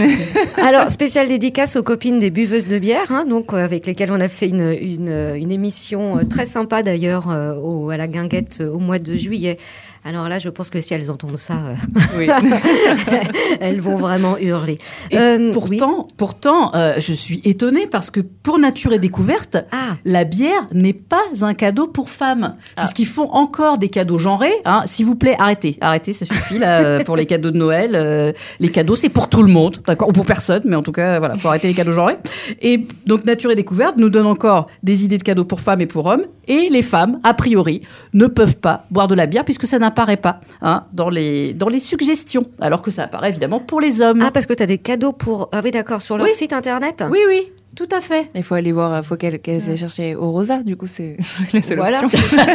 Alors, 0.62 0.90
spéciale 0.90 1.28
dédicace 1.28 1.76
aux 1.76 1.82
copines 1.82 2.18
des 2.18 2.30
buveuses 2.30 2.66
de 2.66 2.78
bière, 2.78 3.10
hein, 3.10 3.24
donc 3.24 3.52
euh, 3.52 3.64
avec 3.64 3.86
lesquelles 3.86 4.10
on 4.12 4.20
a 4.20 4.28
fait 4.28 4.48
une, 4.48 4.76
une, 4.80 5.34
une 5.36 5.52
émission 5.52 6.20
très 6.28 6.46
sympa 6.46 6.82
d'ailleurs 6.82 7.30
euh, 7.30 7.88
à 7.88 7.96
la 7.96 8.06
guinguette 8.06 8.60
au 8.60 8.78
mois 8.78 8.98
de 8.98 9.14
juillet. 9.14 9.56
Alors 10.04 10.28
là, 10.28 10.38
je 10.38 10.48
pense 10.48 10.70
que 10.70 10.80
si 10.80 10.94
elles 10.94 11.10
entendent 11.10 11.36
ça, 11.36 11.54
euh, 11.54 11.74
Oui. 12.18 12.28
elles 13.60 13.80
vont 13.80 13.96
vraiment 13.96 14.36
hurler. 14.38 14.78
Et 15.10 15.16
Euh, 15.18 15.52
pourtant, 15.52 16.08
pourtant, 16.16 16.74
euh, 16.74 16.94
je 16.98 17.12
suis 17.12 17.40
étonnée 17.44 17.86
parce 17.86 18.10
que 18.10 18.20
pour 18.20 18.58
Nature 18.58 18.92
et 18.92 18.98
Découverte, 18.98 19.56
Ah. 19.72 19.96
la 20.04 20.24
bière 20.24 20.66
n'est 20.72 20.92
pas 20.92 21.22
un 21.42 21.54
cadeau 21.54 21.86
pour 21.88 22.10
femmes, 22.10 22.54
puisqu'ils 22.76 23.06
font 23.06 23.30
encore 23.32 23.78
des 23.78 23.88
cadeaux 23.88 24.18
genrés. 24.18 24.52
Hein. 24.64 24.82
S'il 24.86 25.06
vous 25.06 25.16
plaît, 25.16 25.36
arrêtez, 25.38 25.76
arrêtez, 25.80 26.12
ça 26.12 26.24
suffit 26.24 26.58
là 26.58 27.02
pour 27.04 27.16
les 27.16 27.26
cadeaux 27.26 27.50
de 27.50 27.58
Noël. 27.58 27.92
euh, 27.94 28.32
les 28.60 28.70
cadeaux, 28.70 28.96
c'est 28.96 29.08
pour 29.08 29.28
tout 29.28 29.42
le 29.42 29.52
monde, 29.52 29.78
d'accord, 29.86 30.08
ou 30.08 30.12
pour 30.12 30.24
personne, 30.26 30.62
mais 30.64 30.76
en 30.76 30.82
tout 30.82 30.92
cas, 30.92 31.18
voilà, 31.18 31.36
faut 31.36 31.48
arrêter 31.48 31.68
les 31.68 31.74
cadeaux 31.74 31.92
genrés. 31.92 32.16
Et 32.62 32.86
donc 33.06 33.24
Nature 33.24 33.50
et 33.50 33.54
Découverte 33.56 33.96
nous 33.96 34.10
donne 34.10 34.26
encore 34.26 34.68
des 34.82 35.04
idées 35.04 35.18
de 35.18 35.22
cadeaux 35.22 35.44
pour 35.44 35.60
femmes 35.60 35.80
et 35.80 35.86
pour 35.86 36.06
hommes, 36.06 36.24
et 36.46 36.68
les 36.70 36.82
femmes, 36.82 37.18
a 37.24 37.34
priori, 37.34 37.82
ne 38.14 38.26
peuvent 38.26 38.56
pas 38.56 38.86
boire 38.90 39.06
de 39.08 39.14
la 39.14 39.26
bière 39.26 39.44
puisque 39.44 39.66
ça 39.66 39.78
n'apparaît 39.88 40.16
pas 40.16 40.40
hein, 40.62 40.84
dans 40.92 41.08
les 41.10 41.54
dans 41.54 41.68
les 41.68 41.80
suggestions, 41.80 42.44
alors 42.60 42.82
que 42.82 42.90
ça 42.90 43.04
apparaît 43.04 43.30
évidemment 43.30 43.60
pour 43.60 43.80
les 43.80 44.00
hommes. 44.00 44.22
Ah, 44.24 44.30
parce 44.30 44.46
que 44.46 44.54
tu 44.54 44.62
as 44.62 44.66
des 44.66 44.78
cadeaux 44.78 45.12
pour. 45.12 45.48
Ah 45.52 45.60
oui, 45.64 45.70
d'accord, 45.70 46.00
sur 46.00 46.16
leur 46.16 46.26
Oui. 46.26 46.32
site 46.32 46.52
internet? 46.52 47.02
Oui, 47.10 47.18
oui, 47.26 47.52
tout 47.76 47.88
à 47.92 48.00
fait. 48.00 48.28
Il 48.34 48.42
faut 48.42 48.54
aller 48.54 48.72
voir, 48.72 48.98
il 48.98 49.04
faut 49.04 49.16
qu'elle 49.16 49.38
qu'elle 49.38 49.62
aille 49.68 49.76
chercher 49.76 50.16
Orosa, 50.16 50.62
du 50.62 50.76
coup, 50.76 50.86
c'est 50.88 51.16
la 51.52 51.62
seule 51.62 51.78
Voilà. 51.78 52.02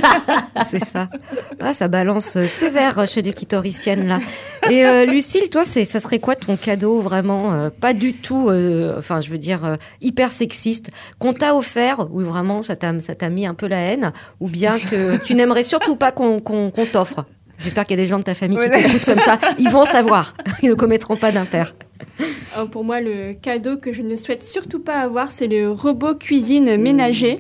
c'est 0.66 0.84
ça. 0.84 1.10
Ah, 1.60 1.74
ça 1.74 1.88
balance 1.88 2.36
euh, 2.36 2.44
sévère 2.44 3.08
chez 3.08 3.22
les 3.22 3.32
clitoriciennes 3.32 4.08
là. 4.08 4.20
Et 4.70 4.86
euh, 4.86 5.06
Lucille, 5.06 5.50
toi, 5.50 5.64
c'est 5.64 5.86
ça 5.86 6.00
serait 6.00 6.20
quoi 6.20 6.36
ton 6.36 6.58
cadeau 6.58 7.00
vraiment 7.00 7.54
euh, 7.54 7.70
pas 7.70 7.94
du 7.94 8.14
tout, 8.14 8.50
euh, 8.50 8.98
enfin 8.98 9.22
je 9.22 9.30
veux 9.30 9.38
dire 9.38 9.66
euh, 9.66 9.76
hyper 10.02 10.32
sexiste 10.32 10.92
qu'on 11.20 11.34
t'a 11.34 11.56
offert 11.56 12.08
ou 12.12 12.22
vraiment 12.22 12.62
ça 12.62 12.76
t'a 12.76 13.30
mis 13.30 13.46
un 13.46 13.54
peu 13.54 13.68
la 13.68 13.80
haine 13.80 14.12
ou 14.40 14.48
bien 14.48 14.80
que 14.80 15.24
tu 15.24 15.36
n'aimerais 15.36 15.64
surtout 15.64 15.96
pas 15.96 16.12
qu'on 16.12 16.40
qu'on 16.40 16.72
t'offre? 16.92 17.26
J'espère 17.60 17.86
qu'il 17.86 17.98
y 17.98 18.00
a 18.02 18.04
des 18.04 18.08
gens 18.08 18.18
de 18.20 18.24
ta 18.24 18.34
famille 18.36 18.58
qui 18.60 18.68
Ouais. 18.68 18.82
t'écoutent 18.82 19.06
comme 19.06 19.20
ça. 19.20 19.40
Ils 19.60 19.70
vont 19.70 19.86
savoir. 19.86 20.34
Ils 20.62 20.70
ne 20.70 20.74
commettront 20.74 21.16
pas 21.16 21.32
d'impair. 21.32 21.74
Alors, 22.56 22.70
pour 22.70 22.84
moi, 22.84 23.00
le 23.00 23.34
cadeau 23.34 23.78
que 23.78 23.94
je 23.94 24.02
ne 24.02 24.16
souhaite 24.18 24.42
surtout 24.44 24.80
pas 24.80 24.96
avoir, 25.00 25.32
c'est 25.32 25.48
le 25.48 25.72
robot 25.72 26.16
cuisine 26.16 26.76
ménager 26.78 27.40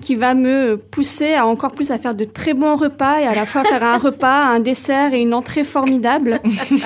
qui 0.00 0.14
va 0.14 0.34
me 0.34 0.76
pousser 0.76 1.34
à 1.34 1.46
encore 1.46 1.72
plus 1.72 1.90
à 1.90 1.98
faire 1.98 2.14
de 2.14 2.24
très 2.24 2.54
bons 2.54 2.76
repas 2.76 3.20
et 3.20 3.26
à 3.26 3.34
la 3.34 3.46
fois 3.46 3.64
faire 3.64 3.82
un 3.82 3.98
repas, 4.08 4.46
un 4.46 4.60
dessert 4.60 5.14
et 5.14 5.20
une 5.20 5.34
entrée 5.34 5.64
formidable. 5.64 6.40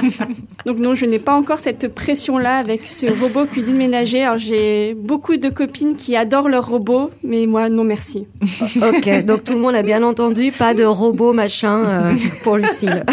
Donc 0.67 0.79
non, 0.79 0.95
je 0.95 1.07
n'ai 1.07 1.19
pas 1.19 1.35
encore 1.35 1.59
cette 1.59 1.95
pression-là 1.95 2.57
avec 2.57 2.83
ce 2.89 3.07
robot 3.21 3.47
cuisine 3.47 3.77
ménager. 3.77 4.23
Alors 4.25 4.39
j'ai 4.39 4.95
beaucoup 4.95 5.37
de 5.37 5.49
copines 5.49 5.97
qui 5.97 6.17
adorent 6.17 6.49
leur 6.49 6.69
robot, 6.69 7.11
mais 7.23 7.47
moi 7.47 7.69
non 7.69 7.85
merci. 7.85 8.27
Ok, 8.77 9.25
donc 9.25 9.45
tout 9.45 9.53
le 9.53 9.61
monde 9.61 9.77
a 9.77 9.83
bien 9.83 10.03
entendu, 10.03 10.51
pas 10.51 10.75
de 10.75 10.85
robot 10.85 11.33
machin 11.33 11.85
euh, 11.85 12.13
pour 12.43 12.57
Lucille. 12.57 13.05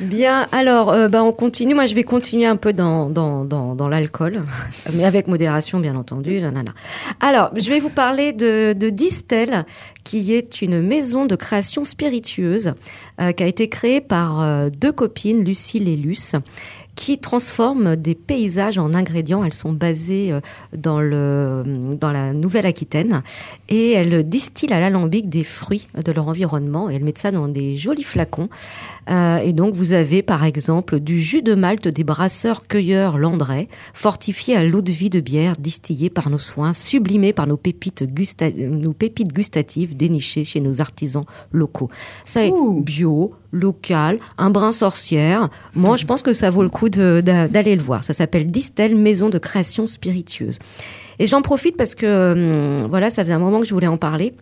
bien, 0.00 0.46
alors, 0.52 0.90
euh, 0.90 1.08
bah, 1.08 1.22
on 1.22 1.32
continue. 1.32 1.74
Moi, 1.74 1.86
je 1.86 1.94
vais 1.94 2.04
continuer 2.04 2.46
un 2.46 2.56
peu 2.56 2.72
dans, 2.72 3.08
dans, 3.08 3.44
dans, 3.44 3.74
dans 3.74 3.88
l'alcool, 3.88 4.42
mais 4.94 5.04
avec 5.04 5.26
modération, 5.26 5.80
bien 5.80 5.96
entendu. 5.96 6.40
nanana. 6.40 6.72
Alors, 7.20 7.50
je 7.56 7.68
vais 7.68 7.80
vous 7.80 7.90
parler 7.90 8.32
de, 8.32 8.73
de 8.74 8.90
Distel, 8.90 9.64
qui 10.04 10.34
est 10.34 10.62
une 10.62 10.80
maison 10.80 11.26
de 11.26 11.36
création 11.36 11.84
spiritueuse 11.84 12.74
euh, 13.20 13.32
qui 13.32 13.42
a 13.42 13.46
été 13.46 13.68
créée 13.68 14.00
par 14.00 14.42
euh, 14.42 14.68
deux 14.68 14.92
copines, 14.92 15.44
Lucille 15.44 15.88
et 15.88 15.96
Luce 15.96 16.36
qui 16.94 17.18
transforment 17.18 17.96
des 17.96 18.14
paysages 18.14 18.78
en 18.78 18.94
ingrédients. 18.94 19.44
Elles 19.44 19.54
sont 19.54 19.72
basées 19.72 20.32
euh, 20.32 20.40
dans, 20.76 21.00
le, 21.00 21.62
dans 21.98 22.10
la 22.10 22.32
Nouvelle-Aquitaine 22.32 23.22
et 23.68 23.92
elles 23.92 24.28
distillent 24.28 24.72
à 24.72 24.80
l'alambic 24.80 25.28
des 25.28 25.44
fruits 25.44 25.88
de 26.02 26.12
leur 26.12 26.28
environnement 26.28 26.90
et 26.90 26.94
elles 26.94 27.04
mettent 27.04 27.18
ça 27.18 27.30
dans 27.30 27.48
des 27.48 27.76
jolis 27.76 28.02
flacons. 28.02 28.48
Euh, 29.10 29.38
et 29.38 29.52
donc 29.52 29.74
vous 29.74 29.92
avez 29.92 30.22
par 30.22 30.44
exemple 30.44 31.00
du 31.00 31.20
jus 31.20 31.42
de 31.42 31.54
malt 31.54 31.86
des 31.88 32.04
brasseurs 32.04 32.66
cueilleurs 32.66 33.18
Landrais, 33.18 33.68
fortifié 33.92 34.56
à 34.56 34.64
l'eau 34.64 34.82
de 34.82 34.92
vie 34.92 35.10
de 35.10 35.20
bière 35.20 35.54
distillée 35.58 36.10
par 36.10 36.30
nos 36.30 36.38
soins, 36.38 36.72
sublimé 36.72 37.32
par 37.32 37.46
nos 37.46 37.56
pépites, 37.56 38.04
gusta 38.04 38.50
nos 38.50 38.92
pépites 38.92 39.32
gustatives 39.32 39.96
dénichées 39.96 40.44
chez 40.44 40.60
nos 40.60 40.80
artisans 40.80 41.24
locaux. 41.52 41.90
Ça 42.24 42.44
est 42.44 42.52
bio, 42.80 43.34
local, 43.54 44.18
un 44.36 44.50
brin 44.50 44.72
sorcière. 44.72 45.48
Moi, 45.74 45.96
je 45.96 46.04
pense 46.04 46.22
que 46.22 46.34
ça 46.34 46.50
vaut 46.50 46.62
le 46.62 46.68
coup 46.68 46.88
d'aller 46.88 47.76
le 47.76 47.82
voir. 47.82 48.04
Ça 48.04 48.12
s'appelle 48.12 48.46
Distel, 48.46 48.94
maison 48.94 49.30
de 49.30 49.38
création 49.38 49.86
spiritueuse. 49.86 50.58
Et 51.18 51.26
j'en 51.26 51.42
profite 51.42 51.76
parce 51.76 51.94
que, 51.94 52.32
hum, 52.80 52.88
voilà, 52.88 53.08
ça 53.08 53.22
faisait 53.22 53.34
un 53.34 53.38
moment 53.38 53.60
que 53.60 53.66
je 53.66 53.72
voulais 53.72 53.86
en 53.86 53.96
parler. 53.96 54.34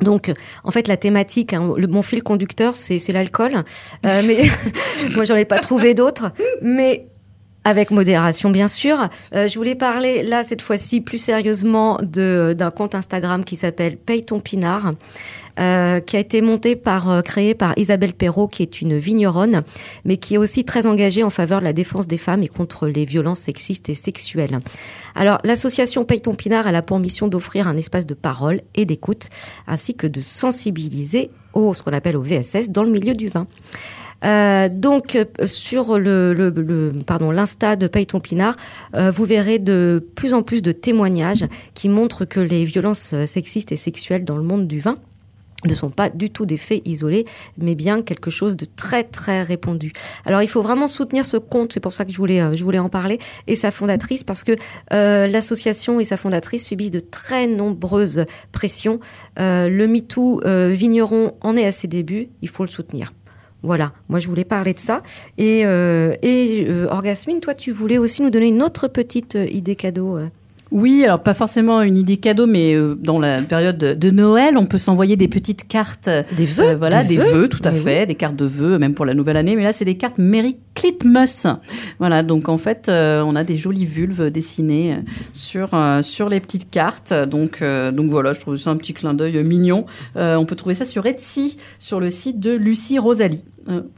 Donc, 0.00 0.32
en 0.64 0.70
fait, 0.70 0.88
la 0.88 0.96
thématique, 0.96 1.52
hein, 1.52 1.72
le, 1.76 1.86
mon 1.86 2.02
fil 2.02 2.22
conducteur, 2.22 2.76
c'est 2.76 2.98
c'est 2.98 3.12
l'alcool. 3.12 3.52
Euh, 4.06 4.22
mais 4.26 4.42
moi, 5.14 5.24
j'en 5.24 5.36
ai 5.36 5.44
pas 5.44 5.58
trouvé 5.58 5.94
d'autres. 5.94 6.32
Mais 6.60 7.06
avec 7.64 7.90
modération, 7.90 8.50
bien 8.50 8.68
sûr. 8.68 9.08
Euh, 9.34 9.48
je 9.48 9.56
voulais 9.56 9.74
parler 9.74 10.22
là 10.22 10.42
cette 10.42 10.62
fois-ci 10.62 11.00
plus 11.00 11.18
sérieusement 11.18 11.98
d'un 12.02 12.70
compte 12.70 12.94
Instagram 12.94 13.44
qui 13.44 13.56
s'appelle 13.56 13.96
Paye 13.96 14.24
ton 14.24 14.40
pinard, 14.40 14.92
euh, 15.60 16.00
qui 16.00 16.16
a 16.16 16.20
été 16.20 16.40
monté 16.42 16.74
par 16.76 17.10
euh, 17.10 17.20
créé 17.20 17.54
par 17.54 17.72
Isabelle 17.76 18.14
Perrault, 18.14 18.48
qui 18.48 18.62
est 18.62 18.80
une 18.80 18.98
vigneronne, 18.98 19.62
mais 20.04 20.16
qui 20.16 20.34
est 20.34 20.38
aussi 20.38 20.64
très 20.64 20.86
engagée 20.86 21.22
en 21.22 21.30
faveur 21.30 21.60
de 21.60 21.64
la 21.64 21.72
défense 21.72 22.08
des 22.08 22.16
femmes 22.16 22.42
et 22.42 22.48
contre 22.48 22.88
les 22.88 23.04
violences 23.04 23.40
sexistes 23.40 23.88
et 23.88 23.94
sexuelles. 23.94 24.58
Alors, 25.14 25.38
l'association 25.44 26.04
Paye 26.04 26.20
ton 26.20 26.34
pinard, 26.34 26.66
elle 26.66 26.76
a 26.76 26.82
pour 26.82 26.98
mission 26.98 27.28
d'offrir 27.28 27.68
un 27.68 27.76
espace 27.76 28.06
de 28.06 28.14
parole 28.14 28.60
et 28.74 28.84
d'écoute, 28.84 29.28
ainsi 29.68 29.94
que 29.94 30.06
de 30.06 30.20
sensibiliser 30.20 31.30
au 31.52 31.74
ce 31.74 31.82
qu'on 31.82 31.92
appelle 31.92 32.16
au 32.16 32.22
VSS 32.22 32.70
dans 32.70 32.82
le 32.82 32.90
milieu 32.90 33.14
du 33.14 33.28
vin. 33.28 33.46
Euh, 34.24 34.68
donc 34.68 35.16
euh, 35.16 35.24
sur 35.46 35.98
le, 35.98 36.32
le, 36.32 36.50
le- 36.50 36.92
pardon 37.06 37.30
l'insta 37.30 37.76
de 37.76 37.86
Paye 37.86 38.06
ton 38.06 38.20
Pinard, 38.20 38.56
euh, 38.94 39.10
vous 39.10 39.24
verrez 39.24 39.58
de 39.58 40.06
plus 40.14 40.32
en 40.34 40.42
plus 40.42 40.62
de 40.62 40.72
témoignages 40.72 41.44
qui 41.74 41.88
montrent 41.88 42.24
que 42.24 42.40
les 42.40 42.64
violences 42.64 43.14
euh, 43.14 43.26
sexistes 43.26 43.72
et 43.72 43.76
sexuelles 43.76 44.24
dans 44.24 44.36
le 44.36 44.42
monde 44.44 44.68
du 44.68 44.80
vin 44.80 44.98
ne 45.64 45.74
sont 45.74 45.90
pas 45.90 46.10
du 46.10 46.28
tout 46.28 46.44
des 46.44 46.56
faits 46.56 46.82
isolés, 46.88 47.24
mais 47.56 47.76
bien 47.76 48.02
quelque 48.02 48.30
chose 48.30 48.56
de 48.56 48.66
très 48.76 49.04
très 49.04 49.42
répandu. 49.42 49.92
Alors 50.24 50.42
il 50.42 50.48
faut 50.48 50.60
vraiment 50.60 50.88
soutenir 50.88 51.24
ce 51.24 51.36
compte, 51.36 51.72
c'est 51.72 51.78
pour 51.78 51.92
ça 51.92 52.04
que 52.04 52.10
je 52.10 52.16
voulais 52.16 52.56
je 52.56 52.64
voulais 52.64 52.80
en 52.80 52.88
parler, 52.88 53.18
et 53.46 53.54
sa 53.54 53.70
fondatrice 53.70 54.24
parce 54.24 54.42
que 54.42 54.56
euh, 54.92 55.28
l'association 55.28 56.00
et 56.00 56.04
sa 56.04 56.16
fondatrice 56.16 56.64
subissent 56.66 56.90
de 56.90 56.98
très 56.98 57.46
nombreuses 57.46 58.24
pressions. 58.50 58.98
Euh, 59.38 59.68
le 59.68 59.86
MeToo 59.86 60.40
vigneron 60.72 61.32
en 61.42 61.56
est 61.56 61.64
à 61.64 61.72
ses 61.72 61.86
débuts, 61.86 62.28
il 62.40 62.48
faut 62.48 62.64
le 62.64 62.70
soutenir. 62.70 63.12
Voilà, 63.62 63.92
moi 64.08 64.18
je 64.18 64.28
voulais 64.28 64.44
parler 64.44 64.74
de 64.74 64.78
ça. 64.78 65.02
Et, 65.38 65.62
euh, 65.64 66.14
et 66.22 66.64
euh, 66.68 66.88
Orgasmine, 66.90 67.40
toi 67.40 67.54
tu 67.54 67.70
voulais 67.70 67.98
aussi 67.98 68.22
nous 68.22 68.30
donner 68.30 68.48
une 68.48 68.62
autre 68.62 68.88
petite 68.88 69.36
euh, 69.36 69.46
idée 69.46 69.76
cadeau. 69.76 70.18
Oui, 70.72 71.04
alors 71.04 71.22
pas 71.22 71.34
forcément 71.34 71.82
une 71.82 71.98
idée 71.98 72.16
cadeau, 72.16 72.46
mais 72.46 72.74
euh, 72.74 72.94
dans 72.94 73.20
la 73.20 73.42
période 73.42 73.76
de, 73.76 74.10
Noël, 74.10 74.56
on 74.56 74.64
peut 74.64 74.78
s'envoyer 74.78 75.16
des 75.16 75.28
petites 75.28 75.68
cartes. 75.68 76.08
Des 76.34 76.46
vœux 76.46 76.70
Euh, 76.70 76.76
Voilà, 76.76 77.02
Des 77.02 77.16
des, 77.16 77.22
vœux 77.22 77.30
vœux, 77.30 77.48
tout 77.48 77.60
à 77.62 77.72
fait, 77.72 78.06
des 78.06 78.14
cartes 78.14 78.36
de 78.36 78.46
vœux, 78.46 78.78
même 78.78 78.94
pour 78.94 79.04
la 79.04 79.12
nouvelle 79.12 79.36
année. 79.36 79.54
Mais 79.54 79.64
là, 79.64 79.74
c'est 79.74 79.84
des 79.84 79.98
cartes 79.98 80.16
Merry 80.16 80.56
Clitmus. 80.74 81.46
Voilà, 81.98 82.22
donc 82.22 82.48
en 82.48 82.56
fait, 82.56 82.88
euh, 82.88 83.22
on 83.22 83.36
a 83.36 83.44
des 83.44 83.58
jolies 83.58 83.84
vulves 83.84 84.30
dessinées 84.30 84.96
sur, 85.34 85.74
euh, 85.74 86.02
sur 86.02 86.30
les 86.30 86.40
petites 86.40 86.70
cartes. 86.70 87.12
Donc, 87.12 87.62
donc 87.62 88.10
voilà, 88.10 88.32
je 88.32 88.40
trouve 88.40 88.56
ça 88.56 88.70
un 88.70 88.76
petit 88.76 88.94
clin 88.94 89.12
d'œil 89.12 89.44
mignon. 89.44 89.84
On 90.16 90.46
peut 90.46 90.56
trouver 90.56 90.74
ça 90.74 90.86
sur 90.86 91.04
Etsy, 91.04 91.58
sur 91.78 92.00
le 92.00 92.10
site 92.10 92.40
de 92.40 92.52
Lucie 92.52 92.98
Rosalie. 92.98 93.44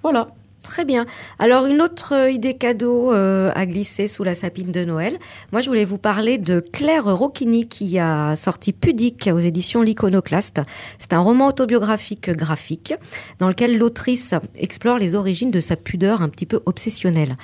Voilà. 0.03 0.29
Très 0.64 0.86
bien. 0.86 1.04
Alors 1.38 1.66
une 1.66 1.82
autre 1.82 2.14
euh, 2.14 2.30
idée 2.30 2.54
cadeau 2.54 3.12
euh, 3.12 3.52
à 3.54 3.66
glisser 3.66 4.08
sous 4.08 4.24
la 4.24 4.34
sapine 4.34 4.72
de 4.72 4.82
Noël. 4.82 5.18
Moi, 5.52 5.60
je 5.60 5.68
voulais 5.68 5.84
vous 5.84 5.98
parler 5.98 6.38
de 6.38 6.58
Claire 6.58 7.04
Rocchini 7.04 7.68
qui 7.68 7.98
a 7.98 8.34
sorti 8.34 8.72
Pudique 8.72 9.28
aux 9.30 9.38
éditions 9.38 9.82
L'Iconoclaste. 9.82 10.62
C'est 10.98 11.12
un 11.12 11.18
roman 11.18 11.48
autobiographique 11.48 12.30
graphique 12.30 12.94
dans 13.40 13.48
lequel 13.48 13.76
l'autrice 13.76 14.32
explore 14.56 14.96
les 14.96 15.14
origines 15.14 15.50
de 15.50 15.60
sa 15.60 15.76
pudeur 15.76 16.22
un 16.22 16.30
petit 16.30 16.46
peu 16.46 16.60
obsessionnelle. 16.64 17.36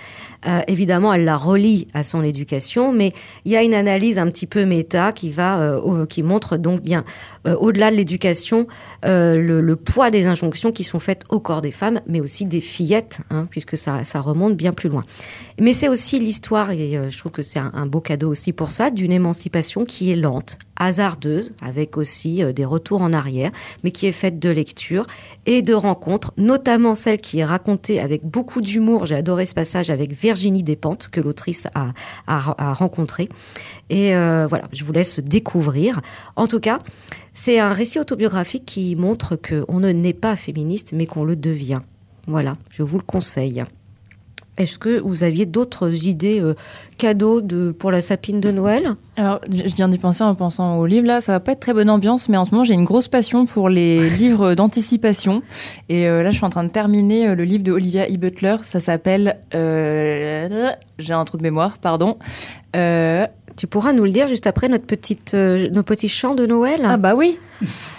Euh, 0.46 0.60
évidemment, 0.66 1.12
elle 1.12 1.26
la 1.26 1.36
relie 1.36 1.88
à 1.92 2.02
son 2.02 2.24
éducation, 2.24 2.90
mais 2.90 3.12
il 3.44 3.52
y 3.52 3.56
a 3.56 3.62
une 3.62 3.74
analyse 3.74 4.18
un 4.18 4.28
petit 4.28 4.46
peu 4.46 4.64
méta 4.64 5.12
qui 5.12 5.28
va, 5.28 5.60
euh, 5.60 6.06
qui 6.06 6.22
montre 6.22 6.56
donc 6.56 6.80
bien 6.80 7.04
euh, 7.46 7.54
au-delà 7.56 7.90
de 7.90 7.96
l'éducation 7.96 8.66
euh, 9.04 9.36
le, 9.36 9.60
le 9.60 9.76
poids 9.76 10.10
des 10.10 10.26
injonctions 10.26 10.72
qui 10.72 10.84
sont 10.84 11.00
faites 11.00 11.24
au 11.28 11.40
corps 11.40 11.62
des 11.62 11.70
femmes, 11.70 12.00
mais 12.06 12.20
aussi 12.20 12.46
des 12.46 12.60
fillettes, 12.60 13.09
hein, 13.30 13.46
puisque 13.50 13.76
ça, 13.76 14.02
remonte 14.20 14.56
bien 14.56 14.72
plus 14.72 14.88
loin. 14.88 15.04
Mais 15.58 15.72
c'est 15.72 15.88
aussi 15.88 16.18
l'histoire, 16.18 16.70
et 16.70 16.96
euh, 16.96 17.10
je 17.10 17.18
trouve 17.18 17.32
que 17.32 17.42
c'est 17.42 17.58
un, 17.58 17.86
beau 17.86 18.00
cadeau 18.00 18.30
aussi 18.30 18.52
pour 18.52 18.70
ça, 18.70 18.90
d'une 18.90 19.12
émancipation 19.12 19.84
qui 19.84 20.12
est 20.12 20.16
lente, 20.16 20.58
hasardeuse, 20.76 21.52
avec 21.62 21.96
aussi 21.96 22.42
euh, 22.42 22.52
des 22.52 22.64
retours 22.64 23.02
en 23.02 23.12
arrière, 23.12 23.50
mais 23.84 23.90
qui 23.90 24.06
est 24.06 24.12
faite 24.12 24.38
de 24.38 24.50
lecture 24.50 25.06
et 25.46 25.62
de 25.62 25.74
rencontres, 25.74 26.32
notamment 26.36 26.94
celle 26.94 27.18
qui 27.18 27.40
est 27.40 27.44
racontée 27.44 28.00
avec 28.00 28.24
beaucoup 28.24 28.60
d'humour. 28.60 29.06
J'ai 29.06 29.16
adoré 29.16 29.46
ce 29.46 29.54
passage 29.54 29.90
avec 29.90 30.12
Virginie 30.12 30.62
Despentes, 30.62 31.08
que 31.08 31.20
l'autrice 31.20 31.66
a, 31.74 31.92
a, 32.26 32.54
a 32.58 32.72
rencontré. 32.72 33.28
Et 33.88 34.14
euh, 34.14 34.46
voilà, 34.48 34.64
je 34.72 34.84
vous 34.84 34.92
laisse 34.92 35.20
découvrir. 35.20 36.00
En 36.36 36.46
tout 36.46 36.60
cas, 36.60 36.78
c'est 37.32 37.58
un 37.58 37.72
récit 37.72 37.98
autobiographique 37.98 38.64
qui 38.66 38.96
montre 38.96 39.36
qu'on 39.36 39.80
ne 39.80 39.90
naît 39.90 40.12
pas 40.12 40.36
féministe, 40.36 40.92
mais 40.94 41.06
qu'on 41.06 41.24
le 41.24 41.36
devient. 41.36 41.80
Voilà, 42.30 42.54
je 42.70 42.84
vous 42.84 42.96
le 42.96 43.02
conseille. 43.02 43.60
Est-ce 44.56 44.78
que 44.78 45.00
vous 45.00 45.24
aviez 45.24 45.46
d'autres 45.46 46.06
idées 46.06 46.40
euh, 46.40 46.54
cadeaux 46.96 47.40
de, 47.40 47.72
pour 47.72 47.90
la 47.90 48.00
sapine 48.00 48.40
de 48.40 48.52
Noël? 48.52 48.94
Alors, 49.16 49.40
je 49.50 49.74
viens 49.74 49.88
d'y 49.88 49.98
penser 49.98 50.22
en 50.22 50.36
pensant 50.36 50.76
au 50.76 50.86
livre. 50.86 51.08
Là, 51.08 51.20
ça 51.20 51.32
va 51.32 51.40
pas 51.40 51.52
être 51.52 51.60
très 51.60 51.74
bonne 51.74 51.90
ambiance, 51.90 52.28
mais 52.28 52.36
en 52.36 52.44
ce 52.44 52.52
moment, 52.52 52.62
j'ai 52.62 52.74
une 52.74 52.84
grosse 52.84 53.08
passion 53.08 53.46
pour 53.46 53.68
les 53.68 54.08
livres 54.10 54.54
d'anticipation. 54.54 55.42
Et 55.88 56.06
euh, 56.06 56.22
là, 56.22 56.30
je 56.30 56.36
suis 56.36 56.44
en 56.44 56.50
train 56.50 56.62
de 56.62 56.70
terminer 56.70 57.26
euh, 57.26 57.34
le 57.34 57.42
livre 57.42 57.64
de 57.64 57.72
Olivia 57.72 58.06
E. 58.08 58.16
Butler. 58.16 58.58
Ça 58.62 58.78
s'appelle. 58.78 59.38
j'ai 59.52 61.12
un 61.12 61.24
trou 61.24 61.36
de 61.36 61.42
mémoire, 61.42 61.78
pardon. 61.78 62.16
Tu 63.60 63.66
pourras 63.66 63.92
nous 63.92 64.04
le 64.04 64.10
dire 64.10 64.26
juste 64.26 64.46
après 64.46 64.70
notre 64.70 64.86
petite, 64.86 65.34
euh, 65.34 65.68
nos 65.68 65.82
petits 65.82 66.08
chants 66.08 66.34
de 66.34 66.46
Noël 66.46 66.80
Ah 66.82 66.96
bah 66.96 67.14
oui. 67.14 67.38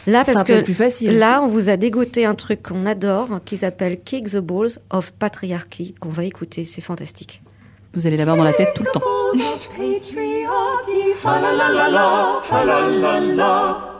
Là, 0.07 0.23
parce 0.25 0.37
un 0.39 0.43
peu 0.43 0.55
que 0.55 0.63
plus 0.63 0.73
facile. 0.73 1.19
là, 1.19 1.39
on 1.43 1.47
vous 1.47 1.69
a 1.69 1.77
dégoté 1.77 2.25
un 2.25 2.33
truc 2.33 2.63
qu'on 2.63 2.83
adore, 2.83 3.41
qui 3.45 3.57
s'appelle 3.57 4.01
Kick 4.01 4.31
the 4.31 4.37
Balls 4.37 4.79
of 4.89 5.11
Patriarchy, 5.11 5.93
qu'on 5.99 6.09
va 6.09 6.23
écouter. 6.23 6.65
C'est 6.65 6.81
fantastique. 6.81 7.43
Vous 7.93 8.07
allez 8.07 8.17
l'avoir 8.17 8.37
dans 8.37 8.43
la 8.43 8.53
tête 8.53 8.69
tout 8.73 8.81
le 8.81 8.89
temps. 8.89 9.03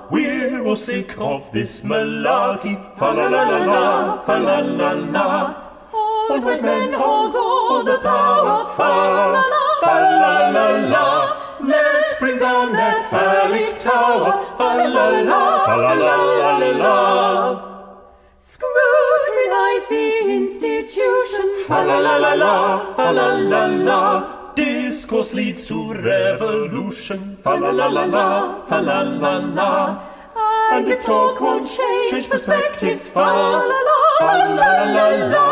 We're 0.09 0.65
all 0.65 0.75
sick 0.75 1.15
of 1.19 1.51
this 1.53 1.83
malarkey. 1.83 2.75
Fa 2.97 3.13
la 3.13 3.29
la 3.29 3.45
la 3.45 3.65
la, 3.67 4.23
fa 4.25 4.39
la 4.39 4.61
la 4.61 4.93
la. 4.95 5.70
Old 5.93 6.43
white 6.43 6.63
men 6.63 6.93
hold 6.93 7.35
all 7.35 7.83
the 7.83 7.97
power. 7.99 8.73
Fa 8.75 8.89
la 9.15 9.25
la 9.31 9.61
fa 9.81 9.95
la 10.21 10.49
la 10.55 10.67
la. 10.93 11.05
Let's 11.63 12.17
bring 12.19 12.37
down 12.37 12.73
their 12.73 13.03
phallic 13.09 13.79
tower. 13.79 14.31
Fa 14.57 14.75
la 14.77 14.85
la 14.85 15.07
la, 15.31 15.65
fa 15.65 15.75
la 15.75 15.93
la 15.93 16.15
la 16.41 16.57
la 16.57 16.71
la. 16.83 16.97
Scrutinize 18.39 19.85
the 19.89 20.05
institution. 20.39 21.65
Fa 21.67 21.83
la 21.83 21.99
la 21.99 22.17
la 22.17 22.33
la, 22.33 22.95
fa 22.95 23.11
la 23.11 23.27
la 23.35 23.65
la. 23.65 24.53
Discourse 24.55 25.33
leads 25.33 25.65
to 25.65 25.93
revolution. 25.93 27.37
Fa 27.43 27.55
la 27.55 27.71
la 27.71 27.87
la 27.87 28.05
la, 28.05 28.65
fa 28.67 28.79
la 28.79 29.01
la 29.01 29.37
la. 29.37 29.71
And 30.35 30.87
if 30.87 31.01
talk 31.03 31.41
won't 31.41 31.67
change 31.67 32.29
perspectives, 32.29 33.09
fa 33.09 33.19
la 33.19 33.65
la 33.71 33.79
la, 33.87 33.97
fa 34.19 34.33
la 34.59 34.83
la 34.95 35.07
la. 35.33 35.47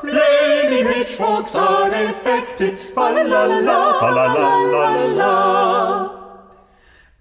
Flaming 0.00 0.86
pitchforks 0.86 1.54
are 1.54 1.94
effective. 1.94 2.78
Fa 2.94 3.10
la 3.10 3.22
la 3.22 3.44
la, 3.44 4.00
fa 4.00 4.10
la 4.10 4.26
la 4.32 4.54
la 4.74 5.04
la. 5.20 6.18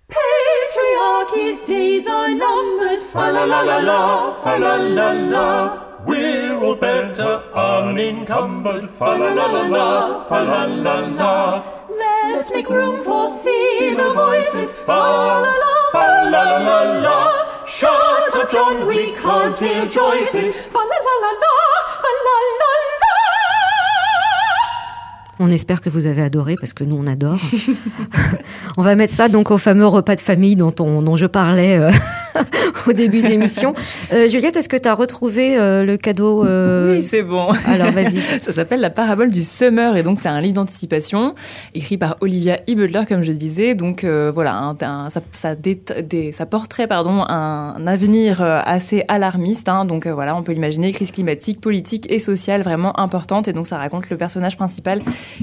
Patriarchy's 0.07 1.63
days 1.65 2.07
are 2.07 2.33
numbered. 2.33 3.03
Fa 3.03 3.29
la 3.31 3.43
la 3.43 3.61
la 3.61 3.77
la, 3.79 4.41
fa 4.41 4.57
la 4.57 4.75
la 4.75 5.11
la. 5.11 5.47
We're 6.05 6.57
all 6.57 6.75
better 6.75 7.43
unencumbered. 7.53 8.89
Fa 8.91 9.17
la 9.17 9.33
la 9.33 9.45
la 9.45 9.67
la, 9.67 10.23
fa 10.27 10.41
la 10.41 10.65
la 10.65 10.99
la. 11.19 11.63
Let's 12.33 12.51
make 12.51 12.69
room 12.69 13.03
for 13.03 13.37
female 13.43 14.13
voices. 14.13 14.73
Fa 14.85 14.97
la 14.97 15.39
la 15.45 15.53
la, 15.63 15.70
fa 15.91 16.29
la 16.29 16.43
la 16.43 16.59
la 16.59 16.99
la. 17.01 17.17
Shut 17.65 18.35
up, 18.35 18.49
John, 18.51 18.87
we 18.87 19.13
can't 19.13 19.57
hear 19.57 19.85
Joyce's. 19.87 20.55
Fa 20.73 20.79
la 20.79 20.97
la 21.07 21.15
la 21.23 21.31
la, 21.43 21.53
fa 22.03 22.09
la 22.25 22.35
la 22.59 22.61
la. 22.61 22.71
On 25.43 25.49
espère 25.49 25.81
que 25.81 25.89
vous 25.89 26.05
avez 26.05 26.21
adoré 26.21 26.55
parce 26.59 26.73
que 26.73 26.83
nous 26.83 26.97
on 26.97 27.07
adore. 27.07 27.39
on 28.77 28.83
va 28.83 28.95
mettre 28.95 29.13
ça 29.13 29.27
donc 29.27 29.49
au 29.49 29.57
fameux 29.57 29.87
repas 29.87 30.15
de 30.15 30.21
famille 30.21 30.55
dont, 30.55 30.75
on, 30.79 31.01
dont 31.01 31.15
je 31.15 31.25
parlais 31.25 31.79
euh, 31.79 31.89
au 32.87 32.93
début 32.93 33.21
de 33.21 33.27
l'émission. 33.27 33.73
Euh, 34.13 34.27
Juliette, 34.29 34.55
est-ce 34.55 34.69
que 34.69 34.77
tu 34.77 34.87
as 34.87 34.93
retrouvé 34.93 35.57
euh, 35.57 35.83
le 35.83 35.97
cadeau 35.97 36.45
euh, 36.45 36.95
Oui, 36.95 37.01
c'est 37.01 37.23
bon. 37.23 37.47
Alors 37.67 37.91
vas-y. 37.91 38.19
ça 38.41 38.51
s'appelle 38.51 38.79
La 38.81 38.89
parabole 38.89 39.31
du 39.31 39.41
summer 39.43 39.95
et 39.97 40.03
donc 40.03 40.19
c'est 40.21 40.29
un 40.29 40.41
livre 40.41 40.55
d'anticipation 40.55 41.35
écrit 41.75 41.97
par 41.97 42.17
Olivia 42.21 42.57
E. 42.69 42.73
Butler, 42.75 43.01
comme 43.07 43.23
je 43.23 43.31
disais. 43.31 43.75
Donc 43.75 44.03
euh, 44.03 44.31
voilà, 44.33 44.53
un- 44.55 44.75
un- 44.81 45.09
ça, 45.09 45.21
ça, 45.31 45.55
dé- 45.55 45.81
des- 46.07 46.31
ça 46.31 46.45
porterait 46.45 46.87
pardon, 46.87 47.23
un, 47.27 47.73
un 47.77 47.87
avenir 47.87 48.41
assez 48.41 49.03
alarmiste. 49.07 49.69
hein. 49.69 49.85
donc 49.85 50.07
voilà, 50.07 50.35
on 50.35 50.43
peut 50.43 50.53
imaginer 50.53 50.91
crise 50.91 51.11
climatique, 51.11 51.61
politique 51.61 52.07
et 52.11 52.19
sociale 52.19 52.61
vraiment 52.61 52.99
importante. 52.99 53.47
Et 53.47 53.53
donc 53.53 53.67
ça 53.67 53.77
raconte 53.77 54.09
le 54.09 54.17
personnage 54.17 54.57
principal 54.57 55.01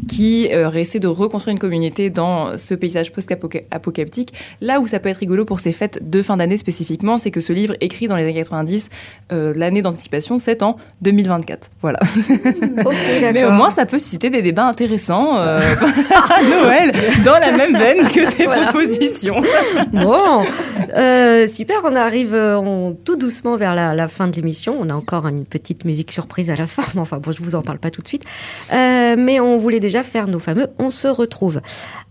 qui 0.09 0.47
essaie 0.75 0.99
de 0.99 1.09
reconstruire 1.09 1.53
une 1.53 1.59
communauté 1.61 2.11
dans 2.11 2.57
ce 2.59 2.75
paysage 2.75 3.13
post-apocalyptique. 3.13 4.33
Là 4.61 4.81
où 4.81 4.87
ça 4.87 5.01
peut 5.01 5.09
être 5.09 5.19
rigolo 5.19 5.45
pour 5.45 5.61
ces 5.61 5.73
fêtes 5.73 6.09
de 6.09 6.23
fin 6.23 6.37
d'année 6.37 6.57
spécifiquement, 6.57 7.17
c'est 7.17 7.28
que 7.31 7.41
ce 7.41 7.53
livre 7.53 7.75
écrit 7.81 8.09
dans 8.09 8.17
les 8.17 8.25
années 8.25 8.35
90, 8.35 8.89
euh, 9.33 9.53
l'année 9.57 9.83
d'anticipation, 9.83 10.39
c'est 10.39 10.63
en 10.63 10.77
2024. 11.03 11.71
Voilà. 11.83 11.99
Mais 13.33 13.45
au 13.45 13.51
moins, 13.51 13.71
ça 13.71 13.87
peut 13.87 13.99
susciter 13.99 14.31
des 14.31 14.43
débats 14.43 14.67
intéressants 14.67 15.37
euh, 15.39 15.61
à 16.31 16.43
Noël, 16.43 16.93
dans 17.25 17.39
la 17.39 17.53
même 17.53 17.77
veine 17.77 18.07
que 18.09 18.31
tes 18.37 18.45
Voilà. 18.45 18.67
propositions. 18.67 19.37
Bon, 19.93 20.45
euh, 20.97 21.49
super, 21.49 21.77
on 21.85 21.95
arrive 21.97 22.35
euh, 22.35 22.57
on- 22.59 22.93
tout 23.05 23.17
doucement 23.17 23.57
vers 23.57 23.75
la, 23.75 23.95
la 23.95 24.09
fin 24.09 24.27
de 24.29 24.35
l'émission. 24.37 24.77
On 24.81 24.89
a 24.91 24.95
encore 24.95 25.27
une 25.27 25.45
petite 25.45 25.85
musique 25.85 26.13
surprise 26.13 26.51
à 26.51 26.57
la 26.57 26.67
fin, 26.67 26.83
mais 26.95 27.01
enfin 27.01 27.19
bon, 27.19 27.33
je 27.33 27.43
vous 27.43 27.55
en 27.55 27.63
parle 27.63 27.79
pas 27.79 27.91
tout 27.91 28.03
de 28.03 28.07
suite. 28.09 28.25
Euh, 28.73 29.17
mais 29.19 29.41
on 29.41 29.57
voulait 29.59 29.81
déjà 29.81 30.03
faire 30.03 30.29
nos 30.29 30.39
fameux 30.39 30.67
On 30.79 30.91
se 30.91 31.09
retrouve. 31.09 31.61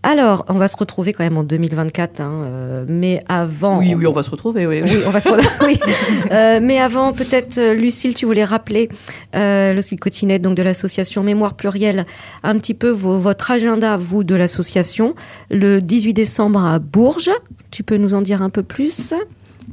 Alors, 0.02 0.44
on 0.48 0.54
va 0.54 0.68
se 0.68 0.76
retrouver 0.76 1.12
quand 1.12 1.24
même 1.24 1.38
en 1.38 1.42
2024, 1.44 2.20
hein, 2.20 2.84
mais 2.88 3.20
avant... 3.28 3.78
Oui, 3.78 3.94
oui, 3.94 4.06
on 4.06 4.12
va 4.12 4.22
se 4.22 4.30
retrouver. 4.30 4.66
Oui, 4.66 4.82
Oui, 4.82 4.90
Euh, 6.30 6.60
mais 6.62 6.78
avant, 6.78 7.12
peut-être, 7.12 7.58
euh, 7.58 7.74
Lucille, 7.74 8.14
tu 8.14 8.26
voulais 8.26 8.44
rappeler, 8.44 8.88
euh, 9.34 9.72
Lucille 9.72 9.98
Cotinet, 9.98 10.38
donc 10.38 10.54
de 10.54 10.62
l'association 10.62 11.22
Mémoire 11.22 11.54
Plurielle, 11.54 12.06
un 12.42 12.54
petit 12.58 12.74
peu 12.74 12.90
votre 12.90 13.50
agenda, 13.50 13.96
vous, 13.96 14.24
de 14.24 14.34
l'association, 14.34 15.14
le 15.50 15.80
18 15.80 16.12
décembre 16.12 16.64
à 16.64 16.78
Bourges. 16.78 17.30
Tu 17.70 17.82
peux 17.82 17.96
nous 17.96 18.14
en 18.14 18.20
dire 18.20 18.42
un 18.42 18.50
peu 18.50 18.62
plus? 18.62 19.14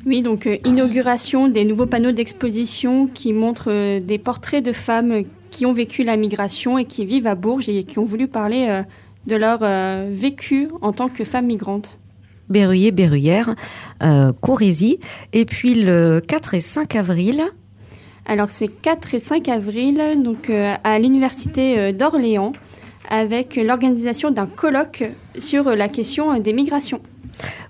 Oui, 0.06 0.22
donc 0.22 0.48
euh, 0.48 0.58
inauguration 0.66 1.48
des 1.48 1.66
nouveaux 1.66 1.88
panneaux 1.88 2.12
d'exposition 2.12 3.08
qui 3.08 3.34
montrent 3.34 4.00
des 4.00 4.18
portraits 4.18 4.64
de 4.64 4.72
femmes 4.72 5.24
qui 5.52 5.66
ont 5.66 5.74
vécu 5.74 6.04
la 6.04 6.16
migration 6.16 6.78
et 6.78 6.86
qui 6.86 7.06
vivent 7.06 7.28
à 7.28 7.36
Bourges 7.36 7.70
et 7.70 7.84
qui 7.84 8.00
ont 8.00 8.06
voulu 8.06 8.28
parler 8.28 8.82
de 9.26 9.36
leur 9.36 9.60
vécu 10.12 10.68
en 10.82 10.92
tant 10.92 11.10
que 11.10 11.24
femmes 11.24 11.48
migrantes. 11.48 11.98
Berruyer, 12.50 12.92
Berruyère, 12.92 13.56
euh. 14.04 14.32
Et 15.34 15.46
puis 15.46 15.76
le 15.76 16.22
4 16.26 16.54
et 16.54 16.62
5 16.62 16.96
avril, 16.96 17.44
Alors 18.26 18.50
c'est 18.50 18.68
4 18.68 19.16
et 19.16 19.20
5 19.20 19.50
avril 19.50 20.02
donc 20.24 20.50
euh, 20.50 20.74
à 20.84 21.00
l'université 21.00 21.78
euh, 21.78 21.92
d'Orléans 21.92 22.54
avec 23.10 23.56
l'organisation 23.56 24.32
d'un 24.32 24.48
colloque 24.48 25.04
sur 25.38 25.76
la 25.76 25.88
question 25.90 26.40
des 26.40 26.54
migrations. 26.54 27.02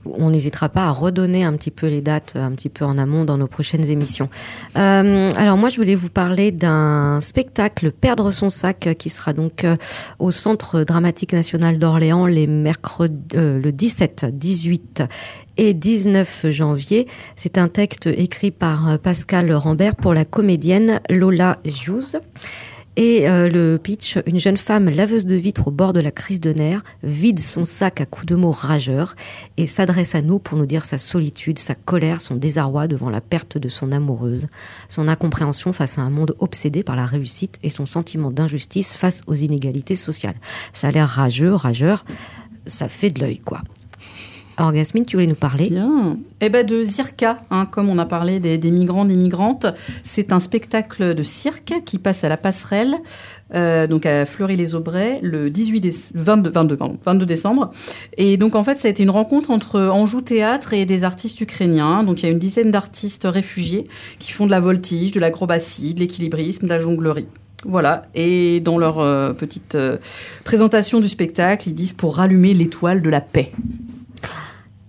On 0.05 0.29
n'hésitera 0.29 0.69
pas 0.69 0.85
à 0.85 0.91
redonner 0.91 1.43
un 1.43 1.53
petit 1.53 1.71
peu 1.71 1.87
les 1.87 2.01
dates 2.01 2.35
un 2.35 2.51
petit 2.51 2.69
peu 2.69 2.85
en 2.85 2.97
amont 2.97 3.25
dans 3.25 3.37
nos 3.37 3.47
prochaines 3.47 3.89
émissions. 3.89 4.29
Euh, 4.77 5.29
alors 5.35 5.57
moi, 5.57 5.69
je 5.69 5.77
voulais 5.77 5.95
vous 5.95 6.09
parler 6.09 6.51
d'un 6.51 7.19
spectacle 7.21 7.91
Perdre 7.91 8.31
son 8.31 8.49
sac 8.49 8.95
qui 8.97 9.09
sera 9.09 9.33
donc 9.33 9.63
euh, 9.63 9.75
au 10.19 10.31
Centre 10.31 10.83
dramatique 10.83 11.33
national 11.33 11.79
d'Orléans 11.79 12.25
les 12.25 12.47
mercredis, 12.47 13.15
euh, 13.35 13.59
le 13.59 13.71
17, 13.71 14.25
18 14.31 15.03
et 15.57 15.73
19 15.73 16.47
janvier. 16.49 17.07
C'est 17.35 17.57
un 17.57 17.67
texte 17.67 18.07
écrit 18.07 18.51
par 18.51 18.99
Pascal 18.99 19.53
Rambert 19.53 19.95
pour 19.95 20.13
la 20.13 20.25
comédienne 20.25 20.99
Lola 21.09 21.57
Jouz. 21.65 22.17
Et 22.97 23.27
euh, 23.27 23.49
le 23.49 23.77
pitch, 23.77 24.17
une 24.25 24.39
jeune 24.39 24.55
femme 24.55 24.89
laveuse 24.89 25.25
de 25.25 25.35
vitres 25.35 25.67
au 25.67 25.71
bord 25.71 25.91
de 25.91 25.99
la 25.99 26.11
crise 26.11 26.39
de 26.39 26.53
nerfs 26.53 26.81
vide 27.03 27.39
son 27.39 27.65
sac 27.65 27.99
à 27.99 28.05
coups 28.05 28.27
de 28.27 28.35
mots 28.35 28.51
rageurs 28.51 29.15
et 29.57 29.67
s'adresse 29.67 30.15
à 30.15 30.21
nous 30.21 30.39
pour 30.39 30.57
nous 30.57 30.65
dire 30.65 30.85
sa 30.85 30.97
solitude, 30.97 31.59
sa 31.59 31.75
colère, 31.75 32.21
son 32.21 32.35
désarroi 32.35 32.87
devant 32.87 33.09
la 33.09 33.19
perte 33.19 33.57
de 33.57 33.67
son 33.67 33.91
amoureuse, 33.91 34.47
son 34.87 35.09
incompréhension 35.09 35.73
face 35.73 35.97
à 35.97 36.03
un 36.03 36.09
monde 36.09 36.35
obsédé 36.39 36.83
par 36.83 36.95
la 36.95 37.05
réussite 37.05 37.59
et 37.63 37.69
son 37.69 37.85
sentiment 37.85 38.31
d'injustice 38.31 38.95
face 38.95 39.21
aux 39.27 39.35
inégalités 39.35 39.95
sociales. 39.95 40.35
Ça 40.71 40.87
a 40.87 40.91
l'air 40.91 41.09
rageux, 41.09 41.53
rageur, 41.53 42.05
ça 42.65 42.87
fait 42.87 43.09
de 43.09 43.19
l'œil 43.19 43.39
quoi. 43.39 43.61
Alors 44.57 44.71
Gasmine, 44.71 45.05
tu 45.05 45.17
voulais 45.17 45.27
nous 45.27 45.35
parler 45.35 45.69
Bien. 45.69 46.17
Eh 46.39 46.47
ben 46.49 46.65
de 46.65 46.81
Zirka, 46.81 47.41
hein, 47.51 47.65
comme 47.65 47.89
on 47.89 47.97
a 47.97 48.05
parlé 48.05 48.39
des, 48.39 48.71
migrants, 48.71 49.03
des 49.03 49.17
migrantes, 49.17 49.65
c'est 50.01 50.31
un 50.31 50.39
spectacle 50.39 51.13
de 51.13 51.23
cirque 51.23 51.73
qui 51.85 51.99
passe 51.99 52.23
à 52.23 52.29
la 52.29 52.37
passerelle, 52.37 52.95
euh, 53.53 53.85
donc 53.85 54.05
à 54.05 54.25
Fleury-les-Aubrais, 54.25 55.19
le 55.21 55.49
18 55.49 55.81
déce- 55.81 56.11
22, 56.15 56.49
22, 56.51 56.77
pardon, 56.77 56.97
22 57.05 57.25
décembre. 57.25 57.71
Et 58.17 58.37
donc 58.37 58.55
en 58.55 58.63
fait, 58.63 58.79
ça 58.79 58.87
a 58.87 58.91
été 58.91 59.03
une 59.03 59.09
rencontre 59.09 59.51
entre 59.51 59.81
Anjou 59.81 60.21
Théâtre 60.21 60.73
et 60.73 60.85
des 60.85 61.03
artistes 61.03 61.41
ukrainiens. 61.41 62.03
Donc 62.03 62.23
il 62.23 62.25
y 62.25 62.29
a 62.29 62.31
une 62.31 62.39
dizaine 62.39 62.71
d'artistes 62.71 63.27
réfugiés 63.29 63.87
qui 64.19 64.31
font 64.31 64.45
de 64.45 64.51
la 64.51 64.61
voltige, 64.61 65.11
de 65.11 65.19
l'acrobatie, 65.19 65.93
de 65.95 65.99
l'équilibrisme, 65.99 66.63
de 66.65 66.69
la 66.69 66.79
jonglerie. 66.79 67.27
Voilà, 67.67 68.03
et 68.13 68.59
dans 68.59 68.77
leur 68.77 68.99
euh, 68.99 69.33
petite 69.33 69.73
euh, 69.73 69.97
présentation 70.43 70.99
du 70.99 71.09
spectacle, 71.09 71.67
ils 71.67 71.73
disent 71.73 71.93
pour 71.93 72.17
rallumer 72.17 72.53
l'étoile 72.53 73.01
de 73.01 73.09
la 73.09 73.21
paix. 73.21 73.51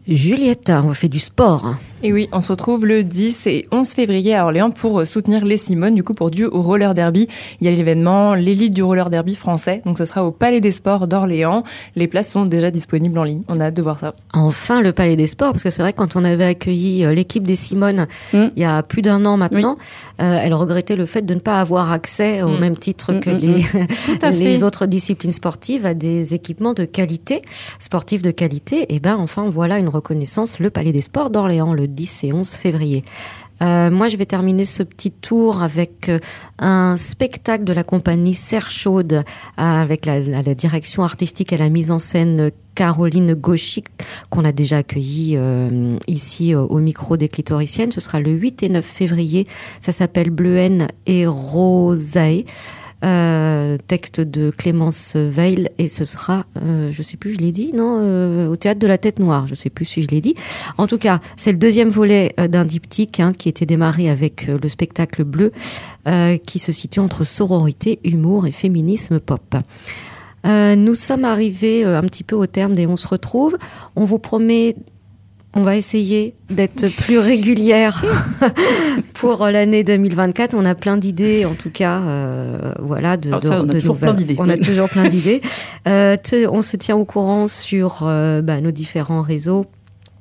Juliette, 0.09 0.71
on 0.71 0.95
fait 0.95 1.09
du 1.09 1.19
sport. 1.19 1.75
Et 2.03 2.13
oui, 2.13 2.29
on 2.31 2.41
se 2.43 2.53
retrouve 2.53 2.85
le 2.87 3.03
10 3.03 3.47
et 3.47 3.65
11 3.73 3.89
février 3.89 4.35
à 4.35 4.45
Orléans 4.45 4.71
pour 4.71 5.07
soutenir 5.07 5.45
les 5.45 5.57
Simones, 5.57 5.95
du 5.95 6.03
coup 6.05 6.13
pour 6.13 6.31
Dieu 6.31 6.55
au 6.55 6.61
roller 6.61 6.93
derby. 6.93 7.27
Il 7.61 7.67
y 7.67 7.69
a 7.69 7.75
l'événement, 7.75 8.35
l'élite 8.35 8.75
du 8.75 8.83
roller 8.83 9.09
derby 9.09 9.35
français, 9.35 9.81
donc 9.87 9.97
ce 9.97 10.05
sera 10.05 10.23
au 10.25 10.31
Palais 10.31 10.61
des 10.61 10.71
Sports 10.71 11.09
d'Orléans. 11.09 11.63
Les 11.97 12.07
places 12.07 12.31
sont 12.31 12.45
déjà 12.45 12.71
disponibles 12.71 13.19
en 13.19 13.25
ligne, 13.25 13.43
on 13.49 13.61
a 13.61 13.65
hâte 13.67 13.75
de 13.75 13.83
voir 13.83 13.99
ça. 13.99 14.15
Enfin, 14.35 14.83
le 14.83 14.93
Palais 14.93 15.17
des 15.17 15.27
Sports, 15.27 15.53
parce 15.53 15.63
que 15.63 15.71
c'est 15.71 15.81
vrai 15.83 15.95
que 15.95 15.99
quand 15.99 16.17
on 16.17 16.25
avait 16.25 16.45
accueilli 16.45 17.05
euh, 17.05 17.15
l'équipe 17.15 17.43
des 17.45 17.57
Simones 17.57 18.07
Mm. 18.33 18.45
il 18.57 18.63
y 18.63 18.65
a 18.67 18.83
plus 18.83 19.01
d'un 19.03 19.25
an 19.25 19.37
maintenant, 19.39 19.77
euh, 20.21 20.39
elle 20.43 20.53
regrettait 20.55 20.97
le 20.97 21.07
fait 21.07 21.23
de 21.23 21.35
ne 21.35 21.41
pas 21.41 21.61
avoir 21.61 21.93
accès 21.93 22.43
au 22.43 22.51
Mm. 22.51 22.61
même 22.61 22.77
titre 22.77 23.15
Mm, 23.15 23.21
que 23.21 23.31
les, 23.31 24.63
autres 24.63 24.87
disciplines 24.87 25.33
sportives 25.33 25.87
à 25.87 25.95
des 25.95 26.35
équipements 26.35 26.75
de 26.75 26.85
qualité, 26.85 27.41
sportifs 27.79 28.23
de 28.23 28.31
qualité. 28.31 28.95
Et 28.95 29.01
ben 29.01 29.17
enfin, 29.17 29.49
voilà 29.49 29.79
une 29.79 29.89
reconnaissance, 29.89 30.59
le 30.61 30.69
Palais 30.71 30.93
des 30.93 31.03
Sports 31.03 31.31
d'Orléans, 31.31 31.73
le 31.73 31.86
10 31.87 32.25
et 32.25 32.33
11 32.33 32.49
février. 32.49 33.05
Euh, 33.63 33.91
moi, 33.91 34.09
je 34.09 34.17
vais 34.17 34.27
terminer 34.27 34.65
ce 34.65 34.83
petit 34.83 35.11
tour 35.11 35.63
avec 35.63 36.09
euh, 36.09 36.19
un 36.59 36.97
spectacle 36.97 37.65
de 37.65 37.73
la 37.73 37.85
compagnie 37.85 38.35
Serre 38.35 38.71
Chaude 38.71 39.13
euh, 39.15 39.23
avec 39.57 40.05
la, 40.05 40.21
direction 40.55 41.03
artistique 41.03 41.53
et 41.53 41.57
la 41.57 41.69
mise 41.69 41.91
en 41.91 41.99
scène 41.99 42.51
Caroline 42.75 43.35
Gauchic 43.35 43.87
qu'on 44.29 44.45
a 44.45 44.53
déjà 44.53 44.79
accueilli 44.79 45.35
euh, 45.37 45.97
ici 46.07 46.55
au 46.55 46.79
micro 46.79 47.17
des 47.17 47.29
clitoriciennes. 47.29 47.93
Ce 47.93 48.01
sera 48.01 48.21
le 48.21 48.31
8 48.31 48.63
et 48.65 48.69
9 48.69 48.85
février. 48.85 49.47
Ça 49.81 49.93
s'appelle 49.93 50.31
Bleuhen 50.31 50.89
et 51.07 51.27
Rosae. 51.27 52.45
Euh, 53.07 53.77
texte 53.87 54.21
de 54.21 54.51
Clémence 54.51 55.15
Veil 55.15 55.69
et 55.79 55.87
ce 55.87 56.05
sera, 56.05 56.45
euh, 56.57 56.91
je 56.91 57.03
sais 57.03 57.17
plus, 57.17 57.35
je 57.35 57.39
l'ai 57.39 57.53
dit, 57.53 57.73
non, 57.73 57.99
euh, 58.01 58.49
au 58.49 58.57
théâtre 58.57 58.81
de 58.81 58.87
la 58.87 58.99
Tête 58.99 59.21
Noire, 59.21 59.47
je 59.47 59.55
sais 59.55 59.71
plus 59.71 59.85
si 59.85 60.03
je 60.03 60.09
l'ai 60.09 60.21
dit. 60.21 60.35
En 60.77 60.89
tout 60.89 60.99
cas, 60.99 61.21
c'est 61.37 61.53
le 61.53 61.59
deuxième 61.59 61.89
volet 61.89 62.35
euh, 62.41 62.49
d'un 62.49 62.65
diptyque 62.65 63.21
hein, 63.21 63.33
qui 63.33 63.49
était 63.49 63.67
démarré 63.67 64.11
avec 64.11 64.49
le 64.49 64.69
spectacle 64.69 65.25
bleu, 65.25 65.53
qui 66.45 66.59
se 66.59 66.73
situe 66.73 67.01
entre 67.01 67.25
sororité, 67.25 67.99
humour 68.05 68.47
et 68.47 68.53
féminisme 68.53 69.21
pop. 69.21 69.57
Nous 70.45 70.95
sommes 70.95 71.25
arrivés 71.25 71.85
un 71.85 72.03
petit 72.03 72.23
peu 72.23 72.37
au 72.37 72.47
terme 72.47 72.75
des 72.75 72.87
On 72.87 72.97
se 72.97 73.09
retrouve. 73.09 73.57
On 73.97 74.05
vous 74.05 74.21
promet, 74.21 74.77
on 75.57 75.63
va 75.63 75.77
essayer 75.77 76.35
d'être 76.51 76.89
plus 76.89 77.19
régulière 77.19 78.05
pour 79.15 79.47
l'année 79.47 79.85
2024. 79.85 80.55
On 80.55 80.67
a 80.67 80.75
plein 80.75 80.99
d'idées, 80.99 81.47
en 81.47 81.55
tout 81.55 81.71
cas, 81.71 82.03
euh, 82.03 82.73
voilà, 82.79 83.17
de, 83.17 83.29
Alors 83.29 83.41
de- 83.41 83.47
ça, 83.47 83.63
on 83.63 83.69
a 83.69 83.73
toujours 83.73 83.97
plein 83.97 84.13
d'idées. 84.13 84.37
On 84.39 84.49
a 84.51 84.59
toujours 84.59 84.89
plein 84.89 85.09
d'idées. 85.09 85.43
Euh, 85.87 86.17
on 86.51 86.63
se 86.63 86.77
tient 86.77 86.97
au 86.97 87.05
courant 87.05 87.47
sur 87.47 88.01
euh, 88.03 88.43
bah, 88.43 88.61
nos 88.61 88.73
différents 88.73 89.21
réseaux. 89.21 89.67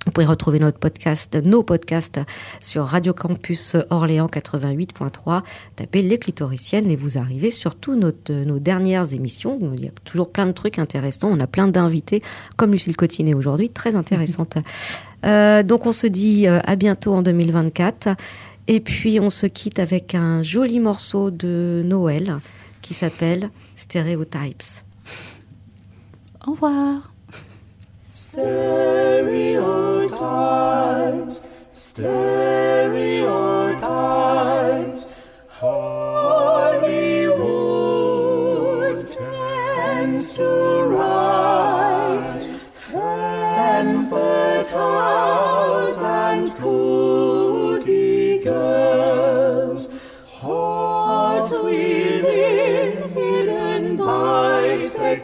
Vous 0.05 0.11
pouvez 0.11 0.27
retrouver 0.27 0.59
notre 0.59 0.77
podcast, 0.77 1.36
nos 1.43 1.63
podcasts 1.63 2.19
sur 2.59 2.86
Radio 2.86 3.11
Campus 3.11 3.75
Orléans 3.89 4.27
88.3. 4.27 5.41
Tapez 5.75 6.03
les 6.03 6.19
clitoriciennes 6.19 6.91
et 6.91 6.95
vous 6.95 7.17
arrivez 7.17 7.49
sur 7.49 7.73
toutes 7.73 8.29
nos, 8.29 8.59
dernières 8.59 9.13
émissions. 9.13 9.57
Il 9.75 9.83
y 9.83 9.88
a 9.88 9.91
toujours 10.03 10.29
plein 10.29 10.45
de 10.45 10.51
trucs 10.51 10.77
intéressants. 10.77 11.29
On 11.31 11.39
a 11.39 11.47
plein 11.47 11.67
d'invités, 11.67 12.21
comme 12.55 12.71
Lucille 12.71 12.95
Cotinet 12.95 13.33
aujourd'hui, 13.33 13.71
très 13.71 13.95
intéressantes. 13.95 14.59
Euh, 15.26 15.63
donc 15.63 15.86
on 15.86 15.91
se 15.91 16.07
dit 16.07 16.47
euh, 16.47 16.59
à 16.65 16.76
bientôt 16.76 17.13
en 17.13 17.21
2024. 17.21 18.09
Et 18.67 18.80
puis 18.80 19.19
on 19.19 19.30
se 19.30 19.45
quitte 19.45 19.80
avec 19.80 20.15
un 20.15 20.41
joli 20.43 20.80
morceau 20.80 21.30
de 21.32 21.82
Noël 21.86 22.38
qui 22.82 22.93
s'appelle 22.93 23.49
Stereotypes. 23.76 24.63
Au 26.47 26.51
revoir. 26.51 27.11
Stereotypes, 28.03 28.49
stereotypes. 31.71 33.36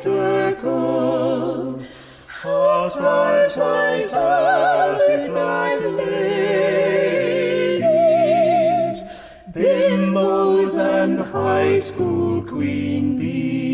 Spectacles. 0.01 1.89
Housewives 2.27 3.57
and 5.09 5.31
blind 5.31 5.83
ladies, 5.95 6.17
bimbos 9.51 10.75
and 10.77 11.19
high 11.19 11.79
school 11.79 12.41
queen 12.41 13.17
bees. 13.17 13.70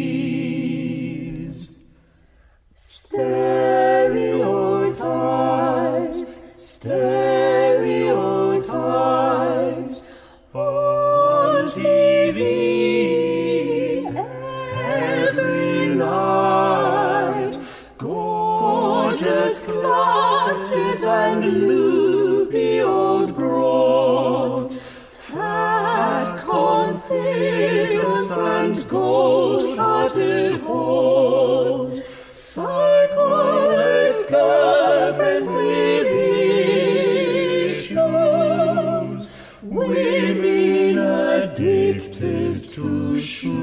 rouge. 43.18 43.57